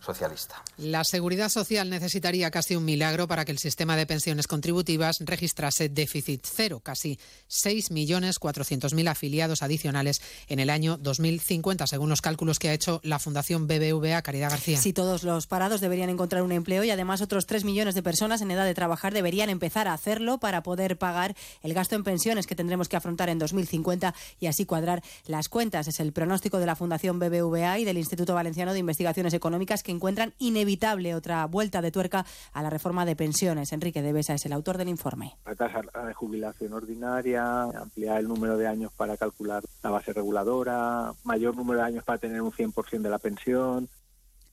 Socialista. 0.00 0.62
La 0.76 1.04
Seguridad 1.04 1.48
Social 1.48 1.90
necesitaría 1.90 2.50
casi 2.50 2.76
un 2.76 2.84
milagro 2.84 3.28
para 3.28 3.44
que 3.44 3.52
el 3.52 3.58
sistema 3.58 3.96
de 3.96 4.06
pensiones 4.06 4.46
contributivas 4.46 5.18
registrase 5.20 5.88
déficit 5.88 6.44
cero, 6.44 6.80
casi 6.82 7.18
6.400.000 7.48 9.08
afiliados 9.08 9.62
adicionales 9.62 10.20
en 10.48 10.58
el 10.58 10.70
año 10.70 10.96
2050, 10.96 11.86
según 11.86 12.08
los 12.08 12.20
cálculos 12.20 12.58
que 12.58 12.68
ha 12.68 12.72
hecho 12.72 13.00
la 13.04 13.18
Fundación 13.18 13.66
BBVA 13.66 14.22
Caridad 14.22 14.50
García. 14.50 14.78
Si 14.78 14.92
todos 14.92 15.22
los 15.22 15.46
parados 15.46 15.80
deberían 15.80 16.10
encontrar 16.10 16.42
un 16.42 16.52
empleo 16.52 16.84
y 16.84 16.90
además 16.90 17.20
otros 17.20 17.46
3 17.46 17.64
millones 17.64 17.94
de 17.94 18.02
personas 18.02 18.40
en 18.40 18.50
edad 18.50 18.64
de 18.64 18.74
trabajar 18.74 19.14
deberían 19.14 19.50
empezar 19.50 19.88
a 19.88 19.92
hacerlo 19.92 20.38
para 20.38 20.62
poder 20.62 20.98
pagar 20.98 21.36
el 21.62 21.74
gasto 21.74 21.94
en 21.94 22.04
pensiones 22.04 22.46
que 22.46 22.56
tendremos 22.56 22.88
que 22.88 22.96
afrontar 22.96 23.28
en 23.28 23.38
2050 23.38 24.14
y 24.40 24.46
así 24.46 24.64
cuadrar 24.64 25.02
las 25.26 25.48
cuentas. 25.48 25.86
Es 25.88 26.00
el 26.00 26.12
pronóstico 26.12 26.58
de 26.58 26.66
la 26.66 26.76
Fundación 26.76 27.18
BBVA 27.18 27.51
y 27.52 27.84
del 27.84 27.98
Instituto 27.98 28.34
Valenciano 28.34 28.72
de 28.72 28.78
Investigaciones 28.78 29.34
Económicas 29.34 29.82
que 29.82 29.92
encuentran 29.92 30.32
inevitable 30.38 31.14
otra 31.14 31.44
vuelta 31.46 31.82
de 31.82 31.90
tuerca 31.90 32.24
a 32.52 32.62
la 32.62 32.70
reforma 32.70 33.04
de 33.04 33.14
pensiones. 33.14 33.72
Enrique 33.72 34.00
Devesa 34.00 34.32
es 34.34 34.46
el 34.46 34.54
autor 34.54 34.78
del 34.78 34.88
informe. 34.88 35.36
Retrasar 35.44 35.84
la 35.94 36.14
jubilación 36.14 36.72
ordinaria, 36.72 37.64
ampliar 37.64 38.20
el 38.20 38.28
número 38.28 38.56
de 38.56 38.66
años 38.66 38.90
para 38.96 39.18
calcular 39.18 39.62
la 39.82 39.90
base 39.90 40.14
reguladora, 40.14 41.12
mayor 41.24 41.54
número 41.54 41.80
de 41.80 41.86
años 41.86 42.04
para 42.04 42.18
tener 42.18 42.40
un 42.40 42.52
100% 42.52 43.02
de 43.02 43.10
la 43.10 43.18
pensión, 43.18 43.88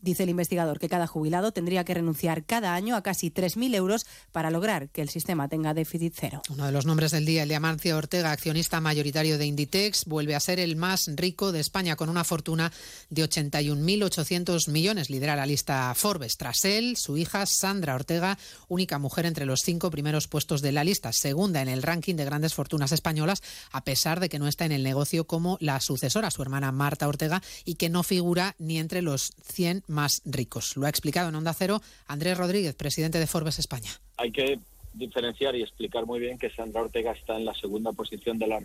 Dice 0.02 0.24
el 0.24 0.30
investigador 0.30 0.80
que 0.80 0.89
cada 0.89 1.08
jubilado 1.08 1.52
tendría 1.52 1.84
que 1.84 1.93
renunciar 1.93 2.45
cada 2.45 2.74
año 2.74 2.95
a 2.95 3.04
casi 3.04 3.32
3.000 3.32 3.76
euros 3.76 4.06
para 4.32 4.50
lograr 4.50 4.89
que 4.89 5.02
el 5.02 5.10
sistema 5.10 5.50
tenga 5.50 5.74
déficit 5.74 6.14
cero. 6.18 6.41
Uno 6.50 6.66
de 6.66 6.72
los 6.72 6.86
nombres 6.86 7.12
del 7.12 7.26
día, 7.26 7.43
el 7.43 7.50
de 7.50 7.93
Ortega, 7.93 8.32
accionista 8.32 8.80
mayoritario 8.80 9.38
de 9.38 9.45
Inditex, 9.45 10.06
vuelve 10.06 10.36
a 10.36 10.39
ser 10.39 10.60
el 10.60 10.76
más 10.76 11.10
rico 11.16 11.52
de 11.52 11.60
España 11.60 11.95
con 11.95 12.10
una 12.10 12.24
fortuna 12.24 12.72
de 13.10 13.24
81.800 13.24 14.70
millones. 14.70 15.10
Lidera 15.10 15.36
la 15.36 15.45
lista 15.45 15.93
Forbes. 15.95 16.38
Tras 16.38 16.64
él, 16.64 16.95
su 16.95 17.18
hija 17.18 17.45
Sandra 17.45 17.95
Ortega, 17.95 18.38
única 18.68 19.00
mujer 19.00 19.26
entre 19.26 19.45
los 19.45 19.62
cinco 19.62 19.91
primeros 19.91 20.28
puestos 20.28 20.62
de 20.62 20.72
la 20.72 20.84
lista, 20.84 21.12
segunda 21.12 21.62
en 21.62 21.68
el 21.68 21.84
ranking 21.84 22.16
de 22.16 22.26
grandes 22.26 22.54
fortunas 22.54 22.91
españolas, 22.91 23.43
a 23.72 23.84
pesar 23.84 24.20
de 24.20 24.30
que 24.30 24.39
no 24.39 24.47
está 24.47 24.66
en 24.66 24.72
el 24.72 24.84
negocio 24.84 25.28
como 25.28 25.58
la 25.60 25.80
sucesora, 25.82 26.32
su 26.32 26.41
hermana 26.41 26.72
Marta 26.72 27.08
Ortega, 27.08 27.41
y 27.66 27.76
que 27.76 27.89
no 27.89 28.04
figura 28.04 28.56
ni 28.60 28.80
entre 28.80 29.02
los 29.02 29.34
100 29.52 29.84
más 29.89 30.21
ricos. 30.25 30.77
Lo 30.77 30.85
ha 30.85 30.89
explicado 30.89 31.29
en 31.29 31.35
Onda 31.35 31.53
Cero 31.53 31.81
Andrés 32.07 32.37
Rodríguez, 32.37 32.75
presidente 32.75 33.19
de 33.19 33.27
Forbes 33.27 33.59
España. 33.59 33.89
Hay 34.17 34.31
que 34.31 34.59
diferenciar 34.93 35.55
y 35.55 35.63
explicar 35.63 36.05
muy 36.05 36.19
bien 36.19 36.37
que 36.37 36.49
Sandra 36.49 36.81
Ortega 36.81 37.11
está 37.11 37.37
en 37.37 37.45
la 37.45 37.53
segunda 37.53 37.91
posición 37.93 38.37
de 38.37 38.47
la, 38.47 38.59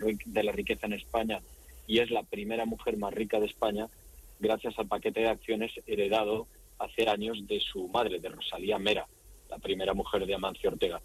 riqueza 0.51 0.85
en 0.85 0.93
España 0.93 1.39
y 1.87 1.99
es 1.99 2.09
la 2.09 2.23
primera 2.23 2.65
mujer 2.65 2.97
más 2.97 3.13
rica 3.13 3.39
de 3.39 3.45
España 3.45 3.87
gracias 4.39 4.77
al 4.77 4.87
paquete 4.87 5.21
de 5.21 5.29
acciones 5.29 5.71
heredado 5.87 6.47
hace 6.79 7.07
años 7.07 7.47
de 7.47 7.59
su 7.59 7.87
madre, 7.87 8.19
de 8.19 8.29
Rosalía 8.29 8.77
Mera, 8.79 9.07
la 9.49 9.57
primera 9.59 9.93
mujer 9.93 10.25
de 10.25 10.35
Amancio 10.35 10.69
Ortega. 10.69 11.01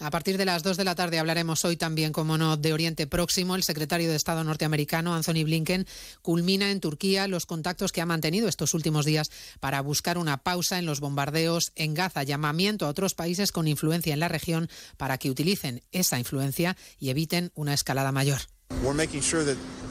A 0.00 0.10
partir 0.10 0.38
de 0.38 0.44
las 0.44 0.62
2 0.62 0.76
de 0.76 0.84
la 0.84 0.94
tarde 0.94 1.18
hablaremos 1.18 1.64
hoy 1.64 1.76
también, 1.76 2.12
como 2.12 2.38
no, 2.38 2.56
de 2.56 2.72
Oriente 2.72 3.08
Próximo. 3.08 3.56
El 3.56 3.64
secretario 3.64 4.08
de 4.08 4.14
Estado 4.14 4.44
norteamericano, 4.44 5.14
Anthony 5.14 5.42
Blinken, 5.44 5.86
culmina 6.22 6.70
en 6.70 6.80
Turquía 6.80 7.26
los 7.26 7.46
contactos 7.46 7.90
que 7.90 8.00
ha 8.00 8.06
mantenido 8.06 8.48
estos 8.48 8.74
últimos 8.74 9.04
días 9.04 9.30
para 9.58 9.80
buscar 9.80 10.16
una 10.16 10.36
pausa 10.44 10.78
en 10.78 10.86
los 10.86 11.00
bombardeos 11.00 11.72
en 11.74 11.94
Gaza. 11.94 12.22
Llamamiento 12.22 12.86
a 12.86 12.90
otros 12.90 13.14
países 13.14 13.50
con 13.50 13.66
influencia 13.66 14.14
en 14.14 14.20
la 14.20 14.28
región 14.28 14.68
para 14.96 15.18
que 15.18 15.30
utilicen 15.30 15.82
esa 15.90 16.18
influencia 16.18 16.76
y 17.00 17.10
eviten 17.10 17.50
una 17.54 17.74
escalada 17.74 18.12
mayor. 18.12 18.40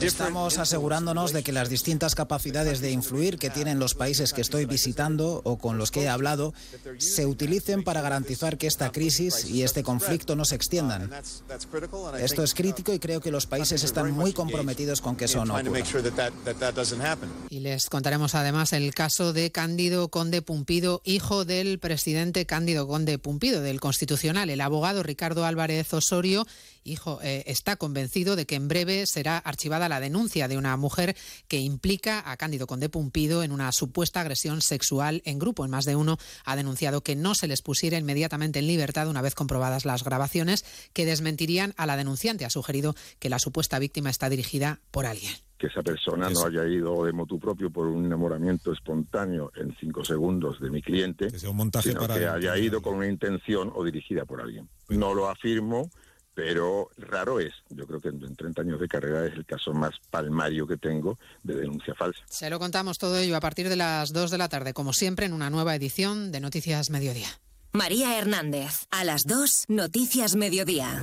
Estamos 0.00 0.58
asegurándonos 0.58 1.32
de 1.32 1.42
que 1.42 1.52
las 1.52 1.68
distintas 1.68 2.14
capacidades 2.14 2.80
de 2.80 2.92
influir 2.92 3.38
que 3.38 3.50
tienen 3.50 3.78
los 3.78 3.94
países 3.94 4.32
que 4.32 4.40
estoy 4.40 4.64
visitando 4.64 5.40
o 5.44 5.58
con 5.58 5.76
los 5.76 5.90
que 5.90 6.02
he 6.02 6.08
hablado 6.08 6.54
se 6.98 7.26
utilicen 7.26 7.82
para 7.82 8.00
garantizar 8.00 8.56
que 8.58 8.66
esta 8.66 8.90
crisis 8.90 9.44
y 9.50 9.62
este 9.62 9.82
conflicto 9.82 10.36
no 10.36 10.44
se 10.44 10.54
extiendan. 10.54 11.10
Esto 12.20 12.42
es 12.42 12.54
crítico 12.54 12.92
y 12.92 12.98
creo 12.98 13.20
que 13.20 13.30
los 13.30 13.46
países 13.46 13.82
están 13.82 14.12
muy 14.12 14.32
comprometidos 14.32 15.00
con 15.00 15.16
que 15.16 15.26
eso 15.26 15.44
no 15.44 15.56
ocurra. 15.56 15.80
Y 17.50 17.60
les 17.60 17.90
contaremos 17.90 18.34
además 18.34 18.72
el 18.72 18.94
caso 18.94 19.32
de 19.32 19.50
Cándido 19.50 20.08
Conde 20.08 20.42
Pumpido, 20.42 21.02
hijo 21.04 21.44
del 21.44 21.78
presidente 21.78 22.46
Cándido 22.46 22.86
Conde 22.86 23.18
Pumpido, 23.18 23.60
del 23.60 23.80
Constitucional. 23.80 24.48
El 24.50 24.60
abogado 24.60 25.02
Ricardo 25.02 25.44
Álvarez 25.44 25.92
Osorio 25.92 26.46
hijo 26.84 27.20
eh, 27.22 27.44
está 27.46 27.76
convencido 27.76 28.36
de 28.36 28.46
que 28.46 28.54
en 28.54 28.68
breve 28.68 29.06
será 29.06 29.38
archivada 29.38 29.88
la 29.88 30.00
denuncia 30.00 30.48
de 30.48 30.58
una 30.58 30.76
mujer 30.76 31.16
que 31.48 31.58
implica 31.58 32.30
a 32.30 32.36
Cándido 32.36 32.66
Conde 32.66 32.88
Pumpido 32.88 33.42
en 33.42 33.52
una 33.52 33.72
supuesta 33.72 34.20
agresión 34.20 34.60
sexual 34.60 35.22
en 35.24 35.38
grupo. 35.38 35.64
En 35.64 35.70
más 35.70 35.84
de 35.84 35.96
uno 35.96 36.18
ha 36.44 36.56
denunciado 36.56 37.02
que 37.02 37.16
no 37.16 37.34
se 37.34 37.48
les 37.48 37.62
pusiera 37.62 37.98
inmediatamente 37.98 38.58
en 38.58 38.66
libertad 38.66 39.08
una 39.08 39.22
vez 39.22 39.34
comprobadas 39.34 39.84
las 39.84 40.04
grabaciones 40.04 40.64
que 40.92 41.06
desmentirían 41.06 41.74
a 41.76 41.86
la 41.86 41.96
denunciante. 41.96 42.44
Ha 42.44 42.50
sugerido 42.50 42.94
que 43.18 43.30
la 43.30 43.38
supuesta 43.38 43.78
víctima 43.78 44.10
está 44.10 44.28
dirigida 44.28 44.80
por 44.90 45.06
alguien 45.06 45.34
que 45.58 45.66
esa 45.66 45.82
persona 45.82 46.30
no 46.30 46.46
haya 46.46 46.64
ido 46.66 47.04
de 47.04 47.12
motu 47.12 47.38
propio 47.38 47.68
por 47.70 47.88
un 47.88 48.06
enamoramiento 48.06 48.72
espontáneo 48.72 49.50
en 49.56 49.74
cinco 49.80 50.04
segundos 50.04 50.60
de 50.60 50.70
mi 50.70 50.80
cliente, 50.80 51.30
sino 51.36 52.06
que 52.06 52.26
haya 52.28 52.56
ido 52.56 52.80
con 52.80 52.94
una 52.94 53.08
intención 53.08 53.72
o 53.74 53.84
dirigida 53.84 54.24
por 54.24 54.40
alguien. 54.40 54.68
No 54.88 55.14
lo 55.14 55.28
afirmo, 55.28 55.90
pero 56.38 56.88
raro 56.98 57.40
es. 57.40 57.52
Yo 57.68 57.84
creo 57.84 58.00
que 58.00 58.10
en 58.10 58.36
30 58.36 58.62
años 58.62 58.80
de 58.80 58.86
carrera 58.86 59.26
es 59.26 59.32
el 59.32 59.44
caso 59.44 59.72
más 59.72 59.90
palmario 60.08 60.68
que 60.68 60.76
tengo 60.76 61.18
de 61.42 61.56
denuncia 61.56 61.96
falsa. 61.96 62.20
Se 62.28 62.48
lo 62.48 62.60
contamos 62.60 62.96
todo 62.96 63.18
ello 63.18 63.36
a 63.36 63.40
partir 63.40 63.68
de 63.68 63.74
las 63.74 64.12
2 64.12 64.30
de 64.30 64.38
la 64.38 64.48
tarde, 64.48 64.72
como 64.72 64.92
siempre, 64.92 65.26
en 65.26 65.32
una 65.32 65.50
nueva 65.50 65.74
edición 65.74 66.30
de 66.30 66.38
Noticias 66.38 66.90
Mediodía. 66.90 67.26
María 67.72 68.16
Hernández, 68.16 68.86
a 68.92 69.02
las 69.02 69.24
2, 69.24 69.64
Noticias 69.66 70.36
Mediodía. 70.36 71.00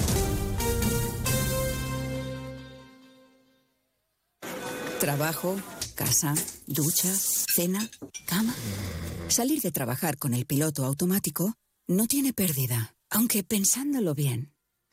Trabajo, 5.01 5.57
casa, 5.95 6.33
ducha, 6.65 7.09
cena, 7.13 7.89
cama. 8.25 8.55
Salir 9.27 9.61
de 9.61 9.73
trabajar 9.73 10.17
con 10.17 10.33
el 10.33 10.45
piloto 10.45 10.85
automático 10.85 11.55
no 11.89 12.07
tiene 12.07 12.31
pérdida, 12.31 12.95
aunque 13.09 13.43
pensándolo 13.43 14.15
bien 14.15 14.54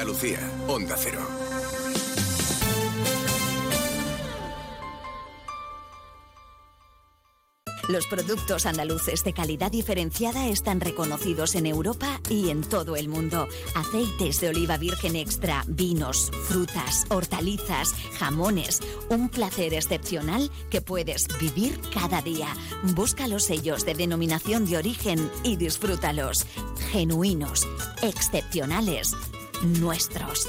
Andalucía, 0.00 0.38
Onda 0.66 0.96
Cero. 0.96 1.20
Los 7.86 8.06
productos 8.06 8.64
andaluces 8.64 9.24
de 9.24 9.34
calidad 9.34 9.70
diferenciada 9.70 10.46
están 10.46 10.80
reconocidos 10.80 11.54
en 11.54 11.66
Europa 11.66 12.18
y 12.30 12.48
en 12.48 12.62
todo 12.62 12.96
el 12.96 13.08
mundo. 13.08 13.46
Aceites 13.74 14.40
de 14.40 14.48
oliva 14.48 14.78
virgen 14.78 15.16
extra, 15.16 15.64
vinos, 15.68 16.30
frutas, 16.44 17.04
hortalizas, 17.10 17.92
jamones. 18.18 18.80
Un 19.10 19.28
placer 19.28 19.74
excepcional 19.74 20.50
que 20.70 20.80
puedes 20.80 21.26
vivir 21.38 21.78
cada 21.92 22.22
día. 22.22 22.48
Busca 22.94 23.28
los 23.28 23.44
sellos 23.44 23.84
de 23.84 23.92
denominación 23.92 24.64
de 24.64 24.78
origen 24.78 25.30
y 25.42 25.56
disfrútalos. 25.56 26.46
Genuinos, 26.90 27.68
excepcionales, 28.02 29.14
nuestros. 29.62 30.48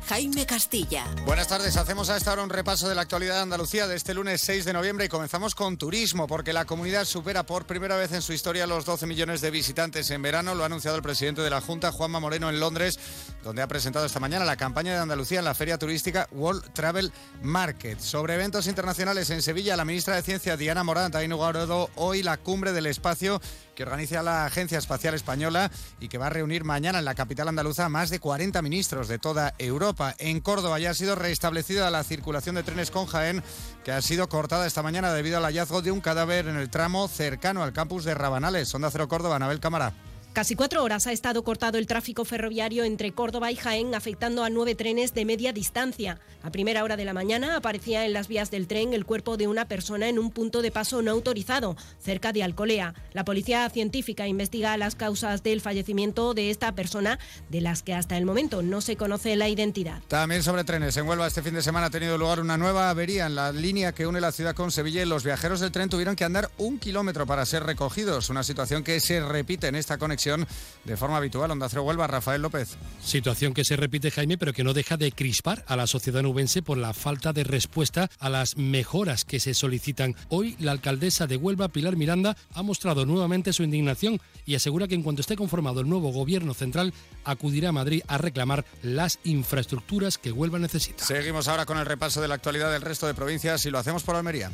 Jaime 0.07 0.45
Castilla. 0.45 1.05
Buenas 1.25 1.47
tardes, 1.47 1.77
hacemos 1.77 2.09
a 2.09 2.17
esta 2.17 2.33
hora 2.33 2.43
un 2.43 2.49
repaso 2.49 2.89
de 2.89 2.95
la 2.95 3.01
actualidad 3.01 3.35
de 3.35 3.41
Andalucía 3.41 3.87
de 3.87 3.95
este 3.95 4.13
lunes 4.13 4.41
6 4.41 4.65
de 4.65 4.73
noviembre 4.73 5.05
y 5.05 5.09
comenzamos 5.09 5.55
con 5.55 5.77
turismo, 5.77 6.27
porque 6.27 6.53
la 6.53 6.65
comunidad 6.65 7.05
supera 7.05 7.45
por 7.45 7.65
primera 7.65 7.95
vez 7.95 8.11
en 8.11 8.21
su 8.21 8.33
historia 8.33 8.67
los 8.67 8.85
12 8.85 9.07
millones 9.07 9.41
de 9.41 9.51
visitantes 9.51 10.09
en 10.11 10.21
verano. 10.21 10.55
Lo 10.55 10.63
ha 10.63 10.65
anunciado 10.65 10.97
el 10.97 11.03
presidente 11.03 11.41
de 11.41 11.49
la 11.49 11.61
Junta, 11.61 11.91
Juanma 11.91 12.19
Moreno, 12.19 12.49
en 12.49 12.59
Londres, 12.59 12.99
donde 13.43 13.61
ha 13.61 13.67
presentado 13.67 14.05
esta 14.05 14.19
mañana 14.19 14.43
la 14.43 14.57
campaña 14.57 14.93
de 14.93 14.99
Andalucía 14.99 15.39
en 15.39 15.45
la 15.45 15.53
feria 15.53 15.77
turística 15.77 16.27
World 16.31 16.73
Travel 16.73 17.11
Market. 17.41 17.99
Sobre 17.99 18.35
eventos 18.35 18.67
internacionales 18.67 19.29
en 19.29 19.41
Sevilla, 19.41 19.77
la 19.77 19.85
ministra 19.85 20.15
de 20.15 20.23
Ciencia, 20.23 20.57
Diana 20.57 20.83
Morant, 20.83 21.15
ha 21.15 21.23
inaugurado 21.23 21.89
hoy 21.95 22.23
la 22.23 22.37
cumbre 22.37 22.73
del 22.73 22.87
espacio 22.87 23.41
que 23.75 23.83
organiza 23.83 24.21
la 24.21 24.45
Agencia 24.45 24.77
Espacial 24.77 25.13
Española 25.13 25.71
y 25.99 26.09
que 26.09 26.17
va 26.17 26.27
a 26.27 26.29
reunir 26.29 26.63
mañana 26.63 26.99
en 26.99 27.05
la 27.05 27.15
capital 27.15 27.47
andaluza 27.47 27.85
a 27.85 27.89
más 27.89 28.09
de 28.09 28.19
40 28.19 28.61
ministros 28.61 29.07
de 29.07 29.19
toda 29.19 29.53
Europa. 29.57 29.90
En 30.17 30.39
Córdoba 30.41 30.79
ya 30.79 30.91
ha 30.91 30.93
sido 30.93 31.15
restablecida 31.15 31.89
la 31.89 32.03
circulación 32.03 32.55
de 32.55 32.63
trenes 32.63 32.91
con 32.91 33.05
Jaén, 33.05 33.43
que 33.83 33.91
ha 33.91 34.01
sido 34.01 34.29
cortada 34.29 34.67
esta 34.67 34.83
mañana 34.83 35.13
debido 35.13 35.37
al 35.37 35.43
hallazgo 35.43 35.81
de 35.81 35.91
un 35.91 36.01
cadáver 36.01 36.47
en 36.47 36.57
el 36.57 36.69
tramo 36.69 37.07
cercano 37.07 37.63
al 37.63 37.73
campus 37.73 38.03
de 38.03 38.13
Rabanales. 38.13 38.73
Onda 38.75 38.91
Cero 38.91 39.07
Córdoba, 39.07 39.35
Anabel 39.35 39.59
Cámara. 39.59 39.93
Casi 40.33 40.55
cuatro 40.55 40.81
horas 40.81 41.07
ha 41.07 41.11
estado 41.11 41.43
cortado 41.43 41.77
el 41.77 41.87
tráfico 41.87 42.23
ferroviario 42.23 42.85
entre 42.85 43.11
Córdoba 43.11 43.51
y 43.51 43.57
Jaén, 43.57 43.93
afectando 43.93 44.45
a 44.45 44.49
nueve 44.49 44.75
trenes 44.75 45.13
de 45.13 45.25
media 45.25 45.51
distancia. 45.51 46.19
A 46.41 46.51
primera 46.51 46.85
hora 46.85 46.95
de 46.95 47.03
la 47.03 47.13
mañana 47.13 47.57
aparecía 47.57 48.05
en 48.05 48.13
las 48.13 48.29
vías 48.29 48.49
del 48.49 48.65
tren 48.65 48.93
el 48.93 49.05
cuerpo 49.05 49.35
de 49.35 49.49
una 49.49 49.67
persona 49.67 50.07
en 50.07 50.17
un 50.17 50.31
punto 50.31 50.61
de 50.61 50.71
paso 50.71 51.01
no 51.01 51.11
autorizado, 51.11 51.75
cerca 51.99 52.31
de 52.31 52.43
Alcolea. 52.43 52.93
La 53.11 53.25
policía 53.25 53.69
científica 53.69 54.25
investiga 54.25 54.77
las 54.77 54.95
causas 54.95 55.43
del 55.43 55.59
fallecimiento 55.59 56.33
de 56.33 56.49
esta 56.49 56.71
persona, 56.71 57.19
de 57.49 57.59
las 57.59 57.83
que 57.83 57.93
hasta 57.93 58.17
el 58.17 58.25
momento 58.25 58.61
no 58.61 58.79
se 58.79 58.95
conoce 58.95 59.35
la 59.35 59.49
identidad. 59.49 60.01
También 60.07 60.43
sobre 60.43 60.63
trenes. 60.63 60.95
En 60.95 61.09
Huelva 61.09 61.27
este 61.27 61.43
fin 61.43 61.55
de 61.55 61.61
semana 61.61 61.87
ha 61.87 61.91
tenido 61.91 62.17
lugar 62.17 62.39
una 62.39 62.57
nueva 62.57 62.89
avería 62.89 63.25
en 63.25 63.35
la 63.35 63.51
línea 63.51 63.91
que 63.91 64.07
une 64.07 64.21
la 64.21 64.31
ciudad 64.31 64.55
con 64.55 64.71
Sevilla 64.71 65.05
los 65.05 65.25
viajeros 65.25 65.59
del 65.59 65.73
tren 65.73 65.89
tuvieron 65.89 66.15
que 66.15 66.23
andar 66.23 66.49
un 66.57 66.79
kilómetro 66.79 67.27
para 67.27 67.45
ser 67.45 67.63
recogidos. 67.63 68.29
Una 68.29 68.43
situación 68.43 68.85
que 68.85 69.01
se 69.01 69.19
repite 69.19 69.67
en 69.67 69.75
esta 69.75 69.97
conexión 69.97 70.20
conexión 70.21 70.47
de 70.83 70.97
forma 70.97 71.17
habitual. 71.17 71.51
Onda 71.51 71.69
Cero 71.69 71.83
Huelva, 71.83 72.07
Rafael 72.07 72.41
López. 72.41 72.77
Situación 73.03 73.53
que 73.53 73.63
se 73.63 73.75
repite, 73.75 74.11
Jaime, 74.11 74.37
pero 74.37 74.53
que 74.53 74.63
no 74.63 74.73
deja 74.73 74.97
de 74.97 75.11
crispar 75.11 75.63
a 75.67 75.75
la 75.75 75.87
sociedad 75.87 76.21
nubense 76.21 76.61
por 76.61 76.77
la 76.77 76.93
falta 76.93 77.33
de 77.33 77.43
respuesta 77.43 78.09
a 78.19 78.29
las 78.29 78.57
mejoras 78.57 79.25
que 79.25 79.39
se 79.39 79.53
solicitan. 79.53 80.15
Hoy 80.29 80.55
la 80.59 80.71
alcaldesa 80.71 81.27
de 81.27 81.37
Huelva, 81.37 81.69
Pilar 81.69 81.95
Miranda, 81.95 82.35
ha 82.53 82.63
mostrado 82.63 83.05
nuevamente 83.05 83.53
su 83.53 83.63
indignación 83.63 84.19
y 84.45 84.55
asegura 84.55 84.87
que 84.87 84.95
en 84.95 85.03
cuanto 85.03 85.21
esté 85.21 85.35
conformado 85.35 85.81
el 85.81 85.89
nuevo 85.89 86.11
gobierno 86.11 86.53
central, 86.53 86.93
acudirá 87.23 87.69
a 87.69 87.73
Madrid 87.73 88.01
a 88.07 88.17
reclamar 88.17 88.65
las 88.81 89.19
infraestructuras 89.23 90.17
que 90.17 90.31
Huelva 90.31 90.59
necesita. 90.59 91.03
Seguimos 91.03 91.47
ahora 91.47 91.65
con 91.65 91.77
el 91.77 91.85
repaso 91.85 92.21
de 92.21 92.27
la 92.27 92.35
actualidad 92.35 92.71
del 92.71 92.81
resto 92.81 93.07
de 93.07 93.13
provincias 93.13 93.65
y 93.65 93.71
lo 93.71 93.79
hacemos 93.79 94.03
por 94.03 94.15
Almería. 94.15 94.51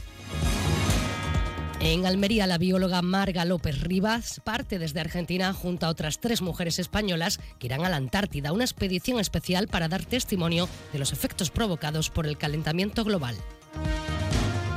En 1.80 2.08
Almería, 2.08 2.48
la 2.48 2.58
bióloga 2.58 3.04
Marga 3.04 3.46
López 3.46 3.82
Rivas 3.82 4.42
parte 4.44 4.80
desde 4.80 5.00
Argentina 5.00 5.54
junto 5.54 5.86
a 5.86 5.90
otras 5.90 6.20
tres 6.20 6.42
mujeres 6.42 6.80
españolas 6.80 7.40
que 7.60 7.68
irán 7.68 7.86
a 7.86 7.90
la 7.90 7.98
Antártida, 7.98 8.52
una 8.52 8.64
expedición 8.64 9.20
especial 9.20 9.68
para 9.68 9.88
dar 9.88 10.04
testimonio 10.04 10.68
de 10.92 10.98
los 10.98 11.14
efectos 11.14 11.52
provocados 11.52 12.10
por 12.10 12.26
el 12.26 12.38
calentamiento 12.38 13.04
global. 13.04 13.36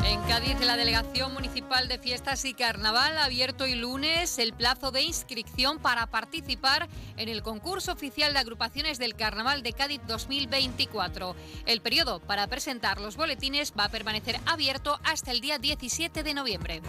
En 0.05 0.20
Cádiz, 0.22 0.59
la 0.61 0.76
Delegación 0.76 1.32
Municipal 1.34 1.86
de 1.88 1.98
Fiestas 1.98 2.44
y 2.44 2.55
Carnaval 2.55 3.18
ha 3.18 3.24
abierto 3.24 3.64
hoy 3.64 3.74
lunes 3.74 4.38
el 4.38 4.53
plazo 4.53 4.90
de 4.90 5.03
inscripción 5.03 5.78
para 5.78 6.07
participar 6.07 6.88
en 7.16 7.28
el 7.28 7.42
concurso 7.42 7.92
oficial 7.92 8.32
de 8.32 8.38
agrupaciones 8.38 8.98
del 8.98 9.14
Carnaval 9.14 9.62
de 9.62 9.72
Cádiz 9.72 10.01
2024. 10.07 11.36
El 11.66 11.80
periodo 11.80 12.20
para 12.20 12.46
presentar 12.46 13.01
los 13.01 13.16
boletines 13.16 13.72
va 13.78 13.84
a 13.84 13.90
permanecer 13.90 14.40
abierto 14.46 14.98
hasta 15.05 15.30
el 15.30 15.40
día 15.40 15.59
17 15.59 16.22
de 16.22 16.34
noviembre. 16.34 16.82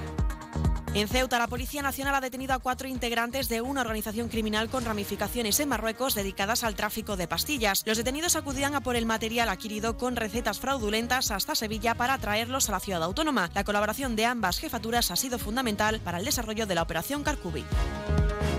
En 0.93 1.07
Ceuta, 1.07 1.39
la 1.39 1.47
Policía 1.47 1.81
Nacional 1.81 2.15
ha 2.15 2.19
detenido 2.19 2.53
a 2.53 2.59
cuatro 2.59 2.85
integrantes 2.85 3.47
de 3.47 3.61
una 3.61 3.79
organización 3.79 4.27
criminal 4.27 4.69
con 4.69 4.83
ramificaciones 4.83 5.57
en 5.61 5.69
Marruecos 5.69 6.15
dedicadas 6.15 6.65
al 6.65 6.75
tráfico 6.75 7.15
de 7.15 7.29
pastillas. 7.29 7.83
Los 7.85 7.97
detenidos 7.97 8.35
acudían 8.35 8.75
a 8.75 8.81
por 8.81 8.97
el 8.97 9.05
material 9.05 9.47
adquirido 9.47 9.95
con 9.95 10.17
recetas 10.17 10.59
fraudulentas 10.59 11.31
hasta 11.31 11.55
Sevilla 11.55 11.95
para 11.95 12.17
traerlos 12.17 12.67
a 12.67 12.73
la 12.73 12.81
ciudad 12.81 13.03
autónoma. 13.03 13.49
La 13.53 13.63
colaboración 13.63 14.17
de 14.17 14.25
ambas 14.25 14.59
jefaturas 14.59 15.11
ha 15.11 15.15
sido 15.15 15.39
fundamental 15.39 16.01
para 16.01 16.17
el 16.17 16.25
desarrollo 16.25 16.67
de 16.67 16.75
la 16.75 16.81
operación 16.81 17.23
Carcubi. 17.23 17.63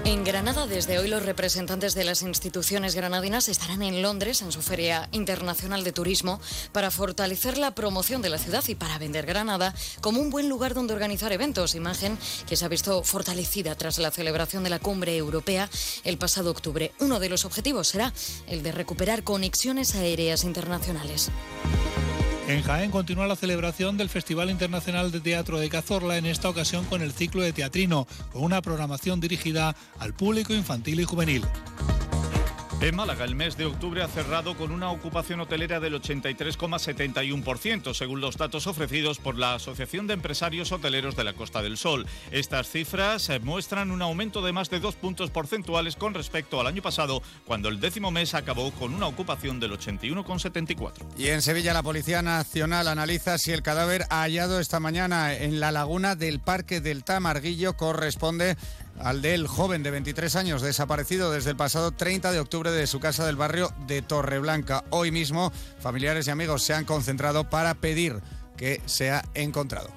En 0.05 0.25
Granada, 0.25 0.67
desde 0.67 0.99
hoy, 0.99 1.07
los 1.07 1.25
representantes 1.25 1.95
de 1.95 2.03
las 2.03 2.23
instituciones 2.23 2.97
granadinas 2.97 3.49
estarán 3.49 3.83
en 3.83 4.03
Londres 4.03 4.43
en 4.43 4.51
su 4.51 4.61
Feria 4.61 5.09
Internacional 5.13 5.85
de 5.85 5.93
Turismo 5.93 6.41
para 6.73 6.91
fortalecer 6.91 7.57
la 7.57 7.73
promoción 7.77 8.21
de 8.21 8.29
la 8.29 8.39
ciudad 8.39 8.65
y 8.67 8.75
para 8.75 8.99
vender 8.99 9.27
Granada 9.27 9.75
como 10.01 10.21
un 10.21 10.31
buen 10.31 10.49
lugar 10.49 10.75
donde 10.75 10.93
organizar 10.93 11.31
eventos, 11.33 11.77
imagen 11.77 12.19
que 12.47 12.57
se 12.57 12.65
ha 12.65 12.69
visto 12.69 13.03
fortalecida 13.03 13.75
tras 13.75 13.99
la 13.99 14.11
celebración 14.11 14.65
de 14.65 14.71
la 14.71 14.79
cumbre 14.79 15.17
europea 15.17 15.69
el 16.05 16.19
pasado 16.19 16.51
octubre. 16.51 16.93
Uno 17.01 17.21
de 17.21 17.29
los 17.29 17.45
objetivos 17.45 17.89
será 17.89 18.13
el 18.47 18.63
de 18.63 18.73
recuperar 18.73 19.23
conexiones 19.23 19.95
aéreas 19.95 20.45
internacionales. 20.45 21.31
En 22.49 22.63
Jaén 22.63 22.91
continúa 22.91 23.27
la 23.29 23.37
celebración 23.37 23.97
del 23.97 24.09
Festival 24.09 24.51
Internacional 24.51 25.13
de 25.13 25.21
Teatro 25.21 25.61
de 25.61 25.69
Cazorla, 25.69 26.19
en 26.19 26.27
esta 26.27 26.49
ocasión 26.49 26.85
con 26.87 27.01
el 27.01 27.13
ciclo 27.13 27.43
de 27.43 27.53
teatrino, 27.53 28.07
con 28.33 28.43
una 28.43 28.61
programación 28.61 29.21
dirigida 29.21 29.77
al 29.99 30.13
público 30.13 30.53
infantil 30.53 31.01
y 31.01 31.05
juvenil. 31.05 31.43
En 32.83 32.97
Málaga, 32.97 33.25
el 33.25 33.37
mes 33.37 33.57
de 33.57 33.65
octubre 33.65 34.03
ha 34.03 34.09
cerrado 34.09 34.57
con 34.57 34.73
una 34.73 34.91
ocupación 34.91 35.39
hotelera 35.39 35.79
del 35.79 35.95
83,71%, 36.03 37.95
según 37.95 38.21
los 38.21 38.37
datos 38.37 38.67
ofrecidos 38.67 39.21
por 39.21 39.39
la 39.39 39.55
Asociación 39.55 40.09
de 40.09 40.15
Empresarios 40.15 40.73
Hoteleros 40.73 41.15
de 41.15 41.23
la 41.23 41.33
Costa 41.33 41.63
del 41.63 41.77
Sol. 41.77 42.09
Estas 42.33 42.69
cifras 42.69 43.29
eh, 43.29 43.39
muestran 43.39 43.93
un 43.93 44.03
aumento 44.03 44.43
de 44.43 44.51
más 44.51 44.69
de 44.69 44.81
dos 44.81 44.97
puntos 44.97 45.31
porcentuales 45.31 45.95
con 45.95 46.13
respecto 46.13 46.61
al 46.61 46.67
año 46.67 46.83
pasado, 46.83 47.23
cuando 47.47 47.69
el 47.69 47.79
décimo 47.79 48.11
mes 48.11 48.35
acabó 48.35 48.73
con 48.73 48.93
una 48.95 49.07
ocupación 49.07 49.61
del 49.61 49.79
81,74%. 49.79 50.93
Y 51.17 51.29
en 51.29 51.41
Sevilla, 51.41 51.75
la 51.75 51.85
Policía 51.85 52.21
Nacional 52.21 52.89
analiza 52.89 53.39
si 53.39 53.53
el 53.53 53.63
cadáver 53.63 54.07
hallado 54.11 54.59
esta 54.59 54.81
mañana 54.81 55.33
en 55.37 55.61
la 55.61 55.71
laguna 55.71 56.17
del 56.17 56.41
Parque 56.41 56.81
del 56.81 57.05
Tamarguillo 57.05 57.77
corresponde 57.77 58.57
al 58.99 59.23
del 59.23 59.47
joven 59.47 59.83
de 59.83 59.91
23 59.91 60.37
años 60.37 60.63
desaparecido 60.63 61.31
desde 61.31 61.51
el 61.51 61.57
pasado 61.57 61.93
30 61.93 62.33
de 62.33 62.41
octubre 62.41 62.71
de 62.71 62.87
su 62.87 63.01
casa 63.01 63.27
del 63.27 63.37
barrio 63.37 63.73
de 63.87 64.03
Torreblanca. 64.03 64.85
Hoy 64.91 65.11
mismo, 65.11 65.53
familiares 65.81 66.27
y 66.27 66.31
amigos 66.31 66.63
se 66.63 66.75
han 66.75 66.85
concentrado 66.85 67.49
para 67.49 67.75
pedir 67.75 68.21
que 68.57 68.81
sea 68.87 69.25
encontrado. 69.35 69.91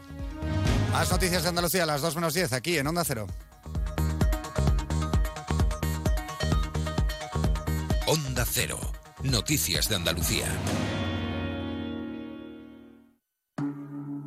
Más 0.91 1.11
noticias 1.11 1.43
de 1.43 1.49
Andalucía 1.49 1.83
a 1.83 1.87
las 1.87 2.01
2 2.01 2.15
menos 2.15 2.33
10 2.33 2.53
aquí 2.53 2.77
en 2.77 2.87
Onda 2.87 3.03
Cero. 3.03 3.27
Onda 8.07 8.45
Cero. 8.49 8.79
Noticias 9.23 9.89
de 9.89 9.95
Andalucía. 9.95 10.45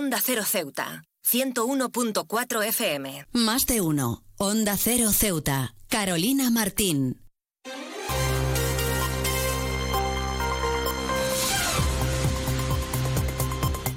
Onda 0.00 0.18
Cero 0.24 0.44
Ceuta, 0.46 1.04
101.4 1.30 2.64
FM. 2.68 3.26
Más 3.32 3.66
de 3.66 3.82
uno. 3.82 4.24
Onda 4.38 4.78
Cero 4.78 5.12
Ceuta. 5.12 5.74
Carolina 5.88 6.50
Martín. 6.50 7.20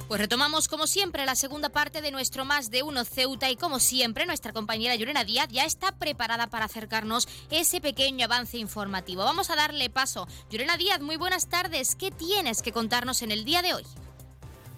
Pues 0.10 0.20
retomamos 0.20 0.68
como 0.68 0.88
siempre 0.88 1.26
la 1.26 1.36
segunda 1.36 1.70
parte 1.70 2.01
de 2.01 2.12
nuestro 2.12 2.43
Más 2.43 2.70
de 2.70 2.84
Uno 2.84 3.06
Ceuta 3.06 3.49
y 3.49 3.56
como 3.56 3.80
siempre 3.80 4.26
nuestra 4.26 4.51
compañera 4.51 4.97
Llorena 4.97 5.24
Díaz 5.24 5.47
ya 5.49 5.64
está 5.64 5.93
preparada 5.93 6.47
para 6.47 6.66
acercarnos 6.66 7.30
ese 7.49 7.80
pequeño 7.80 8.26
avance 8.26 8.58
informativo. 8.58 9.24
Vamos 9.24 9.49
a 9.49 9.56
darle 9.56 9.89
paso. 9.89 10.28
Llorena 10.49 10.76
Díaz, 10.76 10.99
muy 10.99 11.16
buenas 11.16 11.47
tardes. 11.47 11.95
¿Qué 11.95 12.12
tienes 12.12 12.62
que 12.62 12.74
contarnos 12.74 13.22
en 13.22 13.32
el 13.32 13.45
día 13.45 13.62
de 13.62 13.74
hoy? 13.74 13.86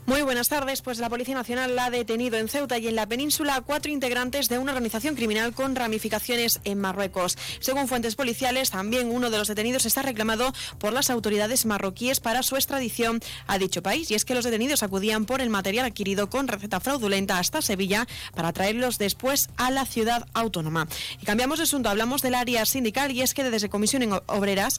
Muy 0.08 0.22
buenas 0.22 0.49
tardes. 0.49 0.84
Pues 0.84 0.99
la 0.99 1.10
Policía 1.10 1.34
Nacional 1.34 1.78
ha 1.80 1.89
detenido 1.89 2.38
en 2.38 2.47
Ceuta 2.47 2.78
y 2.78 2.88
en 2.88 2.95
la 2.95 3.08
península 3.08 3.56
a 3.56 3.62
cuatro 3.62 3.91
integrantes 3.91 4.49
de 4.49 4.60
una 4.60 4.72
organización 4.72 5.16
criminal 5.16 5.51
con 5.53 5.76
ramificaciones 5.76 6.60
en 6.64 6.80
Marruecos. 6.80 7.39
Según 7.60 7.88
fuentes 7.88 8.16
policiales, 8.16 8.70
también 8.70 9.10
uno 9.10 9.32
de 9.32 9.39
los 9.39 9.47
detenidos 9.47 9.88
está 9.88 10.03
reclamado 10.03 10.53
por 10.78 10.93
las 10.93 11.10
autoridades 11.10 11.66
marroquíes 11.66 12.20
para 12.20 12.43
su 12.43 12.56
extradición 12.56 13.20
a 13.47 13.58
dicho 13.58 13.82
país. 13.82 14.12
Y 14.12 14.14
es 14.14 14.26
que 14.26 14.36
los 14.36 14.45
detenidos 14.45 14.84
acudían 14.84 15.26
por 15.26 15.41
el 15.41 15.49
material 15.49 15.88
adquirido 15.88 16.30
con 16.30 16.47
receta 16.47 16.80
fraudulenta 16.80 17.39
hasta 17.39 17.64
Sevilla 17.64 18.08
para 18.36 18.53
traerlos 18.53 18.99
después 18.99 19.49
a 19.58 19.72
la 19.72 19.88
ciudad 19.88 20.28
autónoma. 20.36 20.88
Y 21.20 21.26
cambiamos 21.26 21.58
de 21.58 21.64
asunto, 21.64 21.89
hablamos 21.89 22.22
del 22.22 22.36
área 22.36 22.64
sindical 22.68 23.12
y 23.12 23.24
es 23.24 23.34
que 23.34 23.43
desde 23.43 23.70
Comisión 23.70 24.03
en 24.03 24.14
Obreras 24.28 24.78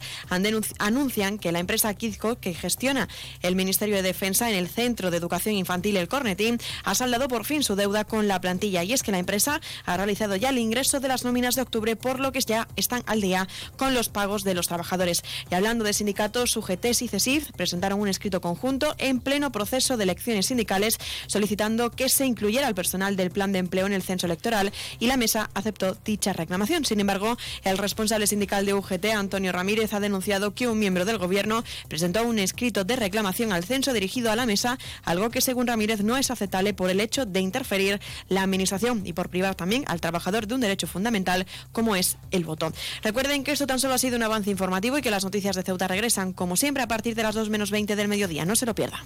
anuncian 0.78 1.40
que 1.40 1.50
la 1.50 1.58
empresa 1.58 1.92
Kizco, 1.94 2.38
que 2.38 2.54
gestiona 2.54 3.08
el 3.42 3.56
Ministerio 3.56 3.96
de 3.96 4.02
Defensa 4.02 4.48
en 4.48 4.54
el 4.54 4.68
centro 4.68 5.10
de 5.10 5.15
de 5.16 5.20
Educación 5.20 5.54
Infantil, 5.54 5.96
el 5.96 6.08
Cornetín, 6.08 6.58
ha 6.84 6.94
saldado 6.94 7.28
por 7.28 7.44
fin 7.44 7.62
su 7.62 7.74
deuda 7.74 8.04
con 8.04 8.28
la 8.28 8.40
plantilla 8.40 8.84
y 8.84 8.92
es 8.92 9.02
que 9.02 9.12
la 9.12 9.18
empresa 9.18 9.60
ha 9.84 9.96
realizado 9.96 10.36
ya 10.36 10.50
el 10.50 10.58
ingreso 10.58 11.00
de 11.00 11.08
las 11.08 11.24
nóminas 11.24 11.54
de 11.54 11.62
octubre, 11.62 11.96
por 11.96 12.20
lo 12.20 12.32
que 12.32 12.40
ya 12.40 12.68
están 12.76 13.02
al 13.06 13.20
día 13.20 13.48
con 13.76 13.94
los 13.94 14.08
pagos 14.08 14.44
de 14.44 14.54
los 14.54 14.68
trabajadores. 14.68 15.22
Y 15.50 15.54
hablando 15.54 15.84
de 15.84 15.92
sindicatos, 15.92 16.56
UGTs 16.56 17.02
y 17.02 17.08
CESIF 17.08 17.50
presentaron 17.52 18.00
un 18.00 18.08
escrito 18.08 18.40
conjunto 18.40 18.94
en 18.98 19.20
pleno 19.20 19.50
proceso 19.52 19.96
de 19.96 20.04
elecciones 20.04 20.46
sindicales 20.46 20.98
solicitando 21.26 21.90
que 21.90 22.08
se 22.08 22.26
incluyera 22.26 22.68
el 22.68 22.74
personal 22.74 23.16
del 23.16 23.30
plan 23.30 23.52
de 23.52 23.58
empleo 23.58 23.86
en 23.86 23.92
el 23.92 24.02
censo 24.02 24.26
electoral 24.26 24.72
y 24.98 25.06
la 25.06 25.16
mesa 25.16 25.50
aceptó 25.54 25.96
dicha 26.04 26.32
reclamación. 26.32 26.84
Sin 26.84 27.00
embargo, 27.00 27.36
el 27.64 27.78
responsable 27.78 28.26
sindical 28.26 28.66
de 28.66 28.74
UGT, 28.74 29.06
Antonio 29.14 29.52
Ramírez, 29.52 29.92
ha 29.92 30.00
denunciado 30.00 30.54
que 30.54 30.68
un 30.68 30.78
miembro 30.78 31.04
del 31.04 31.18
gobierno 31.18 31.64
presentó 31.88 32.24
un 32.24 32.38
escrito 32.38 32.84
de 32.84 32.96
reclamación 32.96 33.52
al 33.52 33.64
censo 33.64 33.92
dirigido 33.92 34.30
a 34.30 34.36
la 34.36 34.46
mesa, 34.46 34.78
algo 35.06 35.30
que 35.30 35.40
según 35.40 35.66
Ramírez 35.66 36.02
no 36.02 36.18
es 36.18 36.30
aceptable 36.30 36.74
por 36.74 36.90
el 36.90 37.00
hecho 37.00 37.24
de 37.24 37.40
interferir 37.40 38.00
la 38.28 38.42
administración 38.42 39.06
y 39.06 39.14
por 39.14 39.30
privar 39.30 39.54
también 39.54 39.84
al 39.86 40.02
trabajador 40.02 40.46
de 40.46 40.54
un 40.54 40.60
derecho 40.60 40.86
fundamental 40.86 41.46
como 41.72 41.96
es 41.96 42.18
el 42.30 42.44
voto. 42.44 42.72
Recuerden 43.02 43.44
que 43.44 43.52
esto 43.52 43.66
tan 43.66 43.80
solo 43.80 43.94
ha 43.94 43.98
sido 43.98 44.16
un 44.16 44.22
avance 44.22 44.50
informativo 44.50 44.98
y 44.98 45.02
que 45.02 45.10
las 45.10 45.24
noticias 45.24 45.56
de 45.56 45.62
Ceuta 45.62 45.88
regresan 45.88 46.34
como 46.34 46.56
siempre 46.56 46.82
a 46.82 46.88
partir 46.88 47.14
de 47.14 47.22
las 47.22 47.34
2 47.34 47.48
menos 47.48 47.70
20 47.70 47.96
del 47.96 48.08
mediodía. 48.08 48.44
No 48.44 48.56
se 48.56 48.66
lo 48.66 48.74
pierda. 48.74 49.04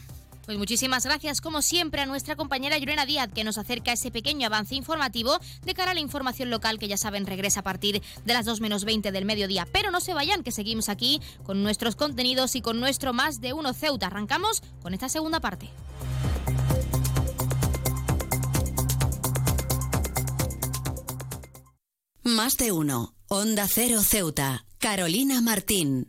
Pues 0.51 0.59
muchísimas 0.59 1.05
gracias, 1.05 1.41
como 1.41 1.63
siempre, 1.63 2.03
a 2.03 2.07
nuestra 2.07 2.35
compañera 2.35 2.77
Llorena 2.77 3.07
Díaz, 3.07 3.31
que 3.33 3.45
nos 3.45 3.57
acerca 3.57 3.93
ese 3.93 4.11
pequeño 4.11 4.49
avance 4.49 4.75
informativo 4.75 5.39
de 5.65 5.75
cara 5.75 5.93
a 5.93 5.95
la 5.95 6.01
información 6.01 6.51
local, 6.51 6.81
que 6.81 6.89
ya 6.89 6.97
saben 6.97 7.25
regresa 7.25 7.61
a 7.61 7.63
partir 7.63 8.03
de 8.25 8.35
las 8.35 8.47
2 8.47 8.61
menos 8.61 8.85
20 8.85 9.13
del 9.13 9.25
mediodía. 9.25 9.69
Pero 9.71 9.93
no 9.93 10.01
se 10.01 10.13
vayan, 10.13 10.43
que 10.43 10.51
seguimos 10.51 10.89
aquí 10.89 11.23
con 11.45 11.63
nuestros 11.63 11.95
contenidos 11.95 12.57
y 12.57 12.63
con 12.63 12.81
nuestro 12.81 13.13
Más 13.13 13.41
de 13.41 13.53
Uno 13.53 13.73
Ceuta. 13.73 14.09
Arrancamos 14.09 14.65
con 14.83 14.93
esta 14.93 15.09
segunda 15.09 15.39
parte. 15.39 15.71
Más 22.25 22.57
de 22.57 22.73
uno. 22.73 23.15
Onda 23.29 23.69
Cero 23.69 24.01
Ceuta. 24.03 24.65
Carolina 24.81 25.41
Martín. 25.41 26.09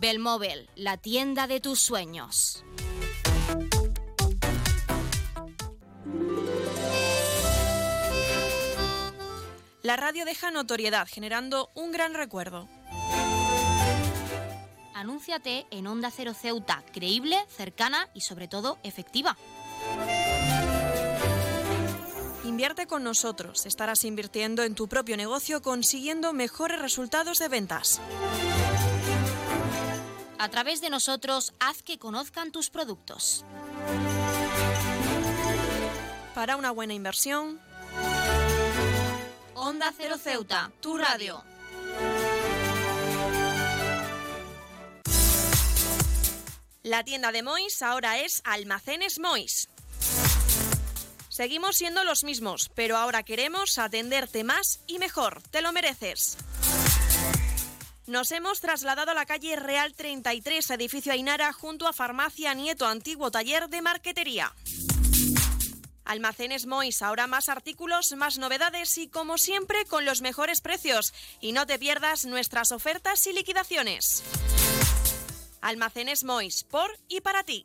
Belmóvil, 0.00 0.70
la 0.76 0.96
tienda 0.96 1.46
de 1.46 1.60
tus 1.60 1.80
sueños. 1.80 2.64
La 9.82 9.96
radio 9.96 10.24
deja 10.24 10.50
notoriedad, 10.50 11.08
generando 11.10 11.70
un 11.74 11.90
gran 11.90 12.14
recuerdo. 12.14 12.68
Anúnciate 14.94 15.66
en 15.70 15.86
Onda 15.86 16.10
Cero 16.10 16.34
Ceuta, 16.34 16.84
creíble, 16.92 17.36
cercana 17.48 18.08
y 18.14 18.20
sobre 18.20 18.46
todo 18.46 18.78
efectiva. 18.82 19.36
Invierte 22.44 22.86
con 22.86 23.04
nosotros. 23.04 23.66
Estarás 23.66 24.04
invirtiendo 24.04 24.62
en 24.62 24.74
tu 24.74 24.88
propio 24.88 25.16
negocio 25.16 25.62
consiguiendo 25.62 26.32
mejores 26.32 26.80
resultados 26.80 27.38
de 27.38 27.48
ventas. 27.48 28.00
A 30.38 30.48
través 30.48 30.80
de 30.80 30.88
nosotros, 30.88 31.52
haz 31.58 31.82
que 31.82 31.98
conozcan 31.98 32.52
tus 32.52 32.70
productos. 32.70 33.44
Para 36.34 36.56
una 36.56 36.70
buena 36.70 36.94
inversión, 36.94 37.60
Onda 39.54 39.92
Cero 39.96 40.16
Ceuta, 40.16 40.70
tu 40.80 40.96
radio. 40.96 41.42
La 46.84 47.02
tienda 47.02 47.32
de 47.32 47.42
Mois 47.42 47.82
ahora 47.82 48.18
es 48.18 48.40
Almacenes 48.44 49.18
Mois. 49.18 49.68
Seguimos 51.28 51.76
siendo 51.76 52.04
los 52.04 52.22
mismos, 52.22 52.70
pero 52.74 52.96
ahora 52.96 53.24
queremos 53.24 53.78
atenderte 53.78 54.44
más 54.44 54.80
y 54.86 54.98
mejor. 54.98 55.42
Te 55.50 55.62
lo 55.62 55.72
mereces. 55.72 56.36
Nos 58.08 58.32
hemos 58.32 58.62
trasladado 58.62 59.10
a 59.10 59.14
la 59.14 59.26
calle 59.26 59.54
Real 59.54 59.92
33, 59.92 60.70
edificio 60.70 61.12
Ainara, 61.12 61.52
junto 61.52 61.86
a 61.86 61.92
Farmacia 61.92 62.54
Nieto, 62.54 62.86
antiguo 62.86 63.30
taller 63.30 63.68
de 63.68 63.82
marquetería. 63.82 64.54
Almacenes 66.06 66.64
Mois, 66.64 67.02
ahora 67.02 67.26
más 67.26 67.50
artículos, 67.50 68.14
más 68.16 68.38
novedades 68.38 68.96
y 68.96 69.08
como 69.08 69.36
siempre 69.36 69.84
con 69.84 70.06
los 70.06 70.22
mejores 70.22 70.62
precios. 70.62 71.12
Y 71.38 71.52
no 71.52 71.66
te 71.66 71.78
pierdas 71.78 72.24
nuestras 72.24 72.72
ofertas 72.72 73.26
y 73.26 73.34
liquidaciones. 73.34 74.22
Almacenes 75.60 76.24
Mois, 76.24 76.64
por 76.64 76.90
y 77.08 77.20
para 77.20 77.42
ti. 77.42 77.62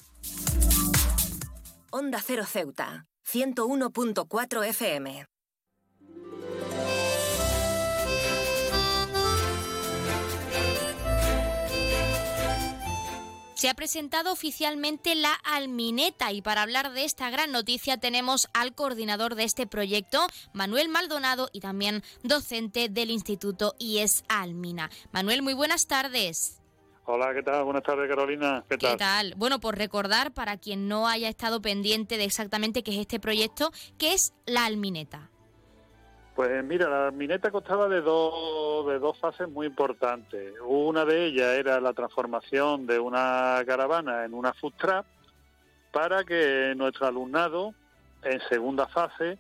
Onda 1.90 2.22
Cero 2.22 2.44
Ceuta. 2.46 3.06
101.4 3.32 4.68
FM. 4.68 5.26
Se 13.64 13.70
ha 13.70 13.76
presentado 13.76 14.34
oficialmente 14.34 15.16
la 15.16 15.32
Almineta 15.46 16.34
y 16.34 16.42
para 16.42 16.64
hablar 16.64 16.92
de 16.92 17.06
esta 17.06 17.30
gran 17.30 17.54
noticia 17.54 17.96
tenemos 17.96 18.50
al 18.54 18.76
coordinador 18.76 19.36
de 19.36 19.46
este 19.46 19.68
proyecto, 19.68 20.20
Manuel 20.52 20.90
Maldonado, 20.90 21.48
y 21.54 21.62
también 21.62 22.04
docente 22.24 22.90
del 22.90 23.10
Instituto 23.10 23.74
IES 23.80 24.26
Almina. 24.28 24.90
Manuel, 25.14 25.44
muy 25.44 25.54
buenas 25.54 25.88
tardes. 25.88 26.62
Hola, 27.06 27.34
¿qué 27.34 27.42
tal? 27.42 27.64
Buenas 27.64 27.84
tardes, 27.84 28.10
Carolina. 28.10 28.66
¿Qué 28.68 28.78
tal? 28.78 28.92
¿Qué 28.92 28.98
tal? 28.98 29.34
Bueno, 29.38 29.62
por 29.62 29.78
recordar, 29.78 30.34
para 30.34 30.58
quien 30.58 30.90
no 30.90 31.08
haya 31.08 31.30
estado 31.30 31.62
pendiente 31.62 32.18
de 32.18 32.26
exactamente 32.26 32.84
qué 32.84 32.92
es 32.92 32.98
este 32.98 33.22
proyecto, 33.22 33.72
¿qué 33.98 34.12
es 34.12 34.34
la 34.46 34.66
Almineta? 34.66 35.30
Pues 36.36 36.64
mira, 36.64 36.90
la 36.90 37.08
Almineta 37.08 37.52
constaba 37.52 37.88
de 37.88 38.02
dos, 38.02 38.88
de 38.88 38.98
dos 38.98 39.18
fases 39.20 39.48
muy 39.50 39.68
importantes. 39.68 40.54
Una 40.66 41.06
de 41.06 41.26
ellas 41.26 41.56
era 41.56 41.80
la 41.80 41.94
transformación 41.94 42.88
de 42.88 42.98
una 42.98 43.62
caravana 43.68 44.26
en 44.26 44.34
una 44.34 44.52
food 44.54 44.74
para 45.92 46.24
que 46.24 46.74
nuestro 46.76 47.06
alumnado, 47.06 47.76
en 48.24 48.42
segunda 48.50 48.88
fase, 48.88 49.38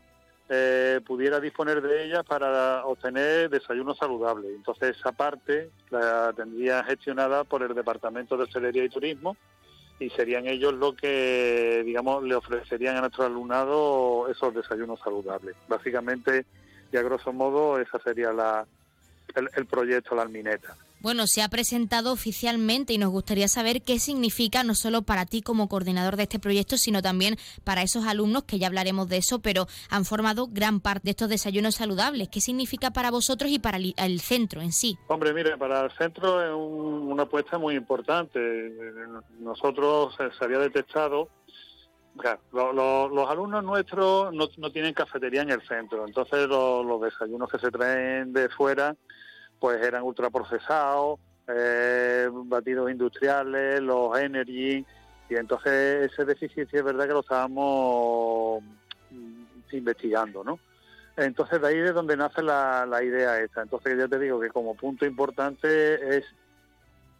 eh, 0.50 1.02
pudiera 1.08 1.40
disponer 1.40 1.82
de 1.82 2.06
ellas 2.06 2.24
para 2.26 2.86
obtener 2.86 3.50
desayuno 3.50 3.96
saludable. 3.96 4.50
Entonces 4.50 4.96
esa 4.96 5.12
parte 5.12 5.72
la 5.90 6.32
tendría 6.34 6.84
gestionada 6.84 7.44
por 7.44 7.64
el 7.64 7.74
Departamento 7.74 8.38
de 8.38 8.44
Hostelería 8.44 8.84
y 8.84 8.90
Turismo 8.90 9.36
y 10.00 10.12
serían 10.12 10.46
ellos 10.46 10.74
los 10.74 10.96
que, 10.96 11.82
digamos, 11.86 12.24
le 12.24 12.36
ofrecerían 12.36 12.98
a 12.98 13.02
nuestro 13.02 13.26
alumnado 13.26 14.28
esos 14.30 14.54
desayunos 14.54 15.00
saludables. 15.00 15.56
Básicamente, 15.68 16.46
y 16.94 16.98
a 16.98 17.02
grosso 17.02 17.34
modo, 17.34 17.80
esa 17.80 18.00
sería 18.00 18.32
la, 18.32 18.66
el, 19.36 19.50
el 19.56 19.66
proyecto 19.66 20.16
La 20.16 20.22
Almineta. 20.22 20.78
Bueno, 21.04 21.28
se 21.28 21.42
ha 21.42 21.50
presentado 21.50 22.14
oficialmente 22.14 22.94
y 22.94 22.98
nos 22.98 23.10
gustaría 23.10 23.50
saber 23.50 23.82
qué 23.82 24.00
significa 24.00 24.64
no 24.64 24.74
solo 24.74 25.02
para 25.02 25.26
ti 25.26 25.42
como 25.42 25.68
coordinador 25.68 26.16
de 26.16 26.24
este 26.24 26.40
proyecto, 26.40 26.78
sino 26.78 27.02
también 27.02 27.36
para 27.66 27.82
esos 27.82 28.06
alumnos, 28.06 28.46
que 28.46 28.58
ya 28.58 28.68
hablaremos 28.68 29.10
de 29.10 29.18
eso, 29.18 29.40
pero 29.40 29.68
han 29.90 30.06
formado 30.06 30.48
gran 30.50 30.80
parte 30.80 31.04
de 31.04 31.12
estos 31.12 31.28
desayunos 31.28 31.76
saludables. 31.76 32.30
¿Qué 32.30 32.40
significa 32.40 32.92
para 32.92 33.12
vosotros 33.12 33.52
y 33.52 33.60
para 33.60 33.80
el 33.80 34.22
centro 34.22 34.62
en 34.62 34.72
sí? 34.72 34.98
Hombre, 35.10 35.34
mire, 35.34 35.58
para 35.58 35.84
el 35.84 35.92
centro 35.92 36.42
es 36.42 36.54
una 36.56 37.24
apuesta 37.24 37.58
muy 37.58 37.76
importante. 37.76 38.40
Nosotros 39.40 40.16
se 40.16 40.46
había 40.46 40.60
detectado 40.60 41.28
los 42.52 43.30
alumnos 43.30 43.64
nuestros 43.64 44.34
no, 44.34 44.48
tienen 44.72 44.94
cafetería 44.94 45.42
en 45.42 45.50
el 45.50 45.62
centro, 45.68 46.06
entonces 46.06 46.48
los 46.48 47.02
desayunos 47.02 47.50
que 47.50 47.60
se 47.60 47.72
traen 47.72 48.34
de 48.34 48.50
fuera 48.50 48.96
pues 49.60 49.82
eran 49.82 50.04
ultraprocesados, 50.04 51.20
eh, 51.48 52.28
batidos 52.32 52.92
industriales, 52.92 53.82
los 53.82 54.18
energy, 54.20 54.86
y 55.30 55.36
entonces 55.36 56.12
ese 56.12 56.26
déficit 56.26 56.68
es 56.74 56.84
verdad 56.84 57.08
que 57.08 57.14
lo 57.14 57.22
estábamos 57.22 58.62
mm, 59.10 59.44
investigando, 59.72 60.44
¿no? 60.44 60.60
Entonces 61.16 61.62
de 61.62 61.68
ahí 61.68 61.78
es 61.78 61.94
donde 61.94 62.18
nace 62.18 62.42
la, 62.42 63.00
idea 63.04 63.40
esta. 63.40 63.62
Entonces 63.62 63.98
yo 63.98 64.10
te 64.10 64.20
digo 64.20 64.40
que 64.40 64.50
como 64.50 64.76
punto 64.76 65.06
importante 65.06 66.18
es 66.18 66.26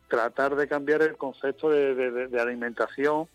tratar 0.08 0.56
de 0.56 0.68
cambiar 0.68 1.02
el 1.02 1.16
concepto 1.16 1.70
de, 1.70 2.30
alimentación 2.40 3.28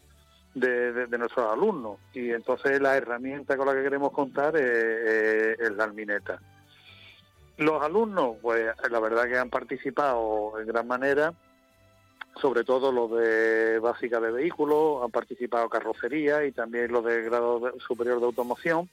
de, 0.54 1.06
nuestros 1.18 1.50
alumnos. 1.52 1.98
Y 2.12 2.30
entonces 2.30 2.80
la 2.80 2.96
herramienta 2.96 3.56
con 3.56 3.66
la 3.66 3.74
que 3.74 3.82
queremos 3.82 4.12
contar 4.12 4.56
es, 4.56 5.58
es 5.60 5.70
la 5.72 5.84
almineta. 5.84 6.40
Los 7.56 7.82
alumnos, 7.82 8.36
pues 8.40 8.70
la 8.90 9.00
verdad 9.00 9.24
que 9.24 9.38
han 9.38 9.50
participado 9.50 10.60
en 10.60 10.66
gran 10.66 10.86
manera 10.86 11.34
sobre 12.40 12.64
todo 12.64 12.92
los 12.92 13.10
de 13.10 13.78
básica 13.78 14.20
de 14.20 14.30
vehículos, 14.30 15.02
han 15.02 15.10
participado 15.10 15.68
carrocería 15.68 16.44
y 16.44 16.52
también 16.52 16.92
los 16.92 17.04
de 17.04 17.22
grado 17.22 17.72
superior 17.80 18.20
de 18.20 18.26
automoción, 18.26 18.88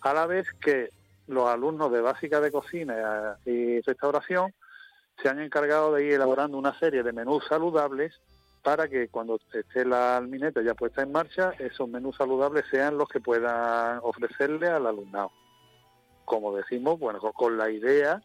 a 0.00 0.12
la 0.12 0.26
vez 0.26 0.48
que 0.60 0.90
los 1.28 1.48
alumnos 1.48 1.92
de 1.92 2.00
básica 2.00 2.40
de 2.40 2.50
cocina 2.50 3.36
y 3.44 3.80
restauración 3.80 4.52
se 5.20 5.28
han 5.28 5.40
encargado 5.40 5.94
de 5.94 6.04
ir 6.04 6.12
elaborando 6.14 6.58
una 6.58 6.76
serie 6.78 7.02
de 7.02 7.12
menús 7.12 7.44
saludables 7.48 8.20
para 8.62 8.88
que 8.88 9.08
cuando 9.08 9.40
esté 9.52 9.84
la 9.84 10.16
almineta 10.16 10.62
ya 10.62 10.74
puesta 10.74 11.02
en 11.02 11.12
marcha, 11.12 11.52
esos 11.58 11.88
menús 11.88 12.16
saludables 12.16 12.64
sean 12.70 12.96
los 12.96 13.08
que 13.08 13.20
puedan 13.20 13.98
ofrecerle 14.02 14.68
al 14.68 14.86
alumnado. 14.86 15.32
Como 16.24 16.54
decimos, 16.54 16.98
bueno, 16.98 17.20
con 17.20 17.58
la 17.58 17.70
idea 17.70 18.22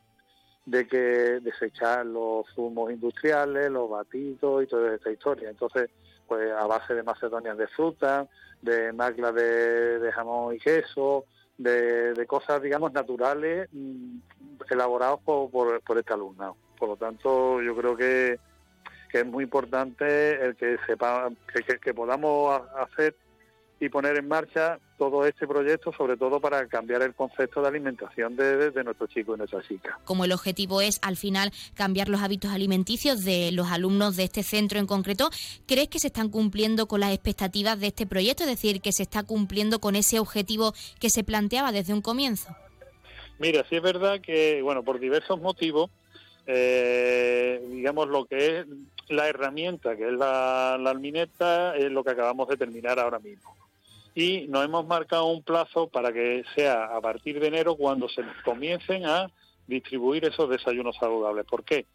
de 0.68 0.86
que 0.86 0.98
desechar 1.42 2.06
los 2.06 2.46
zumos 2.54 2.92
industriales, 2.92 3.72
los 3.72 3.90
batidos 3.90 4.64
y 4.64 4.68
toda 4.68 4.94
esta 4.94 5.12
historia. 5.12 5.50
Entonces, 5.50 5.90
pues 6.28 6.52
a 6.52 6.68
base 6.68 6.94
de 6.94 7.04
macedonias 7.04 7.58
de 7.58 7.68
fruta, 7.68 8.28
de 8.62 8.92
magla 8.92 9.32
de, 9.32 10.12
jamón 10.14 10.56
y 10.56 10.60
queso, 10.60 11.24
de, 11.58 12.26
cosas, 12.28 12.62
digamos, 12.62 12.92
naturales 12.92 13.70
mm, 13.72 14.20
elaborados 14.70 15.22
por, 15.22 15.50
por, 15.50 15.98
este 15.98 16.14
alumnado. 16.14 16.58
Por 16.78 16.90
lo 16.90 16.98
tanto, 16.98 17.62
yo 17.62 17.76
creo 17.76 17.96
que, 17.96 18.38
es 19.14 19.26
muy 19.26 19.44
importante 19.44 20.44
el 20.44 20.56
que 20.56 20.78
sepa 20.86 21.30
que, 21.54 21.80
que 21.80 21.94
podamos 21.94 22.62
hacer 22.78 23.16
y 23.80 23.90
poner 23.90 24.18
en 24.18 24.28
marcha 24.28 24.80
todo 24.98 25.26
este 25.26 25.46
proyecto, 25.46 25.94
sobre 25.94 26.18
todo 26.18 26.40
para 26.40 26.66
cambiar 26.68 27.04
el 27.04 27.14
concepto 27.14 27.62
de 27.62 27.68
alimentación 27.68 28.36
de, 28.36 28.72
nuestros 28.84 29.10
chicos 29.10 29.36
y 29.36 29.38
nuestras 29.38 29.68
chicas. 29.68 29.96
Como 30.04 30.26
el 30.26 30.32
objetivo 30.32 30.82
es, 30.82 31.00
al 31.04 31.16
final, 31.16 31.52
cambiar 31.76 32.10
los 32.10 32.22
hábitos 32.22 32.52
alimenticios 32.52 33.24
de 33.24 33.52
los 33.52 33.68
alumnos 33.68 34.16
de 34.16 34.24
este 34.24 34.42
centro 34.42 34.80
en 34.80 34.88
concreto, 34.88 35.30
¿crees 35.68 35.90
que 35.90 36.00
se 36.00 36.08
están 36.08 36.30
cumpliendo 36.30 36.88
con 36.88 37.02
las 37.02 37.14
expectativas 37.14 37.80
de 37.80 37.88
este 37.88 38.08
proyecto? 38.08 38.44
Es 38.44 38.50
decir, 38.50 38.82
que 38.82 38.92
se 38.92 39.04
está 39.04 39.24
cumpliendo 39.24 39.80
con 39.80 39.96
ese 39.96 40.20
objetivo 40.20 40.74
que 41.00 41.12
se 41.12 41.24
planteaba 41.24 41.72
desde 41.72 41.94
un 41.94 42.02
comienzo. 42.02 42.56
Mira, 43.38 43.64
sí 43.70 43.76
es 43.76 43.84
verdad 43.84 44.20
que, 44.22 44.64
bueno, 44.64 44.84
por 44.84 45.00
diversos 45.00 45.40
motivos, 45.40 45.92
eh, 46.48 47.62
digamos, 47.70 48.08
lo 48.08 48.26
que 48.26 48.60
es 48.60 48.66
la 49.10 49.28
herramienta, 49.28 49.96
que 49.96 50.08
es 50.08 50.14
la, 50.14 50.76
almineta, 50.76 51.76
es 51.76 51.92
lo 51.92 52.04
que 52.04 52.12
acabamos 52.12 52.48
de 52.48 52.58
terminar 52.58 53.00
ahora 53.00 53.20
mismo 53.20 53.56
y 54.14 54.48
nos 54.48 54.66
hemos 54.66 54.88
marcado 54.88 55.28
un 55.28 55.44
plazo 55.44 55.90
para 55.90 56.12
que 56.12 56.44
sea 56.56 56.86
a 56.86 57.00
partir 57.02 57.40
de 57.40 57.50
enero 57.50 57.76
cuando 57.76 58.10
se 58.10 58.24
comiencen 58.44 59.06
a 59.06 59.30
distribuir 59.68 60.26
esos 60.26 60.50
desayunos 60.50 60.96
saludables. 60.96 61.46
¿Por 61.46 61.64
qué? 61.64 61.86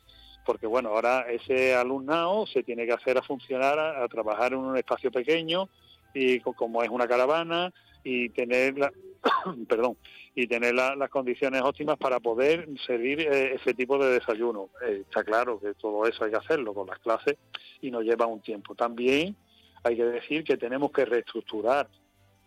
Porque 0.47 0.69
bueno, 0.69 0.91
ahora 0.91 1.27
ese 1.29 1.75
alumnado 1.75 2.47
se 2.47 2.63
tiene 2.63 2.87
que 2.87 2.93
hacer 2.93 3.19
a 3.19 3.23
funcionar, 3.23 3.77
a, 3.77 4.07
trabajar 4.07 4.53
en 4.53 4.61
un 4.61 4.77
espacio 4.77 5.11
pequeño 5.11 5.69
y 6.15 6.39
como 6.39 6.85
es 6.85 6.91
una 6.91 7.09
caravana 7.09 7.73
y 8.05 8.29
tener 8.29 8.79
la, 8.79 8.93
perdón 9.69 9.97
y 10.35 10.47
tener 10.47 10.75
las 10.75 11.11
condiciones 11.11 11.61
óptimas 11.63 11.99
para 11.99 12.19
poder 12.19 12.67
servir 12.87 13.21
eh, 13.21 13.55
ese 13.55 13.75
tipo 13.75 13.99
de 13.99 14.15
desayuno. 14.15 14.71
Eh, 14.87 15.03
está 15.07 15.23
claro 15.23 15.61
que 15.61 15.75
todo 15.75 16.07
eso 16.07 16.25
hay 16.25 16.31
que 16.31 16.39
hacerlo 16.39 16.73
con 16.73 16.87
las 16.87 16.99
clases 17.01 17.37
y 17.83 17.91
nos 17.91 18.03
lleva 18.03 18.27
un 18.27 18.41
tiempo. 18.41 18.75
También 18.75 19.37
hay 19.85 19.97
que 19.97 20.05
decir 20.05 20.45
que 20.45 20.57
tenemos 20.57 20.91
que 20.91 21.05
reestructurar 21.05 21.89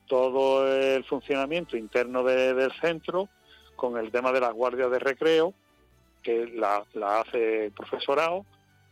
todo 0.08 0.68
el 0.68 1.04
funcionamiento 1.04 1.78
interno 1.78 2.24
del 2.24 2.72
centro 2.82 3.30
con 3.76 3.98
el 3.98 4.12
tema 4.12 4.32
de 4.32 4.40
las 4.40 4.54
guardias 4.54 4.90
de 4.90 5.00
recreo, 5.00 5.54
que 6.24 6.48
la, 6.48 6.84
hace 7.20 7.66
el 7.66 7.72
profesorado, 7.72 8.46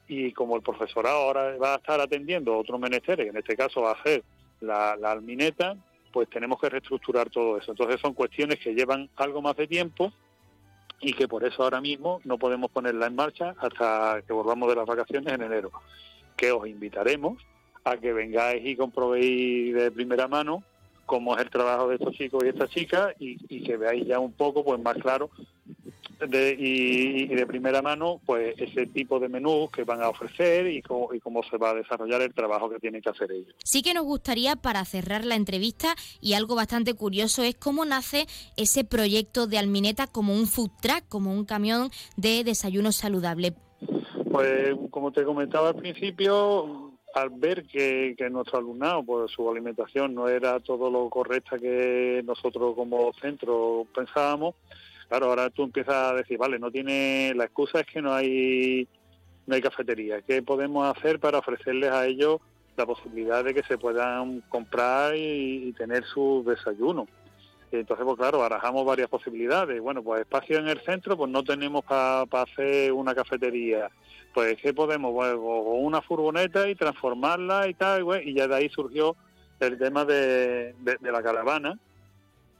y 0.07 0.33
como 0.33 0.55
el 0.55 0.61
profesorado 0.61 1.17
ahora 1.17 1.57
va 1.57 1.73
a 1.73 1.77
estar 1.77 1.99
atendiendo 1.99 2.57
otros 2.57 2.79
menesteres, 2.79 3.27
en 3.27 3.37
este 3.37 3.55
caso 3.55 3.81
va 3.81 3.91
a 3.91 4.03
ser 4.03 4.23
la 4.59 4.93
almineta, 5.03 5.77
pues 6.13 6.29
tenemos 6.29 6.61
que 6.61 6.69
reestructurar 6.69 7.29
todo 7.31 7.57
eso. 7.57 7.71
Entonces 7.71 7.99
son 7.99 8.13
cuestiones 8.13 8.59
que 8.59 8.75
llevan 8.75 9.09
algo 9.15 9.41
más 9.41 9.57
de 9.57 9.67
tiempo 9.67 10.13
y 11.01 11.13
que 11.13 11.27
por 11.27 11.43
eso 11.43 11.63
ahora 11.63 11.81
mismo 11.81 12.21
no 12.23 12.37
podemos 12.37 12.71
ponerla 12.71 13.07
en 13.07 13.15
marcha 13.15 13.55
hasta 13.57 14.21
que 14.25 14.31
volvamos 14.31 14.69
de 14.69 14.75
las 14.75 14.85
vacaciones 14.85 15.33
en 15.33 15.41
enero. 15.41 15.71
Que 16.37 16.51
os 16.51 16.67
invitaremos 16.67 17.43
a 17.83 17.97
que 17.97 18.13
vengáis 18.13 18.63
y 18.63 18.75
comprobéis 18.75 19.73
de 19.73 19.91
primera 19.91 20.27
mano 20.27 20.63
cómo 21.05 21.35
es 21.35 21.41
el 21.41 21.49
trabajo 21.49 21.89
de 21.89 21.95
estos 21.95 22.15
chicos 22.15 22.43
y 22.43 22.49
estas 22.49 22.69
chicas 22.69 23.13
y, 23.19 23.63
que 23.63 23.75
veáis 23.75 24.05
ya 24.05 24.19
un 24.19 24.31
poco 24.31 24.63
pues 24.63 24.79
más 24.79 24.95
claro 24.97 25.31
de, 26.27 26.55
y, 26.57 27.27
de 27.27 27.45
primera 27.45 27.81
mano 27.81 28.19
pues 28.25 28.55
ese 28.57 28.85
tipo 28.87 29.19
de 29.19 29.29
menús 29.29 29.69
que 29.71 29.83
van 29.83 30.01
a 30.01 30.09
ofrecer 30.09 30.67
y 30.67 30.81
cómo, 30.81 31.13
y 31.13 31.19
cómo 31.19 31.43
se 31.43 31.57
va 31.57 31.71
a 31.71 31.73
desarrollar 31.73 32.21
el 32.21 32.33
trabajo 32.33 32.69
que 32.69 32.79
tienen 32.79 33.01
que 33.01 33.09
hacer 33.09 33.31
ellos. 33.31 33.55
Sí 33.63 33.81
que 33.81 33.93
nos 33.93 34.03
gustaría 34.03 34.55
para 34.55 34.83
cerrar 34.85 35.25
la 35.25 35.35
entrevista 35.35 35.95
y 36.21 36.33
algo 36.33 36.55
bastante 36.55 36.93
curioso 36.93 37.43
es 37.43 37.55
cómo 37.55 37.85
nace 37.85 38.25
ese 38.57 38.83
proyecto 38.83 39.47
de 39.47 39.57
Almineta 39.57 40.07
como 40.07 40.33
un 40.33 40.47
food 40.47 40.71
truck, 40.81 41.07
como 41.09 41.33
un 41.33 41.45
camión 41.45 41.89
de 42.17 42.43
desayuno 42.43 42.91
saludable. 42.91 43.53
Pues 44.31 44.75
como 44.89 45.11
te 45.11 45.23
comentaba 45.23 45.69
al 45.69 45.75
principio, 45.75 46.93
al 47.13 47.29
ver 47.29 47.65
que, 47.67 48.15
nuestro 48.31 48.57
alumnado, 48.57 49.03
pues 49.03 49.31
su 49.31 49.49
alimentación 49.49 50.15
no 50.15 50.27
era 50.27 50.59
todo 50.59 50.89
lo 50.89 51.09
correcta 51.09 51.59
que 51.59 52.23
nosotros 52.25 52.75
como 52.75 53.13
centro 53.13 53.85
pensábamos, 53.93 54.55
claro, 55.07 55.27
ahora 55.27 55.49
tú 55.49 55.63
empiezas 55.63 55.95
a 55.95 56.13
decir, 56.13 56.37
vale, 56.37 56.59
no 56.59 56.71
tiene, 56.71 57.33
la 57.35 57.45
excusa 57.45 57.81
es 57.81 57.87
que 57.87 58.01
no 58.01 58.13
hay, 58.13 58.87
no 59.45 59.55
hay 59.55 59.61
cafetería, 59.61 60.21
¿qué 60.21 60.41
podemos 60.41 60.95
hacer 60.95 61.19
para 61.19 61.39
ofrecerles 61.39 61.91
a 61.91 62.05
ellos 62.05 62.39
la 62.75 62.85
posibilidad 62.85 63.43
de 63.43 63.53
que 63.53 63.63
se 63.63 63.77
puedan 63.77 64.41
comprar 64.49 65.15
y, 65.15 65.73
tener 65.73 66.03
su 66.05 66.43
desayuno? 66.45 67.07
Entonces, 67.71 68.05
pues 68.05 68.17
claro, 68.17 68.37
barajamos 68.37 68.85
varias 68.85 69.09
posibilidades. 69.09 69.81
Bueno, 69.81 70.03
pues 70.03 70.21
espacio 70.21 70.59
en 70.59 70.67
el 70.67 70.79
centro, 70.81 71.17
pues 71.17 71.31
no 71.31 71.43
tenemos 71.43 71.83
para 71.83 72.27
hacer 72.43 72.93
una 72.93 73.15
cafetería 73.15 73.89
pues 74.33 74.57
¿qué 74.61 74.73
podemos? 74.73 75.13
Bueno, 75.13 75.39
una 75.39 76.01
furgoneta 76.01 76.67
y 76.67 76.75
transformarla 76.75 77.67
y 77.67 77.73
tal, 77.75 78.05
y 78.25 78.33
ya 78.33 78.47
de 78.47 78.55
ahí 78.55 78.69
surgió 78.69 79.15
el 79.59 79.77
tema 79.77 80.03
de, 80.05 80.75
la 81.01 81.21
caravana 81.21 81.77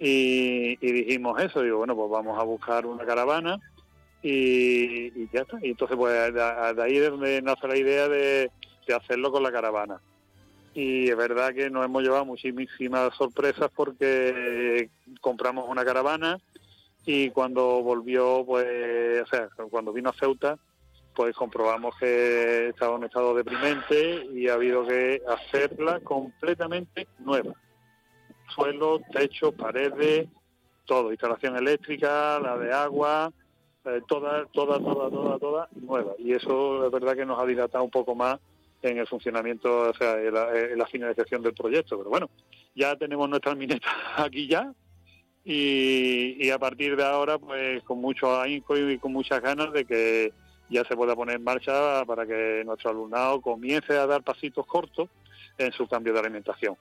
y, 0.06 0.76
dijimos 0.76 1.41
eso, 1.41 1.62
digo, 1.62 1.78
bueno, 1.78 1.95
pues 1.95 2.12
vamos 2.12 2.38
a 2.38 2.43
buscar 2.43 2.86
una 2.86 3.06
caravana 3.06 3.58
y, 4.22 5.28
ya 5.30 5.41
está. 5.41 5.60
Y 5.62 5.70
entonces, 5.70 5.95
pues 5.95 6.34
de, 6.34 6.84
ahí 6.84 6.97
es 6.97 7.10
donde 7.10 7.41
nace 7.41 7.68
la 7.70 7.78
idea 7.78 8.10
de, 8.10 8.51
hacerlo 8.93 9.32
con 9.32 9.43
la 9.43 9.51
caravana. 9.51 10.01
Y 10.74 11.10
es 11.10 11.16
verdad 11.16 11.54
que 11.54 11.70
nos 11.70 11.86
hemos 11.86 12.04
llevado 12.04 12.26
muchísimas 12.26 13.16
sorpresas 13.16 13.72
porque 13.74 14.89
compramos 15.22 15.70
una 15.70 15.86
caravana 15.86 16.38
y 17.06 17.30
cuando 17.30 17.82
volvió, 17.82 18.43
pues, 18.45 19.22
o 19.22 19.26
sea, 19.28 19.47
cuando 19.70 19.93
vino 19.93 20.10
a 20.10 20.20
Ceuta, 20.20 20.58
pues 21.16 21.34
comprobamos 21.34 21.95
que 21.97 22.70
estaba 22.70 22.91
en 22.95 22.99
un 22.99 23.06
estado 23.06 23.34
deprimente 23.36 24.26
y 24.34 24.49
ha 24.49 24.56
habido 24.56 24.86
que 24.86 25.22
hacerla 25.30 26.01
completamente 26.01 27.08
nueva. 27.20 27.54
Suelo, 28.54 29.01
techo, 29.12 29.51
paredes, 29.51 30.28
todo, 30.86 31.12
instalación 31.12 31.56
eléctrica, 31.58 32.39
la 32.39 32.58
de 32.58 32.74
agua, 32.74 33.32
eh, 33.86 34.01
toda, 34.08 34.45
toda, 34.47 34.80
toda, 34.80 35.10
toda, 35.10 35.39
toda 35.39 35.70
nueva. 35.76 36.14
Y 36.20 36.34
eso 36.34 36.86
es 36.86 36.91
verdad 36.91 37.16
que 37.16 37.26
nos 37.26 37.41
ha 37.41 37.45
dilatado 37.45 37.84
un 37.84 37.91
poco 37.91 38.16
más 38.16 38.39
en 38.82 38.97
el 38.97 39.08
funcionamiento, 39.08 39.89
o 39.89 39.93
sea, 39.93 40.22
en 40.22 40.34
la, 40.78 40.88
finalización 40.88 41.41
del 41.41 41.54
proyecto. 41.54 41.97
Pero 41.97 42.10
bueno, 42.10 42.30
ya 42.76 42.95
tenemos 42.95 43.30
nuestra 43.30 43.56
mineta 43.56 43.88
aquí 44.18 44.47
ya 44.47 44.74
y, 45.45 46.45
y 46.45 46.49
a 46.49 46.60
partir 46.60 46.95
de 46.95 47.04
ahora, 47.04 47.38
pues 47.38 47.84
con 47.84 47.99
mucho 47.99 48.39
ahínco 48.39 48.78
y 48.78 48.97
con 48.97 49.14
muchas 49.14 49.41
ganas 49.41 49.72
de 49.74 49.86
que 49.86 50.34
ya 50.70 50.84
se 50.86 50.95
pueda 50.95 51.16
poner 51.16 51.36
en 51.38 51.43
marcha 51.43 52.04
para 52.06 52.26
que 52.26 52.64
nuestro 52.66 52.91
alumnado 52.91 53.41
comience 53.41 53.97
a 53.97 54.08
dar 54.08 54.24
pasitos 54.24 54.66
cortos 54.66 55.10
en 55.58 55.72
su 55.72 55.88
cambio 55.88 56.14
de 56.14 56.20
alimentación. 56.20 56.78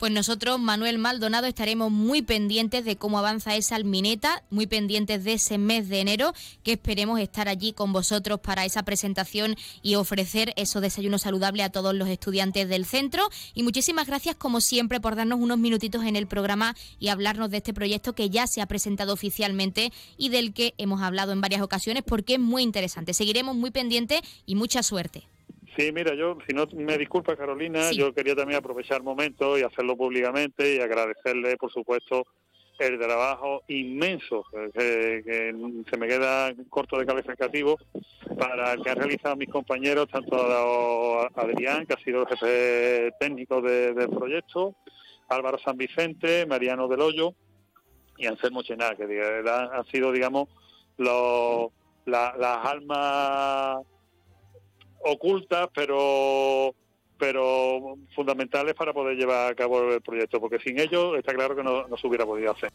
Pues 0.00 0.12
nosotros, 0.12 0.58
Manuel 0.58 0.96
Maldonado, 0.96 1.46
estaremos 1.46 1.90
muy 1.90 2.22
pendientes 2.22 2.86
de 2.86 2.96
cómo 2.96 3.18
avanza 3.18 3.54
esa 3.56 3.76
almineta, 3.76 4.42
muy 4.48 4.66
pendientes 4.66 5.24
de 5.24 5.34
ese 5.34 5.58
mes 5.58 5.90
de 5.90 6.00
enero, 6.00 6.32
que 6.62 6.72
esperemos 6.72 7.20
estar 7.20 7.50
allí 7.50 7.74
con 7.74 7.92
vosotros 7.92 8.40
para 8.40 8.64
esa 8.64 8.82
presentación 8.82 9.56
y 9.82 9.96
ofrecer 9.96 10.54
esos 10.56 10.80
desayunos 10.80 11.20
saludables 11.20 11.66
a 11.66 11.68
todos 11.68 11.94
los 11.94 12.08
estudiantes 12.08 12.66
del 12.66 12.86
centro. 12.86 13.28
Y 13.52 13.62
muchísimas 13.62 14.06
gracias, 14.06 14.36
como 14.36 14.62
siempre, 14.62 15.02
por 15.02 15.16
darnos 15.16 15.38
unos 15.38 15.58
minutitos 15.58 16.02
en 16.06 16.16
el 16.16 16.26
programa 16.26 16.74
y 16.98 17.08
hablarnos 17.08 17.50
de 17.50 17.58
este 17.58 17.74
proyecto 17.74 18.14
que 18.14 18.30
ya 18.30 18.46
se 18.46 18.62
ha 18.62 18.66
presentado 18.66 19.12
oficialmente 19.12 19.92
y 20.16 20.30
del 20.30 20.54
que 20.54 20.72
hemos 20.78 21.02
hablado 21.02 21.32
en 21.32 21.42
varias 21.42 21.60
ocasiones, 21.60 22.04
porque 22.06 22.36
es 22.36 22.40
muy 22.40 22.62
interesante. 22.62 23.12
Seguiremos 23.12 23.54
muy 23.54 23.70
pendientes 23.70 24.22
y 24.46 24.54
mucha 24.54 24.82
suerte. 24.82 25.28
Sí, 25.80 25.92
mira, 25.92 26.14
yo, 26.14 26.36
si 26.46 26.52
no 26.52 26.66
me 26.74 26.98
disculpa 26.98 27.34
Carolina, 27.36 27.90
yo 27.92 28.12
quería 28.12 28.36
también 28.36 28.58
aprovechar 28.58 28.98
el 28.98 29.02
momento 29.02 29.56
y 29.56 29.62
hacerlo 29.62 29.96
públicamente 29.96 30.76
y 30.76 30.78
agradecerle, 30.78 31.56
por 31.56 31.72
supuesto, 31.72 32.26
el 32.78 32.98
trabajo 32.98 33.62
inmenso 33.66 34.44
que, 34.74 35.54
se 35.88 35.96
me 35.96 36.06
queda 36.06 36.52
corto 36.68 36.98
de 36.98 37.06
calificativo 37.06 37.78
para 38.38 38.74
el 38.74 38.82
que 38.82 38.90
han 38.90 38.98
realizado 38.98 39.36
mis 39.36 39.48
compañeros, 39.48 40.06
tanto 40.10 40.36
Adrián, 41.34 41.86
que 41.86 41.94
ha 41.94 42.04
sido 42.04 42.24
el 42.24 42.28
jefe 42.28 43.12
técnico 43.18 43.62
del 43.62 44.10
proyecto, 44.10 44.74
Álvaro 45.30 45.58
San 45.64 45.78
Vicente, 45.78 46.44
Mariano 46.44 46.88
del 46.88 47.00
Hoyo 47.00 47.32
y 48.18 48.26
Anselmo 48.26 48.62
Chená, 48.62 48.94
que 48.96 49.04
han 49.48 49.86
sido, 49.86 50.12
digamos, 50.12 50.46
los, 50.98 51.70
las 52.04 52.66
almas 52.66 53.78
ocultas, 55.04 55.68
pero 55.74 56.74
pero 57.20 57.98
fundamentales 58.14 58.74
para 58.74 58.94
poder 58.94 59.16
llevar 59.16 59.52
a 59.52 59.54
cabo 59.54 59.92
el 59.92 60.00
proyecto, 60.00 60.40
porque 60.40 60.58
sin 60.58 60.80
ellos 60.80 61.18
está 61.18 61.34
claro 61.34 61.54
que 61.54 61.62
no, 61.62 61.86
no 61.86 61.96
se 61.98 62.06
hubiera 62.06 62.24
podido 62.24 62.50
hacer. 62.50 62.70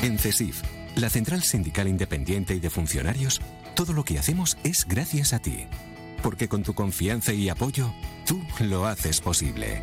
En 0.00 0.16
CESIF, 0.16 0.62
la 0.96 1.10
Central 1.10 1.42
Sindical 1.42 1.88
Independiente 1.88 2.54
y 2.54 2.60
de 2.60 2.70
Funcionarios, 2.70 3.40
todo 3.74 3.92
lo 3.92 4.04
que 4.04 4.18
hacemos 4.18 4.56
es 4.62 4.86
gracias 4.86 5.32
a 5.32 5.40
ti. 5.40 5.66
Porque 6.22 6.48
con 6.48 6.62
tu 6.62 6.74
confianza 6.74 7.32
y 7.32 7.48
apoyo, 7.48 7.92
tú 8.26 8.40
lo 8.60 8.86
haces 8.86 9.20
posible. 9.20 9.82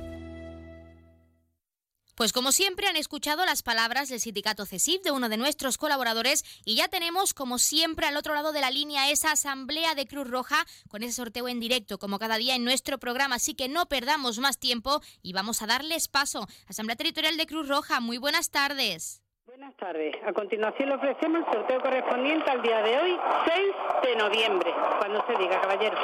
Pues 2.21 2.33
como 2.33 2.51
siempre 2.51 2.85
han 2.85 2.97
escuchado 2.97 3.43
las 3.47 3.63
palabras 3.63 4.07
del 4.07 4.19
sindicato 4.19 4.67
CESIF 4.67 5.01
de 5.01 5.09
uno 5.09 5.27
de 5.27 5.37
nuestros 5.37 5.79
colaboradores 5.79 6.43
y 6.63 6.75
ya 6.75 6.87
tenemos 6.87 7.33
como 7.33 7.57
siempre 7.57 8.05
al 8.05 8.15
otro 8.15 8.35
lado 8.35 8.51
de 8.51 8.61
la 8.61 8.69
línea 8.69 9.09
esa 9.09 9.31
asamblea 9.31 9.95
de 9.95 10.05
Cruz 10.05 10.29
Roja 10.29 10.57
con 10.87 11.01
ese 11.01 11.13
sorteo 11.13 11.47
en 11.47 11.59
directo 11.59 11.97
como 11.97 12.19
cada 12.19 12.37
día 12.37 12.55
en 12.55 12.63
nuestro 12.63 12.99
programa, 12.99 13.37
así 13.37 13.55
que 13.55 13.69
no 13.69 13.87
perdamos 13.87 14.37
más 14.37 14.59
tiempo 14.59 15.01
y 15.23 15.33
vamos 15.33 15.63
a 15.63 15.65
darles 15.65 16.07
paso. 16.09 16.45
Asamblea 16.67 16.95
Territorial 16.95 17.37
de 17.37 17.47
Cruz 17.47 17.67
Roja, 17.67 17.99
muy 18.01 18.19
buenas 18.19 18.51
tardes. 18.51 19.23
Buenas 19.47 19.75
tardes. 19.77 20.15
A 20.23 20.31
continuación 20.31 20.89
le 20.89 20.95
ofrecemos 20.97 21.41
el 21.47 21.53
sorteo 21.53 21.81
correspondiente 21.81 22.51
al 22.51 22.61
día 22.61 22.83
de 22.83 22.99
hoy, 22.99 23.17
6 23.47 23.65
de 24.03 24.15
noviembre. 24.15 24.71
Cuando 24.99 25.25
se 25.25 25.35
diga, 25.39 25.59
caballeros. 25.59 25.99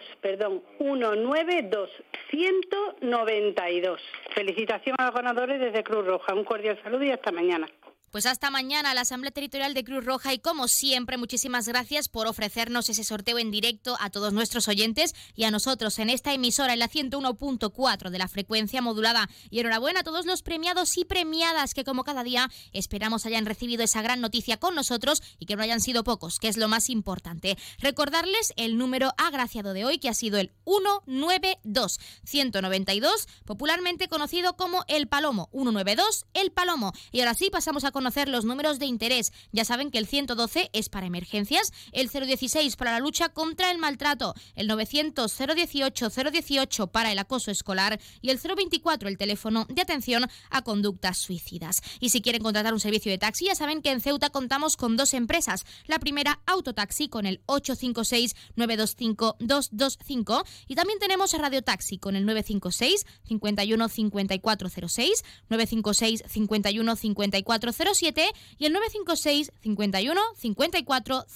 2, 0.00 0.16
perdón, 0.20 0.62
192 0.78 1.90
192. 2.30 4.00
Felicitaciones 4.34 4.96
a 4.98 5.06
los 5.06 5.14
ganadores 5.14 5.60
desde 5.60 5.82
Cruz 5.82 6.06
Roja. 6.06 6.34
Un 6.34 6.44
cordial 6.44 6.78
saludo 6.82 7.04
y 7.04 7.10
hasta 7.10 7.32
mañana. 7.32 7.66
Pues 8.10 8.26
hasta 8.26 8.50
mañana 8.50 8.92
la 8.92 9.02
Asamblea 9.02 9.30
Territorial 9.30 9.72
de 9.72 9.84
Cruz 9.84 10.04
Roja 10.04 10.34
y 10.34 10.40
como 10.40 10.66
siempre 10.66 11.16
muchísimas 11.16 11.68
gracias 11.68 12.08
por 12.08 12.26
ofrecernos 12.26 12.88
ese 12.88 13.04
sorteo 13.04 13.38
en 13.38 13.52
directo 13.52 13.96
a 14.00 14.10
todos 14.10 14.32
nuestros 14.32 14.66
oyentes 14.66 15.14
y 15.36 15.44
a 15.44 15.52
nosotros 15.52 15.96
en 16.00 16.10
esta 16.10 16.34
emisora 16.34 16.72
en 16.72 16.80
la 16.80 16.88
101.4 16.88 18.10
de 18.10 18.18
la 18.18 18.26
frecuencia 18.26 18.82
modulada. 18.82 19.30
Y 19.48 19.60
enhorabuena 19.60 20.00
a 20.00 20.02
todos 20.02 20.26
los 20.26 20.42
premiados 20.42 20.98
y 20.98 21.04
premiadas 21.04 21.72
que 21.72 21.84
como 21.84 22.02
cada 22.02 22.24
día 22.24 22.50
esperamos 22.72 23.26
hayan 23.26 23.46
recibido 23.46 23.84
esa 23.84 24.02
gran 24.02 24.20
noticia 24.20 24.56
con 24.56 24.74
nosotros 24.74 25.22
y 25.38 25.46
que 25.46 25.54
no 25.54 25.62
hayan 25.62 25.80
sido 25.80 26.02
pocos, 26.02 26.40
que 26.40 26.48
es 26.48 26.56
lo 26.56 26.66
más 26.66 26.90
importante. 26.90 27.56
Recordarles 27.78 28.52
el 28.56 28.76
número 28.76 29.12
agraciado 29.18 29.72
de 29.72 29.84
hoy 29.84 29.98
que 29.98 30.08
ha 30.08 30.14
sido 30.14 30.38
el 30.38 30.50
192 30.64 32.00
192, 32.24 33.28
popularmente 33.44 34.08
conocido 34.08 34.56
como 34.56 34.84
el 34.88 35.06
Palomo. 35.06 35.48
192 35.52 36.26
el 36.34 36.50
Palomo. 36.50 36.92
Y 37.12 37.20
ahora 37.20 37.34
sí 37.34 37.50
pasamos 37.50 37.84
a 37.84 37.92
conocer 38.00 38.30
los 38.30 38.46
números 38.46 38.78
de 38.78 38.86
interés. 38.86 39.30
Ya 39.52 39.66
saben 39.66 39.90
que 39.90 39.98
el 39.98 40.06
112 40.06 40.70
es 40.72 40.88
para 40.88 41.04
emergencias, 41.04 41.70
el 41.92 42.08
016 42.08 42.76
para 42.76 42.92
la 42.92 42.98
lucha 42.98 43.28
contra 43.28 43.70
el 43.70 43.76
maltrato, 43.76 44.32
el 44.54 44.68
900 44.68 45.30
018 45.36 46.08
018 46.08 46.86
para 46.86 47.12
el 47.12 47.18
acoso 47.18 47.50
escolar 47.50 48.00
y 48.22 48.30
el 48.30 48.38
024 48.38 49.06
el 49.06 49.18
teléfono 49.18 49.66
de 49.68 49.82
atención 49.82 50.26
a 50.48 50.62
conductas 50.62 51.18
suicidas. 51.18 51.82
Y 52.00 52.08
si 52.08 52.22
quieren 52.22 52.42
contratar 52.42 52.72
un 52.72 52.80
servicio 52.80 53.12
de 53.12 53.18
taxi, 53.18 53.44
ya 53.44 53.54
saben 53.54 53.82
que 53.82 53.90
en 53.90 54.00
Ceuta 54.00 54.30
contamos 54.30 54.78
con 54.78 54.96
dos 54.96 55.12
empresas. 55.12 55.66
La 55.86 55.98
primera, 55.98 56.40
Autotaxi, 56.46 57.10
con 57.10 57.26
el 57.26 57.42
856 57.44 58.34
925 58.56 59.36
225 59.40 60.44
y 60.68 60.74
también 60.74 60.98
tenemos 61.00 61.34
Radio 61.34 61.60
Taxi 61.60 61.98
con 61.98 62.16
el 62.16 62.24
956 62.24 63.04
51 63.28 63.88
5406, 63.90 65.24
956 65.50 66.24
51 66.26 66.96
5406 66.96 67.89
y 67.90 68.66
el 68.66 68.72
956 68.72 69.50
51 69.62 70.20
54 70.36 71.26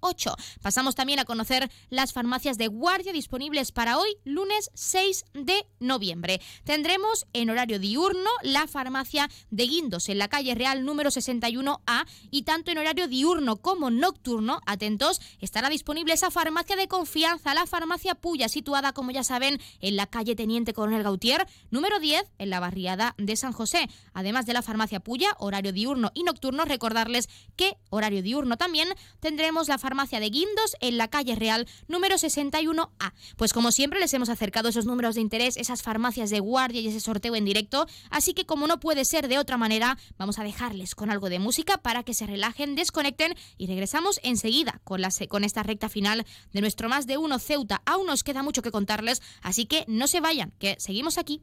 08. 0.00 0.36
Pasamos 0.62 0.94
también 0.94 1.18
a 1.18 1.26
conocer 1.26 1.70
las 1.90 2.14
farmacias 2.14 2.56
de 2.56 2.68
guardia 2.68 3.12
disponibles 3.12 3.72
para 3.72 3.98
hoy, 3.98 4.16
lunes 4.24 4.70
6 4.72 5.26
de 5.34 5.66
noviembre. 5.80 6.40
Tendremos 6.64 7.26
en 7.34 7.50
horario 7.50 7.78
diurno 7.78 8.30
la 8.42 8.66
farmacia 8.66 9.28
de 9.50 9.66
Guindos 9.66 10.08
en 10.08 10.16
la 10.16 10.28
calle 10.28 10.54
Real 10.54 10.86
número 10.86 11.10
61A 11.10 12.06
y 12.30 12.42
tanto 12.42 12.70
en 12.70 12.78
horario 12.78 13.06
diurno 13.06 13.56
como 13.56 13.90
nocturno, 13.90 14.60
atentos, 14.64 15.20
estará 15.40 15.68
disponible 15.68 16.14
esa 16.14 16.30
farmacia 16.30 16.76
de 16.76 16.88
confianza, 16.88 17.52
la 17.52 17.66
farmacia 17.66 18.14
Puya, 18.14 18.48
situada, 18.48 18.92
como 18.92 19.10
ya 19.10 19.24
saben, 19.24 19.60
en 19.80 19.96
la 19.96 20.06
calle 20.06 20.34
Teniente 20.34 20.72
Coronel 20.72 21.02
Gautier, 21.02 21.46
número 21.70 22.00
10, 22.00 22.24
en 22.38 22.50
la 22.50 22.60
barriada 22.60 23.14
de 23.18 23.36
San 23.36 23.52
José. 23.52 23.88
Además 24.14 24.46
de 24.46 24.54
la 24.54 24.62
farmacia 24.62 25.00
Puya, 25.00 25.36
horario 25.38 25.72
diurno 25.72 25.97
y 26.14 26.22
nocturno, 26.22 26.64
recordarles 26.64 27.28
que 27.56 27.76
horario 27.90 28.22
diurno 28.22 28.56
también 28.56 28.88
tendremos 29.20 29.68
la 29.68 29.78
farmacia 29.78 30.20
de 30.20 30.30
Guindos 30.30 30.76
en 30.80 30.98
la 30.98 31.08
calle 31.08 31.34
Real 31.34 31.66
número 31.88 32.16
61A. 32.16 33.12
Pues 33.36 33.52
como 33.52 33.72
siempre 33.72 34.00
les 34.00 34.14
hemos 34.14 34.28
acercado 34.28 34.68
esos 34.68 34.86
números 34.86 35.14
de 35.14 35.20
interés, 35.20 35.56
esas 35.56 35.82
farmacias 35.82 36.30
de 36.30 36.40
guardia 36.40 36.80
y 36.80 36.88
ese 36.88 37.00
sorteo 37.00 37.34
en 37.34 37.44
directo, 37.44 37.86
así 38.10 38.34
que 38.34 38.46
como 38.46 38.66
no 38.66 38.80
puede 38.80 39.04
ser 39.04 39.28
de 39.28 39.38
otra 39.38 39.56
manera, 39.56 39.98
vamos 40.16 40.38
a 40.38 40.44
dejarles 40.44 40.94
con 40.94 41.10
algo 41.10 41.28
de 41.28 41.38
música 41.38 41.78
para 41.78 42.02
que 42.02 42.14
se 42.14 42.26
relajen, 42.26 42.74
desconecten 42.74 43.34
y 43.56 43.66
regresamos 43.66 44.20
enseguida 44.22 44.80
con, 44.84 45.00
la, 45.00 45.10
con 45.28 45.44
esta 45.44 45.62
recta 45.62 45.88
final 45.88 46.26
de 46.52 46.60
nuestro 46.60 46.88
más 46.88 47.06
de 47.06 47.18
uno 47.18 47.38
Ceuta. 47.38 47.82
Aún 47.86 48.06
nos 48.06 48.24
queda 48.24 48.42
mucho 48.42 48.62
que 48.62 48.70
contarles, 48.70 49.22
así 49.42 49.66
que 49.66 49.84
no 49.88 50.06
se 50.06 50.20
vayan, 50.20 50.52
que 50.58 50.76
seguimos 50.78 51.18
aquí 51.18 51.42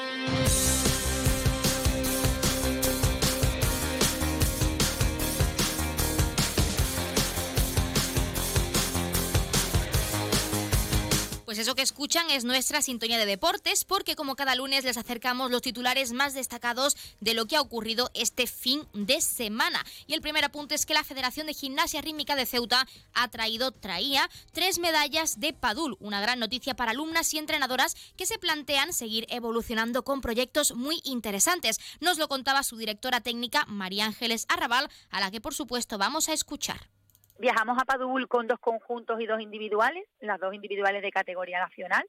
Música 0.00 0.79
Pues 11.50 11.58
eso 11.58 11.74
que 11.74 11.82
escuchan 11.82 12.30
es 12.30 12.44
nuestra 12.44 12.80
sintonía 12.80 13.18
de 13.18 13.26
deportes, 13.26 13.84
porque 13.84 14.14
como 14.14 14.36
cada 14.36 14.54
lunes 14.54 14.84
les 14.84 14.96
acercamos 14.96 15.50
los 15.50 15.62
titulares 15.62 16.12
más 16.12 16.32
destacados 16.32 16.96
de 17.18 17.34
lo 17.34 17.46
que 17.46 17.56
ha 17.56 17.60
ocurrido 17.60 18.08
este 18.14 18.46
fin 18.46 18.86
de 18.92 19.20
semana. 19.20 19.84
Y 20.06 20.14
el 20.14 20.20
primer 20.20 20.44
apunte 20.44 20.76
es 20.76 20.86
que 20.86 20.94
la 20.94 21.02
Federación 21.02 21.48
de 21.48 21.54
Gimnasia 21.54 22.02
Rítmica 22.02 22.36
de 22.36 22.46
Ceuta 22.46 22.86
ha 23.14 23.28
traído, 23.32 23.72
traía, 23.72 24.30
tres 24.52 24.78
medallas 24.78 25.40
de 25.40 25.52
Padul, 25.52 25.96
una 25.98 26.20
gran 26.20 26.38
noticia 26.38 26.76
para 26.76 26.92
alumnas 26.92 27.34
y 27.34 27.38
entrenadoras 27.38 27.96
que 28.16 28.26
se 28.26 28.38
plantean 28.38 28.92
seguir 28.92 29.26
evolucionando 29.28 30.04
con 30.04 30.20
proyectos 30.20 30.76
muy 30.76 31.00
interesantes. 31.02 31.80
Nos 31.98 32.16
lo 32.18 32.28
contaba 32.28 32.62
su 32.62 32.76
directora 32.76 33.22
técnica, 33.22 33.64
María 33.66 34.04
Ángeles 34.04 34.46
Arrabal, 34.48 34.88
a 35.10 35.18
la 35.18 35.32
que 35.32 35.40
por 35.40 35.52
supuesto 35.52 35.98
vamos 35.98 36.28
a 36.28 36.32
escuchar. 36.32 36.99
Viajamos 37.40 37.78
a 37.80 37.86
Padul 37.86 38.28
con 38.28 38.46
dos 38.46 38.58
conjuntos 38.58 39.18
y 39.18 39.24
dos 39.24 39.40
individuales, 39.40 40.04
las 40.18 40.38
dos 40.38 40.52
individuales 40.52 41.00
de 41.00 41.10
categoría 41.10 41.58
nacional. 41.58 42.06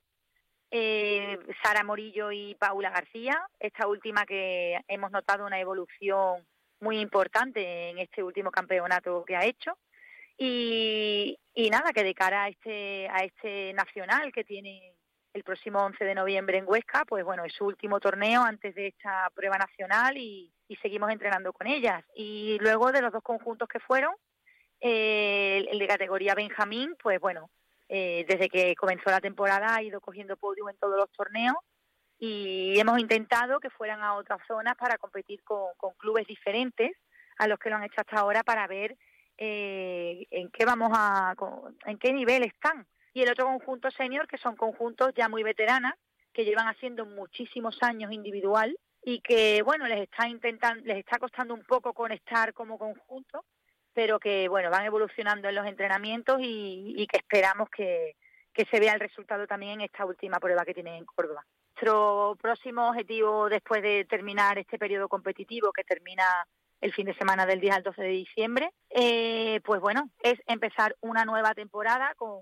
Eh, 0.70 1.40
Sara 1.64 1.86
Morillo 1.86 2.34
y 2.34 2.56
Paula 2.56 2.90
García, 2.90 3.42
esta 3.58 3.88
última 3.88 4.26
que 4.26 4.78
hemos 4.90 5.10
notado 5.10 5.46
una 5.46 5.58
evolución 5.58 6.46
muy 6.82 7.00
importante 7.00 7.92
en 7.92 8.00
este 8.00 8.22
último 8.22 8.52
campeonato 8.52 9.24
que 9.26 9.38
ha 9.38 9.46
hecho. 9.46 9.78
Y, 10.38 11.38
nada, 11.72 11.94
que 11.94 12.04
de 12.04 12.14
cara 12.14 12.44
a 12.44 12.50
este, 12.50 13.08
a 13.08 13.24
este 13.24 13.72
nacional 13.72 14.34
que 14.34 14.44
tiene 14.44 14.98
el 15.32 15.46
próximo 15.46 15.80
11 15.80 16.04
de 16.04 16.16
noviembre 16.16 16.58
en 16.58 16.66
Huesca, 16.68 17.06
pues 17.06 17.24
bueno, 17.24 17.46
es 17.46 17.54
su 17.54 17.64
último 17.64 18.02
torneo 18.02 18.44
antes 18.44 18.76
de 18.76 18.88
esta 18.88 19.30
prueba 19.34 19.58
nacional 19.58 20.18
y 20.18 20.52
seguimos 20.82 21.10
entrenando 21.10 21.54
con 21.54 21.68
ellas. 21.68 22.04
Y 22.16 22.58
luego 22.60 22.92
de 22.92 23.02
los 23.02 23.14
dos 23.14 23.24
conjuntos 23.24 23.70
que 23.70 23.80
fueron, 23.80 24.14
eh, 24.82 25.66
el 25.70 25.80
de 25.80 25.88
categoría 25.88 26.36
Benjamín, 26.36 26.96
pues 27.02 27.20
bueno, 27.20 27.50
eh, 27.88 28.26
desde 28.28 28.50
que 28.50 28.76
comenzó 28.76 29.12
la 29.12 29.22
temporada 29.22 29.76
ha 29.76 29.84
ido 29.84 30.02
cogiendo 30.02 30.38
podio 30.38 30.68
en 30.70 30.78
todos 30.78 30.98
los 30.98 31.12
torneos 31.12 31.56
y 32.18 32.80
hemos 32.80 33.00
intentado 33.00 33.60
que 33.60 33.70
fueran 33.70 34.02
a 34.02 34.16
otras 34.16 34.40
zonas 34.48 34.76
para 34.76 34.98
competir 34.98 35.44
con, 35.44 35.68
clubes 35.98 36.26
diferentes 36.26 36.92
a 37.38 37.48
los 37.48 37.60
que 37.60 37.70
lo 37.70 37.76
han 37.76 37.84
hecho 37.84 38.02
hasta 38.02 38.20
ahora 38.20 38.44
para 38.44 38.66
ver 38.68 38.96
eh, 39.38 40.26
en 40.32 40.50
qué 40.50 40.66
vamos 40.66 40.92
a, 40.94 41.36
en 41.86 41.98
qué 41.98 42.14
nivel 42.14 42.44
están. 42.44 42.88
Y 43.14 43.24
el 43.24 43.32
otro 43.32 43.46
conjunto 43.46 43.92
senior, 43.92 44.28
que 44.28 44.38
son 44.38 44.56
conjuntos 44.56 45.14
ya 45.16 45.28
muy 45.30 45.44
veteranas, 45.44 45.94
que 46.32 46.46
llevan 46.46 46.68
haciendo 46.68 47.06
muchísimos 47.06 47.78
años 47.82 48.12
individual 48.12 48.78
y 49.04 49.20
que 49.22 49.64
bueno 49.64 49.88
les 49.88 50.02
está 50.02 50.28
intentando, 50.28 50.86
les 50.86 50.98
está 50.98 51.18
costando 51.18 51.54
un 51.54 51.64
poco 51.64 51.94
conectar 51.94 52.54
como 52.54 52.78
conjunto, 52.78 53.44
pero 53.94 54.20
que 54.20 54.48
bueno 54.48 54.70
van 54.70 54.86
evolucionando 54.86 55.50
en 55.50 55.56
los 55.56 55.68
entrenamientos 55.68 56.40
y, 56.42 56.94
y 56.98 57.08
que 57.08 57.18
esperamos 57.18 57.70
que, 57.70 58.16
que 58.54 58.66
se 58.66 58.80
vea 58.80 58.94
el 58.94 59.00
resultado 59.00 59.48
también 59.48 59.74
en 59.74 59.82
esta 59.82 60.06
última 60.06 60.40
prueba 60.40 60.66
que 60.66 60.74
tienen 60.74 60.96
en 60.96 61.06
Córdoba. 61.06 61.46
Nuestro 61.70 62.38
próximo 62.42 62.90
objetivo 62.90 63.50
después 63.50 63.82
de 63.82 64.06
terminar 64.06 64.58
este 64.58 64.78
periodo 64.78 65.08
competitivo 65.08 65.72
que 65.72 65.84
termina 65.84 66.26
el 66.82 66.94
fin 66.94 67.06
de 67.06 67.16
semana 67.16 67.46
del 67.46 67.60
10 67.60 67.76
al 67.76 67.84
12 67.84 68.02
de 68.02 68.08
diciembre, 68.10 68.72
eh, 68.90 69.62
pues 69.64 69.80
bueno, 69.80 70.10
es 70.24 70.40
empezar 70.48 70.96
una 71.02 71.26
nueva 71.26 71.54
temporada 71.54 72.14
con, 72.16 72.40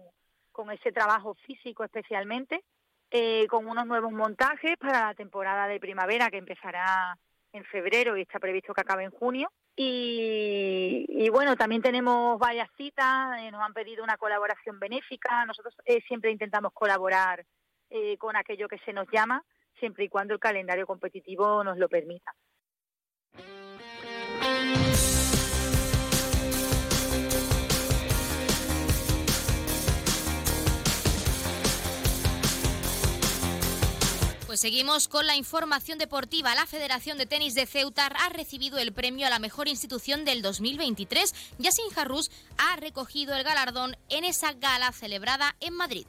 con 0.51 0.71
ese 0.71 0.91
trabajo 0.91 1.35
físico 1.45 1.84
especialmente, 1.84 2.63
eh, 3.11 3.47
con 3.47 3.67
unos 3.67 3.85
nuevos 3.85 4.11
montajes 4.11 4.77
para 4.77 5.07
la 5.07 5.13
temporada 5.13 5.67
de 5.67 5.80
primavera 5.80 6.30
que 6.30 6.38
empezará 6.38 7.17
en 7.51 7.65
febrero 7.65 8.15
y 8.15 8.21
está 8.21 8.39
previsto 8.39 8.73
que 8.73 8.81
acabe 8.81 9.03
en 9.03 9.11
junio. 9.11 9.51
Y, 9.76 11.06
y 11.08 11.30
bueno, 11.30 11.56
también 11.56 11.82
tenemos 11.82 12.38
varias 12.38 12.70
citas, 12.76 13.40
eh, 13.40 13.50
nos 13.52 13.62
han 13.62 13.74
pedido 13.74 14.04
una 14.04 14.18
colaboración 14.18 14.80
benéfica, 14.80 15.46
nosotros 15.46 15.74
eh, 15.86 16.02
siempre 16.08 16.32
intentamos 16.32 16.74
colaborar 16.74 17.46
eh, 17.90 18.18
con 18.18 18.36
aquello 18.36 18.68
que 18.68 18.80
se 18.80 18.91
nos 18.94 19.08
llama, 19.12 19.44
siempre 19.80 20.04
y 20.04 20.10
cuando 20.10 20.34
el 20.34 20.40
calendario 20.40 20.86
competitivo 20.86 21.64
nos 21.64 21.78
lo 21.78 21.88
permita. 21.88 22.34
Pues 34.49 34.61
seguimos 34.61 35.07
con 35.07 35.27
la 35.27 35.35
información 35.35 35.99
deportiva. 35.99 36.55
La 36.55 36.65
Federación 36.65 37.19
de 37.19 37.27
Tenis 37.27 37.53
de 37.53 37.67
Ceuta 37.67 38.07
ha 38.07 38.30
recibido 38.30 38.80
el 38.80 38.93
premio 38.93 39.27
a 39.27 39.30
la 39.30 39.38
mejor 39.38 39.67
institución 39.67 40.26
del 40.26 40.41
2023. 40.41 41.35
Yassin 41.59 41.85
Harrus 41.95 42.31
ha 42.57 42.76
recogido 42.77 43.35
el 43.35 43.43
galardón 43.43 43.95
en 44.09 44.23
esa 44.23 44.53
gala 44.53 44.91
celebrada 44.91 45.55
en 45.59 45.76
Madrid. 45.76 46.07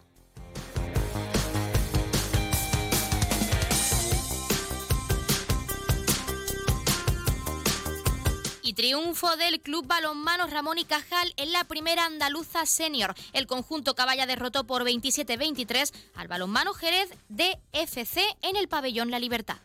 Triunfo 8.81 9.37
del 9.37 9.61
Club 9.61 9.87
Balonmano 9.87 10.47
Ramón 10.47 10.79
y 10.79 10.87
Cajal 10.87 11.35
en 11.37 11.53
la 11.53 11.65
primera 11.65 12.07
andaluza 12.07 12.65
senior. 12.65 13.15
El 13.35 13.47
conjunto 13.47 13.95
Caballa 13.95 14.25
derrotó 14.25 14.65
por 14.65 14.85
27-23 14.85 15.93
al 16.15 16.29
Balonmano 16.29 16.73
Jerez 16.73 17.11
de 17.29 17.59
FC 17.73 18.23
en 18.41 18.57
el 18.57 18.69
pabellón 18.69 19.11
La 19.11 19.19
Libertad. 19.19 19.59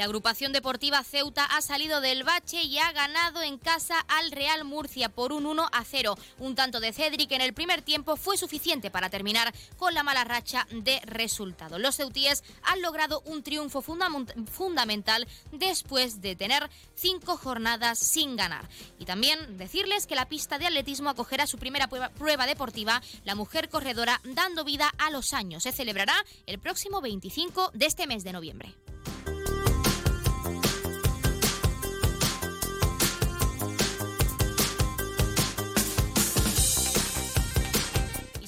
La 0.00 0.06
agrupación 0.06 0.54
deportiva 0.54 1.04
Ceuta 1.04 1.44
ha 1.44 1.60
salido 1.60 2.00
del 2.00 2.24
bache 2.24 2.62
y 2.62 2.78
ha 2.78 2.90
ganado 2.92 3.42
en 3.42 3.58
casa 3.58 4.00
al 4.08 4.30
Real 4.30 4.64
Murcia 4.64 5.10
por 5.10 5.30
un 5.30 5.44
1 5.44 5.68
a 5.70 5.84
0. 5.84 6.16
Un 6.38 6.54
tanto 6.54 6.80
de 6.80 6.94
Cedric 6.94 7.30
en 7.32 7.42
el 7.42 7.52
primer 7.52 7.82
tiempo 7.82 8.16
fue 8.16 8.38
suficiente 8.38 8.90
para 8.90 9.10
terminar 9.10 9.52
con 9.76 9.92
la 9.92 10.02
mala 10.02 10.24
racha 10.24 10.66
de 10.70 11.00
resultado. 11.04 11.78
Los 11.78 11.96
ceutíes 11.96 12.44
han 12.62 12.80
logrado 12.80 13.20
un 13.26 13.42
triunfo 13.42 13.82
fundamental 13.82 15.28
después 15.52 16.22
de 16.22 16.34
tener 16.34 16.70
cinco 16.94 17.36
jornadas 17.36 17.98
sin 17.98 18.36
ganar. 18.36 18.70
Y 18.98 19.04
también 19.04 19.58
decirles 19.58 20.06
que 20.06 20.14
la 20.14 20.30
pista 20.30 20.58
de 20.58 20.64
atletismo 20.64 21.10
acogerá 21.10 21.46
su 21.46 21.58
primera 21.58 21.88
prueba 21.88 22.46
deportiva, 22.46 23.02
la 23.24 23.34
mujer 23.34 23.68
corredora 23.68 24.22
dando 24.24 24.64
vida 24.64 24.90
a 24.96 25.10
los 25.10 25.34
años. 25.34 25.64
Se 25.64 25.72
celebrará 25.72 26.14
el 26.46 26.58
próximo 26.58 27.02
25 27.02 27.72
de 27.74 27.84
este 27.84 28.06
mes 28.06 28.24
de 28.24 28.32
noviembre. 28.32 28.74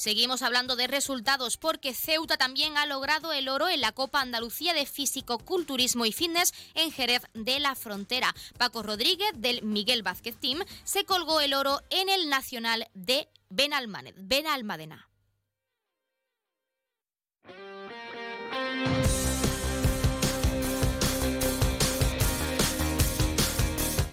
Seguimos 0.03 0.43
hablando 0.43 0.75
de 0.75 0.89
resultados 0.89 1.59
porque 1.59 1.95
Ceuta 1.95 2.37
también 2.37 2.77
ha 2.77 2.87
logrado 2.87 3.33
el 3.33 3.49
oro 3.49 3.69
en 3.69 3.81
la 3.81 3.93
Copa 3.93 4.21
Andalucía 4.21 4.75
de 4.75 4.85
Físico, 4.85 5.39
Culturismo 5.39 6.05
y 6.05 6.11
Fitness 6.11 6.53
en 6.75 6.91
Jerez 6.91 7.23
de 7.35 7.61
la 7.61 7.77
Frontera. 7.77 8.35
Paco 8.59 8.83
Rodríguez 8.83 9.31
del 9.37 9.63
Miguel 9.63 10.03
Vázquez 10.03 10.35
Team 10.41 10.59
se 10.83 11.05
colgó 11.05 11.41
el 11.41 11.55
oro 11.55 11.83
en 11.91 12.09
el 12.09 12.29
Nacional 12.29 12.89
de 12.95 13.29
Benalmádena. 13.49 15.09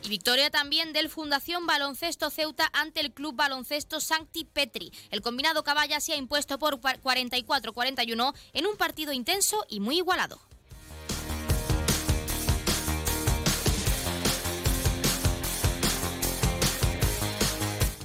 Victoria 0.10 0.49
también 0.49 0.91
del 0.91 1.07
Fundación 1.07 1.65
Baloncesto 1.65 2.30
Ceuta 2.30 2.69
ante 2.73 2.99
el 2.99 3.14
Club 3.14 3.36
Baloncesto 3.36 4.02
Sancti 4.02 4.44
Petri. 4.44 4.91
El 5.11 5.22
combinado 5.22 5.64
caballa 5.64 6.02
se 6.02 6.14
ha 6.14 6.18
impuesto 6.18 6.60
por 6.60 6.81
44-41 6.81 8.34
en 8.53 8.65
un 8.65 8.76
partido 8.76 9.14
intenso 9.14 9.65
y 9.69 9.80
muy 9.80 9.98
igualado. 9.98 10.41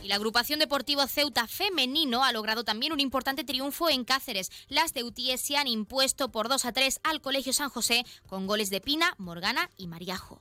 Y 0.02 0.08
la 0.08 0.16
agrupación 0.16 0.58
deportiva 0.58 1.08
Ceuta 1.08 1.48
Femenino 1.48 2.22
ha 2.22 2.32
logrado 2.32 2.62
también 2.62 2.92
un 2.92 3.00
importante 3.00 3.42
triunfo 3.42 3.88
en 3.88 4.04
Cáceres. 4.04 4.52
Las 4.68 4.92
Ceutíes 4.92 5.40
se 5.40 5.56
han 5.56 5.66
impuesto 5.66 6.30
por 6.30 6.50
2 6.50 6.66
a 6.66 6.72
3 6.72 7.00
al 7.02 7.22
Colegio 7.22 7.54
San 7.54 7.70
José 7.70 8.04
con 8.26 8.46
goles 8.46 8.68
de 8.68 8.82
Pina, 8.82 9.14
Morgana 9.16 9.70
y 9.78 9.86
Mariajo. 9.86 10.38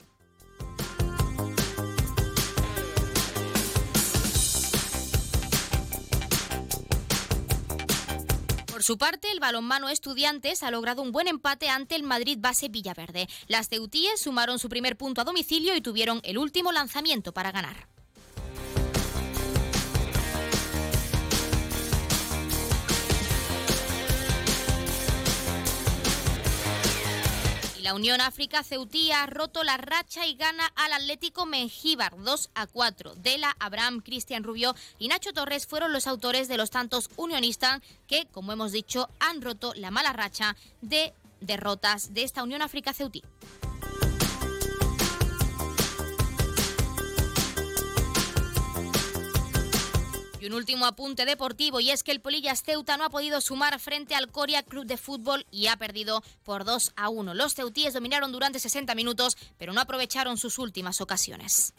Por 8.84 8.88
su 8.88 8.98
parte, 8.98 9.32
el 9.32 9.40
balonmano 9.40 9.88
Estudiantes 9.88 10.62
ha 10.62 10.70
logrado 10.70 11.02
un 11.02 11.14
buen 11.14 11.30
empate 11.30 11.70
ante 11.70 11.96
el 11.96 12.04
Madrid 12.04 12.38
base 12.42 12.68
Villaverde. 12.68 13.30
Las 13.48 13.70
Ceutíes 13.70 14.20
sumaron 14.20 14.60
su 14.60 14.68
primer 14.68 14.98
punto 14.98 15.22
a 15.22 15.24
domicilio 15.24 15.74
y 15.74 15.80
tuvieron 15.80 16.20
el 16.26 16.38
último 16.38 16.74
lanzamiento 16.74 17.32
para 17.34 17.54
ganar. 17.54 17.88
Unión 27.94 28.22
África 28.22 28.64
Ceutí 28.64 29.12
ha 29.12 29.26
roto 29.26 29.64
la 29.64 29.78
racha 29.78 30.26
y 30.26 30.36
gana 30.36 30.66
al 30.76 30.94
Atlético 30.94 31.46
Mengíbar 31.46 32.16
2 32.18 32.50
a 32.56 32.68
4. 32.68 33.16
Dela, 33.16 33.56
Abraham, 33.60 34.02
Cristian 34.02 34.44
Rubio 34.44 34.76
y 35.00 35.08
Nacho 35.08 35.34
Torres 35.34 35.68
fueron 35.68 35.94
los 35.94 36.08
autores 36.08 36.48
de 36.48 36.58
los 36.58 36.72
tantos 36.72 37.10
unionistas 37.18 37.82
que, 38.08 38.26
como 38.32 38.52
hemos 38.52 38.72
dicho, 38.72 39.10
han 39.20 39.42
roto 39.42 39.74
la 39.76 39.92
mala 39.92 40.14
racha 40.14 40.56
de 40.82 41.14
derrotas 41.42 42.14
de 42.14 42.24
esta 42.24 42.44
Unión 42.44 42.62
África 42.62 42.94
Ceutí. 42.94 43.22
Y 50.44 50.48
un 50.48 50.56
último 50.56 50.86
apunte 50.86 51.24
deportivo 51.24 51.80
y 51.80 51.90
es 51.90 52.04
que 52.04 52.12
el 52.12 52.20
Polillas 52.20 52.64
Ceuta 52.64 52.98
no 52.98 53.06
ha 53.06 53.10
podido 53.10 53.40
sumar 53.40 53.80
frente 53.80 54.14
al 54.14 54.30
Coria 54.30 54.62
Club 54.62 54.86
de 54.86 54.98
Fútbol 54.98 55.46
y 55.52 55.68
ha 55.68 55.78
perdido 55.78 56.22
por 56.44 56.66
2 56.66 56.92
a 56.98 57.08
1. 57.08 57.34
Los 57.34 57.56
ceutíes 57.56 57.94
dominaron 57.94 58.34
durante 58.34 58.60
60 58.60 58.94
minutos, 58.94 59.38
pero 59.58 59.72
no 59.72 59.80
aprovecharon 59.80 60.38
sus 60.38 60.60
últimas 60.60 61.00
ocasiones. 61.00 61.74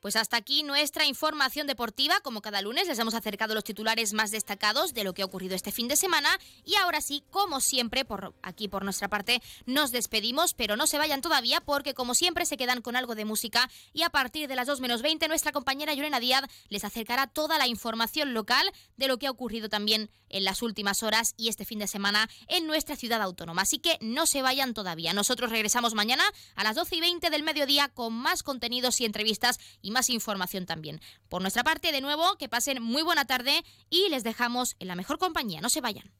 Pues 0.00 0.16
hasta 0.16 0.38
aquí 0.38 0.62
nuestra 0.62 1.04
información 1.04 1.66
deportiva. 1.66 2.20
Como 2.20 2.40
cada 2.40 2.62
lunes 2.62 2.88
les 2.88 2.98
hemos 2.98 3.12
acercado 3.12 3.54
los 3.54 3.64
titulares 3.64 4.14
más 4.14 4.30
destacados 4.30 4.94
de 4.94 5.04
lo 5.04 5.12
que 5.12 5.20
ha 5.20 5.26
ocurrido 5.26 5.54
este 5.54 5.72
fin 5.72 5.88
de 5.88 5.96
semana. 5.96 6.30
Y 6.64 6.76
ahora 6.76 7.02
sí, 7.02 7.22
como 7.30 7.60
siempre, 7.60 8.06
por 8.06 8.34
aquí 8.42 8.66
por 8.66 8.82
nuestra 8.82 9.08
parte, 9.08 9.42
nos 9.66 9.90
despedimos, 9.90 10.54
pero 10.54 10.76
no 10.76 10.86
se 10.86 10.96
vayan 10.96 11.20
todavía 11.20 11.60
porque 11.60 11.92
como 11.92 12.14
siempre 12.14 12.46
se 12.46 12.56
quedan 12.56 12.80
con 12.80 12.96
algo 12.96 13.14
de 13.14 13.26
música 13.26 13.70
y 13.92 14.02
a 14.02 14.10
partir 14.10 14.48
de 14.48 14.56
las 14.56 14.66
2 14.66 14.80
menos 14.80 15.02
20 15.02 15.28
nuestra 15.28 15.52
compañera 15.52 15.92
Yurena 15.92 16.18
Díaz 16.18 16.44
les 16.70 16.84
acercará 16.84 17.26
toda 17.26 17.58
la 17.58 17.66
información 17.66 18.32
local 18.32 18.72
de 18.96 19.06
lo 19.06 19.18
que 19.18 19.26
ha 19.26 19.30
ocurrido 19.30 19.68
también 19.68 20.10
en 20.30 20.44
las 20.44 20.62
últimas 20.62 21.02
horas 21.02 21.34
y 21.36 21.48
este 21.48 21.64
fin 21.64 21.78
de 21.78 21.86
semana 21.86 22.30
en 22.48 22.66
nuestra 22.66 22.96
ciudad 22.96 23.20
autónoma. 23.20 23.62
Así 23.62 23.78
que 23.78 23.98
no 24.00 24.26
se 24.26 24.42
vayan 24.42 24.72
todavía. 24.74 25.12
Nosotros 25.12 25.50
regresamos 25.50 25.94
mañana 25.94 26.24
a 26.54 26.64
las 26.64 26.76
12 26.76 26.96
y 26.96 27.00
20 27.00 27.30
del 27.30 27.42
mediodía 27.42 27.88
con 27.88 28.14
más 28.14 28.42
contenidos 28.42 29.00
y 29.00 29.04
entrevistas 29.04 29.58
más 29.90 30.08
información 30.10 30.66
también. 30.66 31.00
Por 31.28 31.42
nuestra 31.42 31.64
parte, 31.64 31.92
de 31.92 32.00
nuevo, 32.00 32.36
que 32.38 32.48
pasen 32.48 32.82
muy 32.82 33.02
buena 33.02 33.26
tarde 33.26 33.64
y 33.90 34.08
les 34.08 34.24
dejamos 34.24 34.76
en 34.78 34.88
la 34.88 34.96
mejor 34.96 35.18
compañía. 35.18 35.60
No 35.60 35.68
se 35.68 35.80
vayan. 35.80 36.10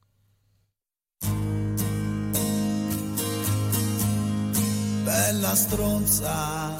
Bella 5.03 5.55
stronza 5.55 6.77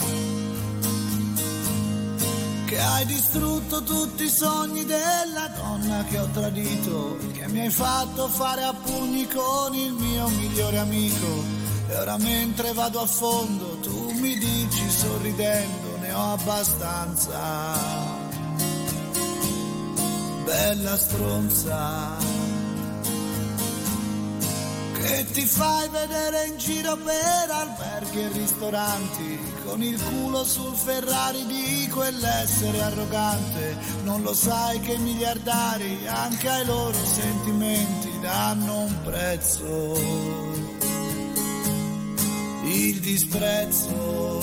che 2.72 2.80
hai 2.80 3.06
distrutto 3.06 3.84
tutti 3.84 4.24
i 4.24 4.30
sogni 4.30 4.86
della 4.86 5.50
donna 5.58 6.06
che 6.06 6.20
ho 6.20 6.30
tradito, 6.32 7.18
che 7.34 7.46
mi 7.50 7.60
hai 7.60 7.70
fatto 7.70 8.30
fare 8.30 8.64
a 8.64 8.74
pugni 8.74 9.28
con 9.28 9.76
il 9.76 9.92
mio 9.92 10.30
migliore 10.30 10.78
amico. 10.78 11.44
E 11.92 11.96
ora 11.98 12.18
mentre 12.18 12.72
vado 12.72 13.02
a 13.02 13.06
fondo 13.06 13.78
tu 13.82 14.12
mi 14.14 14.38
dici 14.38 14.90
sorridendo 14.90 15.92
ho 16.14 16.34
abbastanza. 16.34 17.40
Bella 20.44 20.98
stronza, 20.98 22.18
che 24.94 25.26
ti 25.32 25.46
fai 25.46 25.88
vedere 25.90 26.48
in 26.48 26.58
giro 26.58 26.98
per 26.98 27.50
alberghi 27.50 28.22
e 28.22 28.28
ristoranti, 28.34 29.40
con 29.66 29.82
il 29.82 30.02
culo 30.04 30.44
sul 30.44 30.76
Ferrari 30.76 31.46
di 31.46 31.88
quell'essere 31.90 32.82
arrogante. 32.82 33.78
Non 34.04 34.22
lo 34.24 34.34
sai 34.34 34.80
che 34.82 34.94
i 34.94 35.00
miliardari 35.00 36.06
anche 36.08 36.50
ai 36.50 36.66
loro 36.66 36.98
sentimenti 37.06 38.20
danno 38.20 38.80
un 38.80 39.02
prezzo. 39.04 40.61
Il 42.73 42.99
disprezzo 42.99 44.39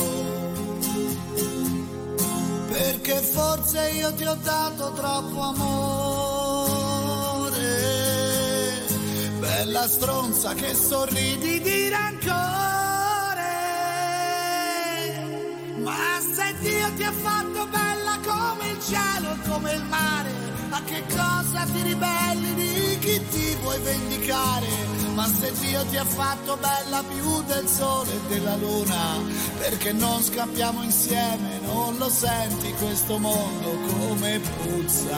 perché 2.69 3.17
forse 3.21 3.91
io 3.91 4.13
ti 4.15 4.25
ho 4.25 4.37
dato 4.43 4.93
troppo 4.93 5.41
amore 5.41 6.39
bella 9.41 9.89
stronza 9.89 10.55
che 10.55 10.75
sorridi 10.75 11.61
di 11.61 11.89
rancore. 11.89 12.88
Ma 15.89 16.21
se 16.21 16.55
Dio 16.61 16.93
ti 16.97 17.03
ha 17.03 17.13
fatto 17.13 17.67
bella 17.67 18.19
come 18.23 18.69
il 18.73 18.79
cielo 18.83 19.33
e 19.33 19.49
come 19.49 19.73
il 19.73 19.85
mare, 19.85 20.31
a 20.69 20.83
che 20.83 21.03
cosa 21.09 21.65
ti 21.73 21.81
ribelli 21.81 22.55
di 22.55 22.99
chi 22.99 23.27
ti 23.31 23.57
vuoi 23.63 23.81
vendicare? 23.81 24.67
Ma 25.15 25.27
se 25.27 25.51
Dio 25.59 25.83
ti 25.87 25.97
ha 25.97 26.05
fatto 26.05 26.59
bella 26.59 27.03
più 27.05 27.43
del 27.45 27.67
sole 27.67 28.13
e 28.13 28.21
della 28.29 28.57
luna, 28.57 29.17
perché 29.57 29.93
non 29.93 30.23
scappiamo 30.23 30.83
insieme? 30.83 31.61
Non 31.63 31.97
lo 31.97 32.11
senti 32.11 32.71
questo 32.75 33.17
mondo 33.17 33.71
come 33.89 34.41
puzza? 34.41 35.17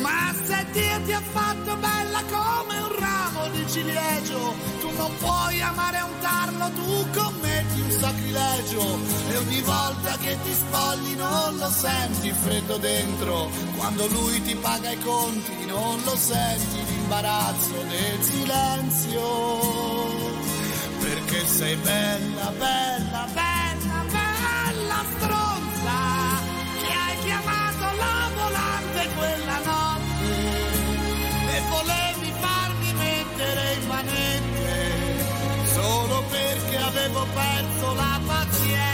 Ma 0.00 0.34
se 0.44 0.66
Dio 0.72 1.02
ti 1.04 1.12
ha 1.12 1.22
fatto 1.30 1.76
bella 1.76 2.22
come 2.30 2.78
un 2.78 2.96
di 2.96 3.05
ciliegio, 3.76 4.54
tu 4.80 4.90
non 4.96 5.12
puoi 5.18 5.60
amare 5.60 6.00
un 6.00 6.18
tarlo, 6.20 6.70
tu 6.70 7.06
commetti 7.12 7.80
un 7.80 7.90
sacrilegio. 7.90 8.98
E 9.28 9.36
ogni 9.36 9.60
volta 9.60 10.16
che 10.16 10.38
ti 10.42 10.52
spogli 10.52 11.14
non 11.16 11.56
lo 11.58 11.68
senti 11.68 12.32
freddo 12.32 12.78
dentro, 12.78 13.50
quando 13.76 14.06
lui 14.06 14.40
ti 14.42 14.54
paga 14.54 14.90
i 14.90 14.98
conti 15.00 15.66
non 15.66 16.00
lo 16.04 16.16
senti 16.16 16.84
l'imbarazzo 16.88 17.82
del 17.88 18.22
silenzio. 18.22 19.24
Perché 21.00 21.46
sei 21.46 21.76
bella, 21.76 22.52
bella, 22.58 23.15
avevo 37.16 37.32
perso 37.32 37.94
la 37.94 38.20
pazienza, 38.26 38.84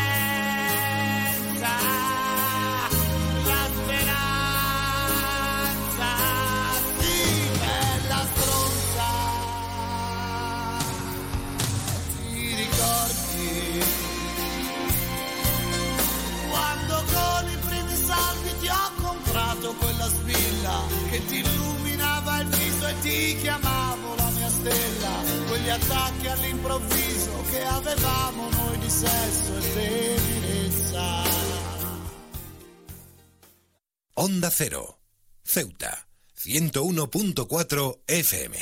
la 3.46 3.68
speranza, 3.74 4.20
sì, 6.98 7.18
bella 7.58 8.20
stronza, 8.32 9.10
ti 12.32 12.54
ricordi? 12.54 13.50
Quando 16.48 16.94
con 17.12 17.50
i 17.50 17.56
primi 17.66 17.96
saldi 17.96 18.50
ti 18.60 18.68
ho 18.68 18.90
comprato 19.02 19.74
quella 19.74 20.06
spilla 20.08 20.80
che 21.10 21.26
ti 21.26 21.38
illuminava 21.38 22.40
il 22.40 22.46
viso 22.46 22.86
e 22.86 22.94
ti 23.00 23.36
chiamavo 23.40 24.14
la 24.16 24.30
mia 24.30 24.48
stella, 24.48 25.10
quegli 25.48 25.70
attacchi 25.70 26.28
all'improvviso 26.28 26.81
che 27.52 27.62
avevamo 27.62 28.48
noi 28.48 28.78
di 28.78 28.88
sesso 28.88 29.56
e 29.58 29.72
tenerezza. 29.74 31.22
Onda 34.14 34.50
Cero, 34.50 34.98
Ceuta, 35.42 36.06
101.4 36.34 37.98
FM. 38.06 38.54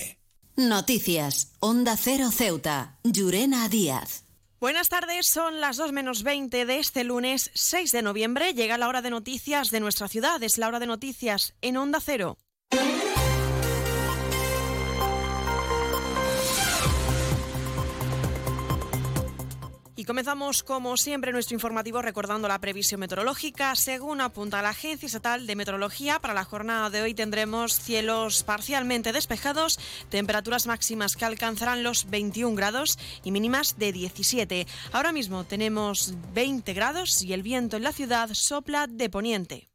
Noticias. 0.57 1.53
Onda 1.61 1.97
Cero 1.97 2.31
Ceuta. 2.31 2.99
Llurena 3.05 3.69
Díaz. 3.69 4.25
Buenas 4.59 4.89
tardes, 4.89 5.27
son 5.29 5.61
las 5.61 5.77
2 5.77 5.93
menos 5.93 6.23
20 6.23 6.67
de 6.67 6.79
este 6.81 7.05
lunes 7.05 7.51
6 7.55 7.93
de 7.93 8.03
noviembre. 8.03 8.53
Llega 8.53 8.77
la 8.77 8.89
hora 8.89 9.03
de 9.03 9.11
noticias 9.11 9.71
de 9.71 9.81
nuestra 9.81 10.09
ciudad. 10.09 10.43
Es 10.43 10.59
la 10.59 10.67
hora 10.67 10.81
de 10.81 10.87
noticias 10.87 11.55
en 11.63 11.77
Onda 11.77 12.01
Cero. 12.01 12.37
Comenzamos, 20.11 20.65
como 20.65 20.97
siempre, 20.97 21.31
nuestro 21.31 21.55
informativo 21.55 22.03
recordando 22.03 22.49
la 22.49 22.59
previsión 22.59 22.99
meteorológica. 22.99 23.77
Según 23.77 24.21
apunta 24.21 24.61
la 24.61 24.71
Agencia 24.71 25.07
Estatal 25.07 25.47
de 25.47 25.55
Meteorología, 25.55 26.19
para 26.19 26.35
la 26.35 26.43
jornada 26.43 26.91
de 26.91 27.01
hoy 27.01 27.15
tendremos 27.15 27.75
cielos 27.75 28.43
parcialmente 28.43 29.13
despejados, 29.13 29.79
temperaturas 30.09 30.67
máximas 30.67 31.15
que 31.15 31.27
alcanzarán 31.27 31.85
los 31.85 32.11
21 32.11 32.57
grados 32.57 32.99
y 33.23 33.31
mínimas 33.31 33.79
de 33.79 33.93
17. 33.93 34.67
Ahora 34.91 35.13
mismo 35.13 35.45
tenemos 35.45 36.15
20 36.35 36.73
grados 36.73 37.23
y 37.23 37.33
el 37.33 37.45
viento 37.45 37.77
en 37.77 37.85
la 37.85 37.93
ciudad 37.93 38.31
sopla 38.33 38.89
de 38.89 39.11
poniente. 39.11 39.70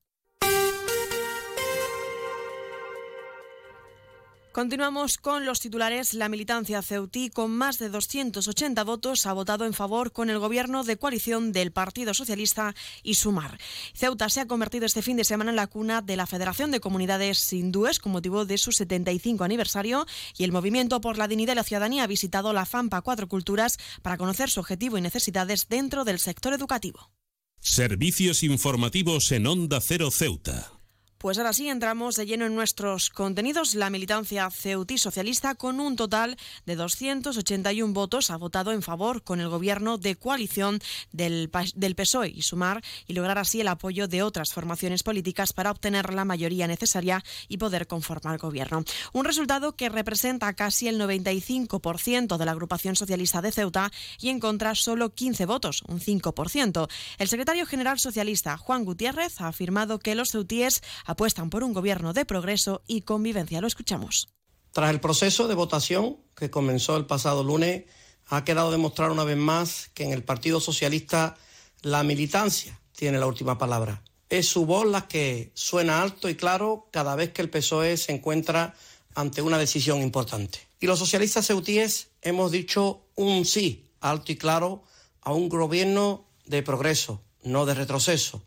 Continuamos 4.56 5.18
con 5.18 5.46
los 5.46 5.60
titulares. 5.60 6.14
La 6.14 6.30
militancia 6.30 6.82
ceutí, 6.82 7.30
con 7.30 7.52
más 7.52 7.78
de 7.78 7.90
280 7.90 8.86
votos, 8.86 9.26
ha 9.26 9.34
votado 9.34 9.66
en 9.66 9.74
favor 9.74 10.14
con 10.14 10.30
el 10.30 10.40
gobierno 10.40 10.86
de 10.86 10.96
coalición 10.96 11.52
del 11.52 11.74
Partido 11.74 12.14
Socialista 12.14 12.74
y 13.04 13.16
Sumar. 13.16 13.60
Ceuta 13.94 14.30
se 14.30 14.40
ha 14.40 14.48
convertido 14.48 14.86
este 14.86 15.02
fin 15.02 15.18
de 15.18 15.26
semana 15.26 15.50
en 15.50 15.58
la 15.58 15.68
cuna 15.68 16.02
de 16.02 16.16
la 16.16 16.26
Federación 16.26 16.72
de 16.72 16.80
Comunidades 16.80 17.52
Hindúes 17.52 18.00
con 18.00 18.14
motivo 18.14 18.46
de 18.46 18.58
su 18.58 18.72
75 18.72 19.44
aniversario 19.44 20.06
y 20.38 20.46
el 20.46 20.54
Movimiento 20.54 21.02
por 21.02 21.18
la 21.18 21.28
Dignidad 21.28 21.52
de 21.52 21.56
la 21.56 21.64
Ciudadanía 21.66 22.04
ha 22.04 22.08
visitado 22.08 22.54
la 22.54 22.66
FAMPA 22.66 23.02
Cuatro 23.02 23.28
Culturas 23.28 23.78
para 24.04 24.16
conocer 24.16 24.50
su 24.50 24.62
objetivo 24.62 24.98
y 24.98 25.02
necesidades 25.02 25.68
dentro 25.68 26.06
del 26.06 26.18
sector 26.18 26.54
educativo. 26.54 27.12
Servicios 27.60 28.42
informativos 28.42 29.34
en 29.34 29.48
Onda 29.48 29.82
Cero 29.82 30.12
Ceuta. 30.12 30.75
Pues 31.18 31.38
ahora 31.38 31.54
sí, 31.54 31.70
entramos 31.70 32.16
de 32.16 32.26
lleno 32.26 32.46
en 32.46 32.56
nuestros 32.56 33.10
contenidos. 33.10 33.74
La 33.74 33.90
militancia 33.90 34.50
ceutí 34.52 34.98
socialista, 34.98 35.56
con 35.56 35.80
un 35.80 35.96
total 35.96 36.38
de 36.66 36.76
281 36.76 37.94
votos, 37.94 38.30
ha 38.30 38.38
votado 38.38 38.74
en 38.74 38.82
favor 38.82 39.24
con 39.24 39.40
el 39.40 39.48
gobierno 39.48 39.98
de 39.98 40.18
coalición 40.18 40.80
del, 41.14 41.50
PSOE 41.50 42.30
y 42.30 42.42
Sumar 42.42 42.84
y 43.08 43.14
lograr 43.14 43.38
así 43.38 43.62
el 43.62 43.70
apoyo 43.70 44.10
de 44.10 44.24
otras 44.24 44.54
formaciones 44.54 45.04
políticas 45.04 45.54
para 45.54 45.72
obtener 45.72 46.14
la 46.14 46.26
mayoría 46.26 46.68
necesaria 46.68 47.24
y 47.48 47.58
poder 47.58 47.88
conformar 47.88 48.38
gobierno. 48.38 48.84
Un 49.14 49.26
resultado 49.26 49.76
que 49.76 49.90
representa 49.90 50.54
casi 50.54 50.90
el 50.90 51.00
95% 51.00 52.38
de 52.38 52.46
la 52.46 52.52
agrupación 52.52 52.98
socialista 52.98 53.42
de 53.42 53.54
Ceuta 53.54 53.92
y 54.20 54.30
en 54.30 54.42
contra 54.42 54.76
solo 54.76 55.14
15 55.14 55.46
votos, 55.46 55.82
un 55.88 56.02
5%. 56.02 56.90
El 57.18 57.28
secretario 57.30 57.66
general 57.66 58.00
socialista, 58.00 58.58
Juan 58.58 58.84
Gutiérrez, 58.84 59.40
ha 59.40 59.48
afirmado 59.48 60.00
que 60.00 60.14
los 60.14 60.32
ceutíes 60.32 60.82
apuestan 61.16 61.50
por 61.50 61.64
un 61.64 61.72
gobierno 61.72 62.12
de 62.12 62.26
progreso 62.26 62.82
y 62.88 63.02
convivencia. 63.02 63.62
Lo 63.62 63.68
escuchamos. 63.68 64.28
Tras 64.74 64.90
el 64.90 65.00
proceso 65.00 65.48
de 65.48 65.56
votación 65.56 66.18
que 66.36 66.50
comenzó 66.50 66.98
el 66.98 67.06
pasado 67.06 67.42
lunes, 67.44 67.86
ha 68.28 68.44
quedado 68.44 68.70
demostrar 68.70 69.12
una 69.12 69.24
vez 69.24 69.38
más 69.38 69.90
que 69.94 70.04
en 70.04 70.12
el 70.12 70.24
Partido 70.24 70.60
Socialista 70.60 71.38
la 71.82 72.04
militancia 72.04 72.80
tiene 72.92 73.18
la 73.18 73.28
última 73.28 73.58
palabra. 73.58 74.04
Es 74.30 74.50
su 74.50 74.66
voz 74.66 74.86
la 74.86 75.08
que 75.08 75.52
suena 75.54 76.02
alto 76.02 76.28
y 76.28 76.36
claro 76.36 76.90
cada 76.92 77.16
vez 77.16 77.32
que 77.32 77.42
el 77.42 77.50
PSOE 77.50 77.96
se 77.96 78.12
encuentra 78.12 78.76
ante 79.14 79.42
una 79.42 79.58
decisión 79.58 80.02
importante. 80.02 80.60
Y 80.82 80.88
los 80.88 81.00
socialistas 81.00 81.48
ceutíes 81.48 82.10
hemos 82.22 82.52
dicho 82.52 83.06
un 83.16 83.46
sí 83.46 83.88
alto 84.02 84.34
y 84.34 84.36
claro 84.36 84.84
a 85.22 85.32
un 85.32 85.48
gobierno 85.48 86.26
de 86.46 86.64
progreso, 86.64 87.22
no 87.44 87.66
de 87.66 87.76
retroceso, 87.76 88.44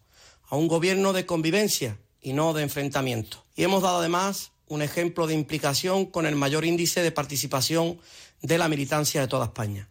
a 0.49 0.57
un 0.57 0.69
gobierno 0.69 1.15
de 1.15 1.24
convivencia 1.24 1.99
y 2.23 2.32
no 2.32 2.53
de 2.53 2.62
enfrentamiento. 2.62 3.45
Y 3.57 3.65
hemos 3.65 3.82
dado 3.82 3.99
además 3.99 4.53
un 4.69 4.82
ejemplo 4.82 5.27
de 5.27 5.35
implicación 5.35 6.07
con 6.07 6.27
el 6.27 6.36
mayor 6.36 6.65
índice 6.65 7.03
de 7.03 7.12
participación 7.12 7.99
de 8.43 8.59
la 8.59 8.69
militancia 8.69 9.20
de 9.20 9.28
toda 9.28 9.47
España. 9.47 9.89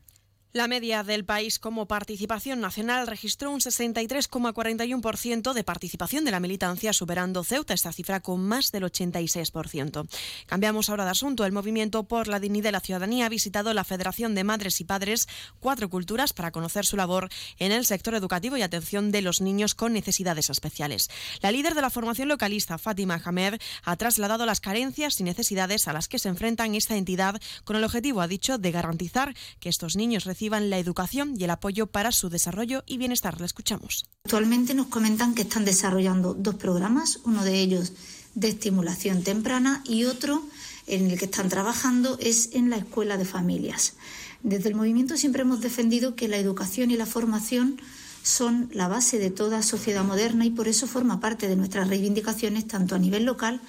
La 0.57 0.67
media 0.67 1.03
del 1.03 1.23
país 1.23 1.59
como 1.59 1.85
participación 1.87 2.59
nacional 2.61 3.05
registró 3.05 3.51
un 3.51 3.59
63,41% 3.59 5.53
de 5.53 5.63
participación 5.63 6.25
de 6.25 6.31
la 6.31 6.39
militancia, 6.39 6.93
superando 6.93 7.43
Ceuta 7.43 7.75
esta 7.75 7.93
cifra 7.93 8.21
con 8.21 8.41
más 8.41 8.71
del 8.71 8.85
86%. 8.85 10.07
Cambiamos 10.47 10.89
ahora 10.89 11.05
de 11.05 11.11
asunto. 11.11 11.45
El 11.45 11.51
Movimiento 11.51 12.05
por 12.05 12.27
la 12.27 12.39
Dignidad 12.39 12.69
de 12.69 12.71
la 12.71 12.79
Ciudadanía 12.79 13.27
ha 13.27 13.29
visitado 13.29 13.71
la 13.75 13.83
Federación 13.83 14.33
de 14.33 14.43
Madres 14.43 14.81
y 14.81 14.83
Padres 14.83 15.27
Cuatro 15.59 15.91
Culturas 15.91 16.33
para 16.33 16.49
conocer 16.49 16.87
su 16.87 16.97
labor 16.97 17.29
en 17.59 17.71
el 17.71 17.85
sector 17.85 18.15
educativo 18.15 18.57
y 18.57 18.63
atención 18.63 19.11
de 19.11 19.21
los 19.21 19.41
niños 19.41 19.75
con 19.75 19.93
necesidades 19.93 20.49
especiales. 20.49 21.11
La 21.43 21.51
líder 21.51 21.75
de 21.75 21.83
la 21.83 21.91
formación 21.91 22.29
localista, 22.29 22.79
Fátima 22.79 23.21
Hamed, 23.23 23.61
ha 23.83 23.95
trasladado 23.95 24.47
las 24.47 24.59
carencias 24.59 25.19
y 25.19 25.23
necesidades 25.23 25.87
a 25.87 25.93
las 25.93 26.07
que 26.07 26.17
se 26.17 26.29
enfrentan 26.29 26.73
esta 26.73 26.97
entidad 26.97 27.39
con 27.63 27.75
el 27.75 27.83
objetivo, 27.83 28.21
ha 28.21 28.27
dicho, 28.27 28.57
de 28.57 28.71
garantizar 28.71 29.35
que 29.59 29.69
estos 29.69 29.95
niños 29.95 30.25
reciban 30.25 30.46
la 30.49 30.79
educación 30.79 31.33
y 31.37 31.43
el 31.43 31.49
apoyo 31.49 31.87
para 31.87 32.11
su 32.11 32.29
desarrollo 32.29 32.83
y 32.87 32.97
bienestar. 32.97 33.39
La 33.39 33.45
escuchamos. 33.45 34.05
Actualmente 34.25 34.73
nos 34.73 34.87
comentan 34.87 35.35
que 35.35 35.43
están 35.43 35.65
desarrollando 35.65 36.33
dos 36.33 36.55
programas, 36.55 37.19
uno 37.23 37.43
de 37.43 37.59
ellos 37.59 37.93
de 38.35 38.49
estimulación 38.49 39.23
temprana 39.23 39.83
y 39.85 40.05
otro 40.05 40.43
en 40.85 41.11
el 41.11 41.17
que 41.17 41.25
están 41.25 41.49
trabajando 41.49 42.17
es 42.21 42.49
en 42.53 42.69
la 42.69 42.77
escuela 42.77 43.17
de 43.17 43.25
familias. 43.25 43.95
Desde 44.43 44.69
el 44.69 44.75
movimiento 44.75 45.17
siempre 45.17 45.41
hemos 45.41 45.61
defendido 45.61 46.15
que 46.15 46.27
la 46.27 46.37
educación 46.37 46.91
y 46.91 46.97
la 46.97 47.05
formación 47.05 47.81
son 48.23 48.69
la 48.73 48.87
base 48.87 49.19
de 49.19 49.31
toda 49.31 49.63
sociedad 49.63 50.03
moderna 50.03 50.45
y 50.45 50.51
por 50.51 50.67
eso 50.67 50.85
forma 50.85 51.19
parte 51.19 51.47
de 51.47 51.55
nuestras 51.55 51.87
reivindicaciones 51.87 52.67
tanto 52.67 52.95
a 52.95 52.99
nivel 52.99 53.25
local 53.25 53.61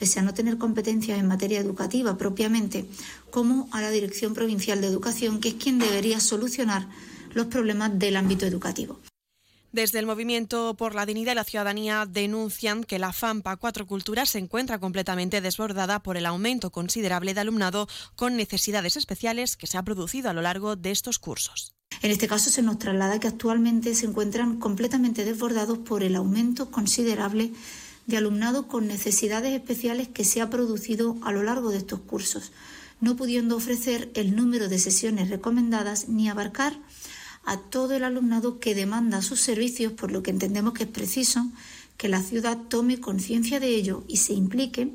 pese 0.00 0.18
a 0.18 0.22
no 0.22 0.32
tener 0.32 0.56
competencias 0.56 1.18
en 1.18 1.28
materia 1.28 1.60
educativa 1.60 2.16
propiamente, 2.16 2.86
como 3.30 3.68
a 3.70 3.82
la 3.82 3.90
Dirección 3.90 4.32
Provincial 4.32 4.80
de 4.80 4.86
Educación, 4.86 5.40
que 5.40 5.50
es 5.50 5.54
quien 5.54 5.78
debería 5.78 6.20
solucionar 6.20 6.88
los 7.34 7.46
problemas 7.46 7.96
del 7.98 8.16
ámbito 8.16 8.46
educativo. 8.46 8.98
Desde 9.72 10.00
el 10.00 10.06
Movimiento 10.06 10.74
por 10.74 10.96
la 10.96 11.06
Dignidad 11.06 11.32
y 11.32 11.34
la 11.36 11.44
Ciudadanía 11.44 12.06
denuncian 12.08 12.82
que 12.82 12.98
la 12.98 13.12
FAMPA 13.12 13.56
Cuatro 13.56 13.86
Culturas 13.86 14.30
se 14.30 14.38
encuentra 14.38 14.80
completamente 14.80 15.40
desbordada 15.40 16.02
por 16.02 16.16
el 16.16 16.26
aumento 16.26 16.70
considerable 16.70 17.34
de 17.34 17.40
alumnado 17.42 17.86
con 18.16 18.36
necesidades 18.36 18.96
especiales 18.96 19.56
que 19.56 19.68
se 19.68 19.78
ha 19.78 19.84
producido 19.84 20.30
a 20.30 20.32
lo 20.32 20.42
largo 20.42 20.74
de 20.74 20.90
estos 20.90 21.20
cursos. 21.20 21.74
En 22.02 22.10
este 22.10 22.26
caso 22.26 22.50
se 22.50 22.62
nos 22.62 22.78
traslada 22.78 23.20
que 23.20 23.28
actualmente 23.28 23.94
se 23.94 24.06
encuentran 24.06 24.58
completamente 24.58 25.24
desbordados 25.24 25.78
por 25.78 26.02
el 26.02 26.16
aumento 26.16 26.70
considerable 26.70 27.52
de 28.10 28.18
alumnado 28.18 28.68
con 28.68 28.86
necesidades 28.86 29.54
especiales 29.54 30.08
que 30.08 30.24
se 30.24 30.42
ha 30.42 30.50
producido 30.50 31.16
a 31.22 31.32
lo 31.32 31.42
largo 31.42 31.70
de 31.70 31.78
estos 31.78 32.00
cursos, 32.00 32.52
no 33.00 33.16
pudiendo 33.16 33.56
ofrecer 33.56 34.10
el 34.14 34.36
número 34.36 34.68
de 34.68 34.78
sesiones 34.78 35.30
recomendadas 35.30 36.08
ni 36.08 36.28
abarcar 36.28 36.78
a 37.44 37.56
todo 37.56 37.94
el 37.94 38.04
alumnado 38.04 38.60
que 38.60 38.74
demanda 38.74 39.22
sus 39.22 39.40
servicios, 39.40 39.92
por 39.92 40.12
lo 40.12 40.22
que 40.22 40.30
entendemos 40.30 40.74
que 40.74 40.84
es 40.84 40.90
preciso 40.90 41.46
que 41.96 42.08
la 42.08 42.22
ciudad 42.22 42.58
tome 42.68 43.00
conciencia 43.00 43.60
de 43.60 43.68
ello 43.68 44.04
y 44.08 44.18
se 44.18 44.34
implique 44.34 44.92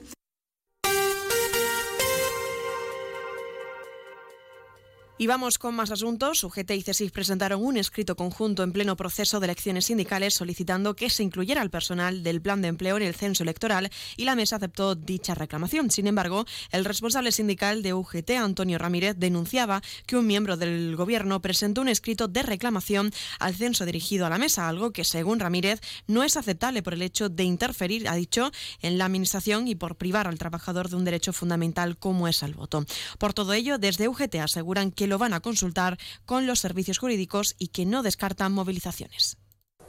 Y 5.18 5.28
vamos 5.28 5.58
con 5.58 5.74
más 5.74 5.92
asuntos. 5.92 6.44
UGT 6.44 6.72
y 6.72 6.82
CESIF 6.82 7.14
presentaron 7.14 7.64
un 7.64 7.78
escrito 7.78 8.18
conjunto 8.18 8.64
en 8.64 8.74
pleno 8.74 8.98
proceso 8.98 9.40
de 9.40 9.46
elecciones 9.46 9.86
sindicales 9.86 10.34
solicitando 10.34 10.94
que 10.94 11.10
se 11.10 11.24
incluyera 11.24 11.62
el 11.62 11.70
personal 11.70 12.22
del 12.22 12.42
plan 12.42 12.62
de 12.62 12.68
empleo 12.68 12.98
en 12.98 13.04
el 13.04 13.16
censo 13.16 13.44
electoral 13.44 13.90
y 14.18 14.26
la 14.26 14.36
mesa 14.36 14.58
aceptó 14.58 14.94
dicha 14.94 15.34
reclamación. 15.34 15.90
Sin 15.90 16.08
embargo, 16.08 16.46
el 16.70 16.84
responsable 16.84 17.32
sindical 17.32 17.82
de 17.82 17.94
UGT, 17.94 18.32
Antonio 18.32 18.78
Ramírez, 18.78 19.16
denunciaba 19.18 19.82
que 20.06 20.18
un 20.18 20.28
miembro 20.28 20.58
del 20.58 20.98
gobierno 20.98 21.42
presentó 21.42 21.80
un 21.80 21.88
escrito 21.88 22.28
de 22.28 22.44
reclamación 22.44 23.14
al 23.40 23.56
censo 23.56 23.86
dirigido 23.86 24.26
a 24.26 24.30
la 24.30 24.38
mesa, 24.38 24.68
algo 24.68 24.92
que, 24.92 25.06
según 25.06 25.40
Ramírez, 25.40 25.80
no 26.08 26.24
es 26.24 26.36
aceptable 26.36 26.84
por 26.84 26.94
el 26.94 27.02
hecho 27.02 27.30
de 27.30 27.46
interferir, 27.46 28.10
ha 28.10 28.16
dicho, 28.16 28.52
en 28.82 28.98
la 28.98 29.06
administración 29.06 29.70
y 29.70 29.76
por 29.76 29.96
privar 29.96 30.28
al 30.28 30.40
trabajador 30.40 30.90
de 30.90 30.98
un 30.98 31.06
derecho 31.06 31.32
fundamental 31.32 31.98
como 31.98 32.28
es 32.28 32.44
el 32.44 32.54
voto. 32.54 32.84
Por 33.18 33.34
todo 33.34 33.54
ello, 33.54 33.78
desde 33.78 34.10
UGT 34.10 34.36
aseguran 34.36 34.92
que 34.92 35.05
lo 35.08 35.18
van 35.18 35.34
a 35.34 35.40
consultar 35.40 35.98
con 36.26 36.48
los 36.48 36.60
servicios 36.60 36.98
jurídicos 36.98 37.56
y 37.58 37.70
que 37.70 37.86
no 37.86 38.04
descartan 38.04 38.52
movilizaciones. 38.52 39.38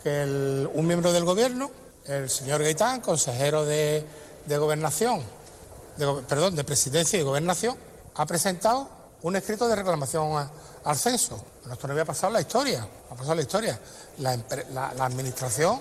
Que 0.03 0.69
un 0.73 0.87
miembro 0.87 1.13
del 1.13 1.25
Gobierno, 1.25 1.71
el 2.07 2.31
señor 2.31 2.63
Gaitán, 2.63 3.01
consejero 3.01 3.65
de, 3.65 4.05
Gobernación, 4.49 5.23
perdón, 6.29 6.55
de 6.55 6.65
Presidencia 6.65 7.19
y 7.19 7.23
Gobernación, 7.23 7.77
ha 8.15 8.27
presentado 8.27 8.89
un 9.23 9.37
escrito 9.37 9.67
de 9.69 9.77
reclamación 9.77 10.49
al 10.85 10.97
censo. 10.97 11.45
Esto 11.71 11.87
no 11.87 11.93
había 11.93 12.05
pasado 12.05 12.33
la 12.33 12.41
historia, 12.41 12.87
ha 13.11 13.15
pasado 13.15 13.35
la 13.35 13.43
historia. 13.43 13.81
la 14.19 14.91
Administración 15.01 15.81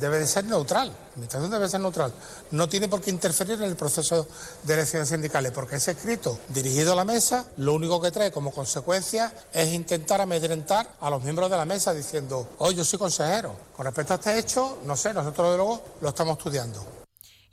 debe 0.00 0.18
de 0.18 0.26
ser 0.26 0.44
neutral. 0.44 0.88
La 0.88 1.12
administración 1.12 1.50
debe 1.50 1.68
ser 1.68 1.80
neutral. 1.80 2.12
No 2.50 2.68
tiene 2.68 2.88
por 2.88 3.00
qué 3.00 3.10
interferir 3.10 3.54
en 3.54 3.64
el 3.64 3.76
proceso 3.76 4.26
de 4.62 4.74
elecciones 4.74 5.08
sindicales, 5.08 5.52
porque 5.52 5.76
ese 5.76 5.92
escrito 5.92 6.38
dirigido 6.48 6.92
a 6.92 6.96
la 6.96 7.04
mesa 7.04 7.46
lo 7.56 7.74
único 7.74 8.00
que 8.00 8.10
trae 8.10 8.30
como 8.30 8.52
consecuencia 8.52 9.32
es 9.52 9.72
intentar 9.72 10.20
amedrentar 10.20 10.88
a 11.00 11.10
los 11.10 11.22
miembros 11.22 11.50
de 11.50 11.56
la 11.56 11.64
mesa 11.64 11.94
diciendo, 11.94 12.48
hoy 12.58 12.74
yo 12.74 12.84
soy 12.84 12.98
consejero. 12.98 13.54
Con 13.76 13.84
respecto 13.84 14.12
a 14.12 14.16
este 14.16 14.38
hecho, 14.38 14.78
no 14.84 14.96
sé, 14.96 15.12
nosotros 15.12 15.50
de 15.52 15.56
luego 15.56 15.82
lo 16.00 16.08
estamos 16.08 16.38
estudiando. 16.38 17.05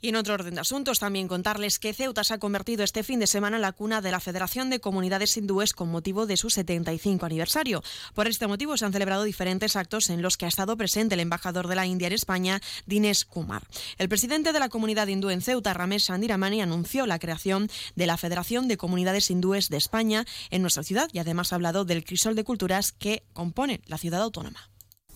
Y 0.04 0.10
en 0.10 0.16
otro 0.16 0.34
orden 0.34 0.54
de 0.54 0.60
asuntos, 0.60 0.98
también 0.98 1.28
contarles 1.28 1.78
que 1.78 1.94
Ceuta 1.94 2.24
se 2.24 2.34
ha 2.34 2.38
convertido 2.38 2.84
este 2.84 3.02
fin 3.02 3.20
de 3.20 3.26
semana 3.26 3.56
en 3.56 3.62
la 3.62 3.72
cuna 3.72 4.02
de 4.02 4.10
la 4.10 4.20
Federación 4.20 4.68
de 4.68 4.78
Comunidades 4.78 5.34
Hindúes 5.34 5.72
con 5.72 5.90
motivo 5.90 6.26
de 6.26 6.36
su 6.36 6.50
75 6.50 7.24
aniversario. 7.24 7.82
Por 8.12 8.28
este 8.28 8.46
motivo 8.46 8.76
se 8.76 8.84
han 8.84 8.92
celebrado 8.92 9.22
diferentes 9.22 9.76
actos 9.76 10.10
en 10.10 10.20
los 10.20 10.36
que 10.36 10.44
ha 10.44 10.48
estado 10.48 10.76
presente 10.76 11.14
el 11.14 11.20
embajador 11.20 11.68
de 11.68 11.76
la 11.76 11.86
India 11.86 12.08
en 12.08 12.12
España, 12.12 12.60
Dines 12.84 13.24
Kumar. 13.24 13.66
El 13.96 14.10
presidente 14.10 14.52
de 14.52 14.58
la 14.58 14.68
comunidad 14.68 15.06
hindú 15.06 15.30
en 15.30 15.40
Ceuta, 15.40 15.72
Ramesh 15.72 16.08
Sandiramani, 16.08 16.60
anunció 16.60 17.06
la 17.06 17.18
creación 17.18 17.70
de 17.96 18.06
la 18.06 18.18
Federación 18.18 18.68
de 18.68 18.76
Comunidades 18.76 19.30
Hindúes 19.30 19.70
de 19.70 19.78
España 19.78 20.26
en 20.50 20.60
nuestra 20.60 20.82
ciudad 20.82 21.08
y 21.14 21.18
además 21.18 21.50
ha 21.50 21.56
hablado 21.56 21.86
del 21.86 22.04
crisol 22.04 22.34
de 22.34 22.44
culturas 22.44 22.92
que 22.92 23.24
compone 23.32 23.80
la 23.86 23.96
ciudad 23.96 24.20
autónoma. 24.20 24.68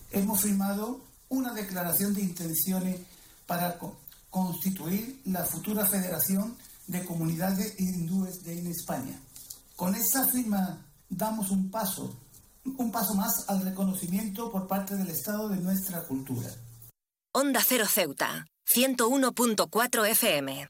Hemos 0.09 0.41
firmado 0.41 0.99
una 1.27 1.53
declaración 1.53 2.15
de 2.15 2.21
intenciones 2.21 2.97
para 3.45 3.77
constituir 4.29 5.21
la 5.25 5.43
futura 5.43 5.85
Federación 5.85 6.57
de 6.87 7.05
Comunidades 7.05 7.79
Hindúes 7.79 8.43
de 8.43 8.69
España. 8.69 9.19
Con 9.75 9.95
esta 9.95 10.27
firma 10.27 10.85
damos 11.09 11.51
un 11.51 11.69
paso, 11.69 12.19
un 12.65 12.91
paso 12.91 13.13
más 13.15 13.45
al 13.47 13.61
reconocimiento 13.63 14.51
por 14.51 14.67
parte 14.67 14.95
del 14.95 15.09
Estado 15.09 15.49
de 15.49 15.57
nuestra 15.57 16.03
cultura. 16.03 16.49
Onda 17.31 17.61
Cero 17.65 17.85
Ceuta, 17.87 18.47
101.4 18.75 20.09
FM. 20.09 20.69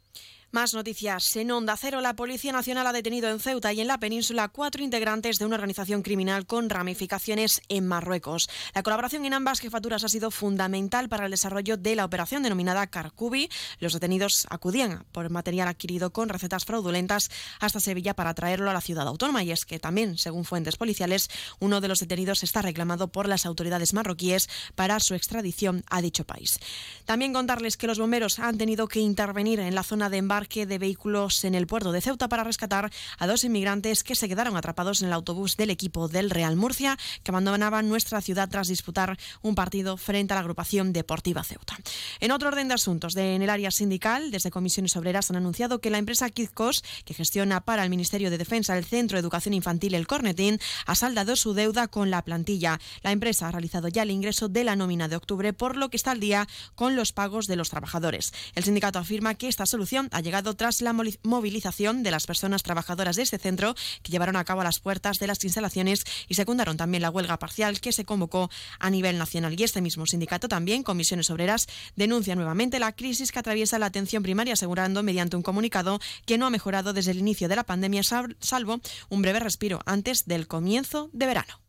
Más 0.51 0.73
noticias. 0.73 1.35
En 1.35 1.51
Onda 1.51 1.77
Cero, 1.77 2.01
la 2.01 2.15
Policía 2.15 2.51
Nacional 2.51 2.87
ha 2.87 2.91
detenido 2.91 3.29
en 3.29 3.39
Ceuta 3.39 3.71
y 3.71 3.81
en 3.81 3.87
la 3.87 3.99
península 3.99 4.47
cuatro 4.47 4.81
integrantes 4.83 5.37
de 5.37 5.45
una 5.45 5.53
organización 5.53 6.01
criminal 6.01 6.47
con 6.47 6.71
ramificaciones 6.71 7.61
en 7.69 7.87
Marruecos. 7.87 8.49
La 8.73 8.81
colaboración 8.81 9.25
en 9.25 9.35
ambas 9.35 9.59
jefaturas 9.59 10.03
ha 10.03 10.09
sido 10.09 10.31
fundamental 10.31 11.07
para 11.07 11.25
el 11.25 11.31
desarrollo 11.31 11.77
de 11.77 11.95
la 11.95 12.03
operación 12.03 12.41
denominada 12.41 12.87
Carcubi. 12.87 13.47
Los 13.79 13.93
detenidos 13.93 14.47
acudían 14.49 15.05
por 15.11 15.29
material 15.29 15.67
adquirido 15.67 16.11
con 16.11 16.29
recetas 16.29 16.65
fraudulentas 16.65 17.29
hasta 17.59 17.79
Sevilla 17.79 18.15
para 18.15 18.33
traerlo 18.33 18.71
a 18.71 18.73
la 18.73 18.81
ciudad 18.81 19.07
autónoma. 19.07 19.43
Y 19.43 19.51
es 19.51 19.65
que 19.65 19.77
también, 19.77 20.17
según 20.17 20.45
fuentes 20.45 20.77
policiales, 20.77 21.29
uno 21.59 21.79
de 21.79 21.89
los 21.89 21.99
detenidos 21.99 22.41
está 22.41 22.63
reclamado 22.63 23.09
por 23.09 23.27
las 23.27 23.45
autoridades 23.45 23.93
marroquíes 23.93 24.49
para 24.73 24.99
su 24.99 25.13
extradición 25.13 25.83
a 25.91 26.01
dicho 26.01 26.23
país. 26.23 26.59
También 27.05 27.33
contarles 27.33 27.77
que 27.77 27.85
los 27.85 27.99
bomberos 27.99 28.39
han 28.39 28.57
tenido 28.57 28.87
que 28.87 28.99
intervenir 28.99 29.59
en 29.59 29.75
la 29.75 29.83
zona 29.83 30.09
de 30.09 30.17
embarque 30.17 30.38
de 30.47 30.77
vehículos 30.77 31.43
en 31.43 31.53
el 31.53 31.67
puerto 31.67 31.91
de 31.91 31.99
Ceuta 31.99 32.29
para 32.29 32.45
rescatar 32.45 32.89
a 33.17 33.27
dos 33.27 33.43
inmigrantes 33.43 34.05
que 34.05 34.15
se 34.15 34.29
quedaron 34.29 34.55
atrapados 34.55 35.01
en 35.01 35.07
el 35.07 35.13
autobús 35.13 35.57
del 35.57 35.69
equipo 35.69 36.07
del 36.07 36.29
Real 36.29 36.55
Murcia 36.55 36.97
que 37.23 37.31
abandonaban 37.31 37.89
nuestra 37.89 38.21
ciudad 38.21 38.47
tras 38.47 38.69
disputar 38.69 39.17
un 39.41 39.53
partido 39.53 39.97
frente 39.97 40.33
a 40.33 40.35
la 40.35 40.41
agrupación 40.41 40.93
deportiva 40.93 41.43
Ceuta. 41.43 41.77
En 42.21 42.31
otro 42.31 42.47
orden 42.47 42.69
de 42.69 42.75
asuntos, 42.75 43.15
de, 43.15 43.35
en 43.35 43.41
el 43.41 43.49
área 43.49 43.69
sindical, 43.69 44.31
desde 44.31 44.49
comisiones 44.49 44.95
obreras 44.95 45.29
han 45.29 45.35
anunciado 45.35 45.81
que 45.81 45.89
la 45.89 45.97
empresa 45.97 46.29
Kizkos, 46.29 46.83
que 47.03 47.13
gestiona 47.13 47.59
para 47.59 47.83
el 47.83 47.89
Ministerio 47.89 48.31
de 48.31 48.37
Defensa 48.37 48.77
el 48.77 48.85
Centro 48.85 49.17
de 49.17 49.19
Educación 49.19 49.53
Infantil 49.53 49.93
El 49.93 50.07
Cornetín, 50.07 50.57
ha 50.85 50.95
saldado 50.95 51.35
su 51.35 51.53
deuda 51.53 51.89
con 51.89 52.09
la 52.11 52.23
plantilla. 52.23 52.79
La 53.03 53.11
empresa 53.11 53.49
ha 53.49 53.51
realizado 53.51 53.89
ya 53.89 54.03
el 54.03 54.11
ingreso 54.11 54.47
de 54.47 54.63
la 54.63 54.77
nómina 54.77 55.09
de 55.09 55.17
octubre, 55.17 55.51
por 55.51 55.75
lo 55.75 55.89
que 55.89 55.97
está 55.97 56.11
al 56.11 56.21
día 56.21 56.47
con 56.75 56.95
los 56.95 57.11
pagos 57.11 57.47
de 57.47 57.57
los 57.57 57.69
trabajadores. 57.69 58.31
El 58.55 58.63
sindicato 58.63 58.99
afirma 58.99 59.35
que 59.35 59.49
esta 59.49 59.65
solución 59.65 60.07
ha 60.11 60.21
llegado 60.21 60.28
tras 60.55 60.81
la 60.81 60.93
movilización 60.93 62.03
de 62.03 62.11
las 62.11 62.27
personas 62.27 62.63
trabajadoras 62.63 63.15
de 63.15 63.23
este 63.23 63.37
centro 63.37 63.75
que 64.03 64.11
llevaron 64.11 64.35
a 64.35 64.45
cabo 64.45 64.63
las 64.63 64.79
puertas 64.79 65.19
de 65.19 65.27
las 65.27 65.43
instalaciones 65.43 66.03
y 66.27 66.35
secundaron 66.35 66.77
también 66.77 67.01
la 67.01 67.09
huelga 67.09 67.39
parcial 67.39 67.81
que 67.81 67.91
se 67.91 68.05
convocó 68.05 68.49
a 68.79 68.89
nivel 68.89 69.17
nacional. 69.17 69.59
Y 69.59 69.63
este 69.63 69.81
mismo 69.81 70.05
sindicato 70.05 70.47
también, 70.47 70.83
Comisiones 70.83 71.29
Obreras, 71.29 71.67
denuncia 71.95 72.35
nuevamente 72.35 72.79
la 72.79 72.95
crisis 72.95 73.31
que 73.31 73.39
atraviesa 73.39 73.79
la 73.79 73.87
atención 73.87 74.23
primaria, 74.23 74.53
asegurando 74.53 75.03
mediante 75.03 75.35
un 75.35 75.43
comunicado 75.43 75.99
que 76.25 76.37
no 76.37 76.45
ha 76.45 76.49
mejorado 76.49 76.93
desde 76.93 77.11
el 77.11 77.19
inicio 77.19 77.49
de 77.49 77.55
la 77.55 77.63
pandemia, 77.63 78.03
salvo 78.03 78.79
un 79.09 79.21
breve 79.21 79.39
respiro 79.39 79.81
antes 79.85 80.25
del 80.25 80.47
comienzo 80.47 81.09
de 81.13 81.25
verano. 81.25 81.68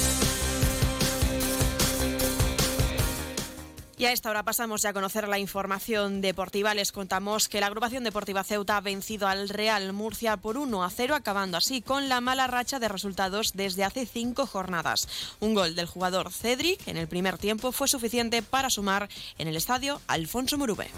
Y 4.01 4.05
a 4.07 4.13
esta 4.13 4.31
hora 4.31 4.41
pasamos 4.41 4.81
ya 4.81 4.89
a 4.89 4.93
conocer 4.93 5.27
la 5.27 5.37
información 5.37 6.21
deportiva. 6.21 6.73
Les 6.73 6.91
contamos 6.91 7.47
que 7.47 7.59
la 7.59 7.67
agrupación 7.67 8.03
deportiva 8.03 8.43
Ceuta 8.43 8.77
ha 8.77 8.81
vencido 8.81 9.27
al 9.27 9.47
Real 9.47 9.93
Murcia 9.93 10.37
por 10.37 10.57
1 10.57 10.83
a 10.83 10.89
0, 10.89 11.13
acabando 11.13 11.55
así 11.55 11.83
con 11.83 12.09
la 12.09 12.19
mala 12.19 12.47
racha 12.47 12.79
de 12.79 12.87
resultados 12.87 13.53
desde 13.53 13.83
hace 13.83 14.07
cinco 14.07 14.47
jornadas. 14.47 15.07
Un 15.39 15.53
gol 15.53 15.75
del 15.75 15.85
jugador 15.85 16.31
Cedric 16.31 16.87
en 16.87 16.97
el 16.97 17.07
primer 17.07 17.37
tiempo 17.37 17.71
fue 17.71 17.87
suficiente 17.87 18.41
para 18.41 18.71
sumar 18.71 19.07
en 19.37 19.47
el 19.47 19.55
estadio 19.55 20.01
Alfonso 20.07 20.57
Murube. 20.57 20.89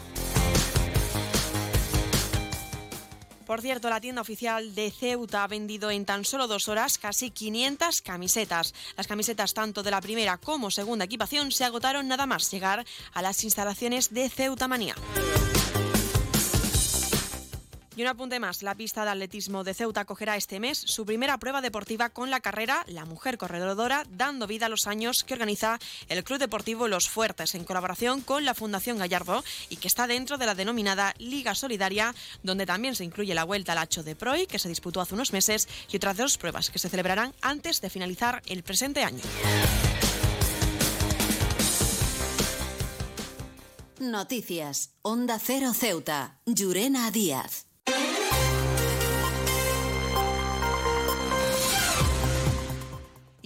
Por 3.45 3.61
cierto, 3.61 3.89
la 3.89 3.99
tienda 3.99 4.21
oficial 4.21 4.73
de 4.73 4.91
Ceuta 4.91 5.43
ha 5.43 5.47
vendido 5.47 5.91
en 5.91 6.05
tan 6.05 6.25
solo 6.25 6.47
dos 6.47 6.67
horas 6.67 6.97
casi 6.97 7.29
500 7.29 8.01
camisetas. 8.01 8.73
Las 8.95 9.07
camisetas 9.07 9.53
tanto 9.53 9.83
de 9.83 9.91
la 9.91 10.01
primera 10.01 10.37
como 10.37 10.71
segunda 10.71 11.05
equipación 11.05 11.51
se 11.51 11.65
agotaron 11.65 12.07
nada 12.07 12.25
más 12.25 12.49
llegar 12.51 12.85
a 13.13 13.21
las 13.21 13.43
instalaciones 13.43 14.13
de 14.13 14.29
Ceuta 14.29 14.67
Manía. 14.67 14.95
Y 17.95 18.01
un 18.01 18.07
apunte 18.07 18.39
más, 18.39 18.63
la 18.63 18.73
pista 18.73 19.03
de 19.03 19.11
atletismo 19.11 19.63
de 19.63 19.75
Ceuta 19.75 20.01
acogerá 20.01 20.35
este 20.35 20.59
mes 20.59 20.79
su 20.79 21.05
primera 21.05 21.37
prueba 21.37 21.61
deportiva 21.61 22.09
con 22.09 22.31
la 22.31 22.39
carrera 22.39 22.83
La 22.87 23.05
Mujer 23.05 23.37
Corredora, 23.37 24.03
dando 24.09 24.47
vida 24.47 24.65
a 24.65 24.69
los 24.69 24.87
años 24.87 25.23
que 25.23 25.33
organiza 25.35 25.77
el 26.09 26.23
Club 26.23 26.39
Deportivo 26.39 26.87
Los 26.87 27.07
Fuertes 27.07 27.53
en 27.53 27.63
colaboración 27.63 28.21
con 28.21 28.45
la 28.45 28.55
Fundación 28.55 28.97
Gallardo 28.97 29.43
y 29.69 29.75
que 29.75 29.87
está 29.87 30.07
dentro 30.07 30.39
de 30.39 30.47
la 30.47 30.55
denominada 30.55 31.13
Liga 31.19 31.53
Solidaria, 31.53 32.15
donde 32.41 32.65
también 32.65 32.95
se 32.95 33.03
incluye 33.03 33.35
la 33.35 33.43
Vuelta 33.43 33.73
al 33.73 33.77
Hacho 33.77 34.01
de 34.01 34.15
Proi, 34.15 34.47
que 34.47 34.59
se 34.59 34.69
disputó 34.69 34.99
hace 34.99 35.13
unos 35.13 35.31
meses, 35.31 35.67
y 35.91 35.97
otras 35.97 36.17
dos 36.17 36.39
pruebas 36.39 36.71
que 36.71 36.79
se 36.79 36.89
celebrarán 36.89 37.35
antes 37.41 37.79
de 37.79 37.91
finalizar 37.91 38.41
el 38.47 38.63
presente 38.63 39.03
año. 39.03 39.21
Noticias. 43.99 44.91
Onda 45.01 45.39
Cero 45.39 45.73
Ceuta. 45.73 46.39
Llurena 46.45 47.09
Díaz. 47.11 47.67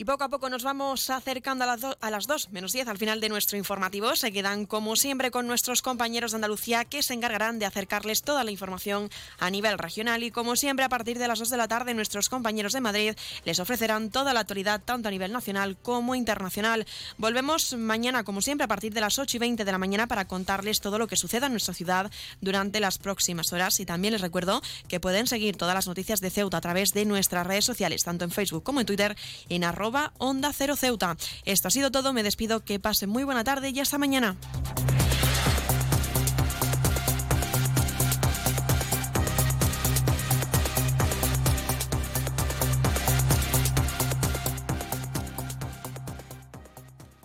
Poco 0.08 0.24
a 0.24 0.30
poco 0.30 0.50
nos 0.50 0.64
vamos 0.64 1.10
acercando 1.10 1.66
a 1.66 1.68
las, 1.68 1.84
a 2.00 2.10
las 2.10 2.28
2 2.28 2.52
menos 2.54 2.72
10 2.72 2.88
al 2.88 2.98
final 2.98 3.20
de 3.20 3.28
nuestro 3.28 3.58
informativo. 3.58 4.16
Se 4.16 4.32
quedan 4.32 4.66
como 4.66 4.96
siempre 4.96 5.32
con 5.32 5.48
nuestros 5.48 5.82
compañeros 5.82 6.32
de 6.32 6.36
Andalucía 6.36 6.86
que 6.86 7.04
se 7.04 7.14
encargarán 7.14 7.60
de 7.60 7.66
acercarles 7.66 8.22
toda 8.22 8.46
la 8.46 8.52
información 8.52 9.10
a 9.38 9.50
nivel 9.50 9.78
regional 9.78 10.24
y 10.24 10.32
como 10.32 10.56
siempre 10.56 10.86
a 10.86 10.90
partir 10.90 11.20
de 11.20 11.28
las 11.28 11.40
2 11.40 11.50
de 11.50 11.58
la 11.58 11.68
tarde 11.68 11.94
nuestros 11.94 12.30
compañeros 12.30 12.72
de 12.72 12.80
Madrid 12.80 13.16
les 13.44 13.60
ofrecerán 13.60 14.10
toda 14.10 14.34
la 14.34 14.40
actualidad 14.40 14.82
tanto 14.82 15.10
a 15.10 15.12
nivel 15.12 15.34
nacional 15.34 15.76
como 15.76 16.16
internacional. 16.16 16.88
Volvemos 17.18 17.74
mañana 17.74 18.24
como 18.24 18.40
siempre 18.40 18.64
a 18.64 18.70
partir 18.70 18.94
de 18.94 19.02
las 19.02 19.20
8 19.20 19.36
y 19.36 19.40
20 19.42 19.66
de 19.66 19.72
la 19.74 19.78
mañana 19.78 20.08
para 20.08 20.26
contarles 20.26 20.80
todo 20.80 21.00
lo 21.00 21.08
que 21.08 21.18
suceda 21.18 21.48
en 21.48 21.52
nuestra 21.52 21.74
ciudad 21.74 22.10
durante 22.40 22.80
las 22.80 22.98
próximas 22.98 23.52
horas 23.52 23.82
y 23.82 23.86
también 23.86 24.14
les 24.14 24.22
recuerdo 24.22 24.62
que 24.88 25.02
pueden 25.02 25.28
seguir 25.28 25.58
todas 25.58 25.76
las 25.76 25.88
noticias 25.88 26.22
de 26.22 26.30
Ceuta 26.30 26.56
a 26.56 26.62
través 26.62 26.94
de 26.94 27.04
nuestras 27.04 27.46
redes 27.46 27.66
sociales 27.66 28.06
tanto 28.06 28.24
en 28.24 28.32
Facebook 28.32 28.64
como 28.64 28.80
en 28.80 28.86
Twitter 28.86 29.18
en 29.50 29.66
arroba 29.98 30.14
Onda 30.18 30.52
Cero 30.54 30.76
Ceuta. 30.76 31.18
Esto 31.46 31.68
ha 31.68 31.72
sido 31.72 31.92
todo, 31.92 32.14
me 32.14 32.24
despido, 32.24 32.64
que 32.64 32.80
pasen 32.80 33.10
muy 33.10 33.24
buena 33.24 33.44
tarde 33.44 33.70
y 33.70 33.80
hasta 33.80 33.98
mañana. 33.98 34.36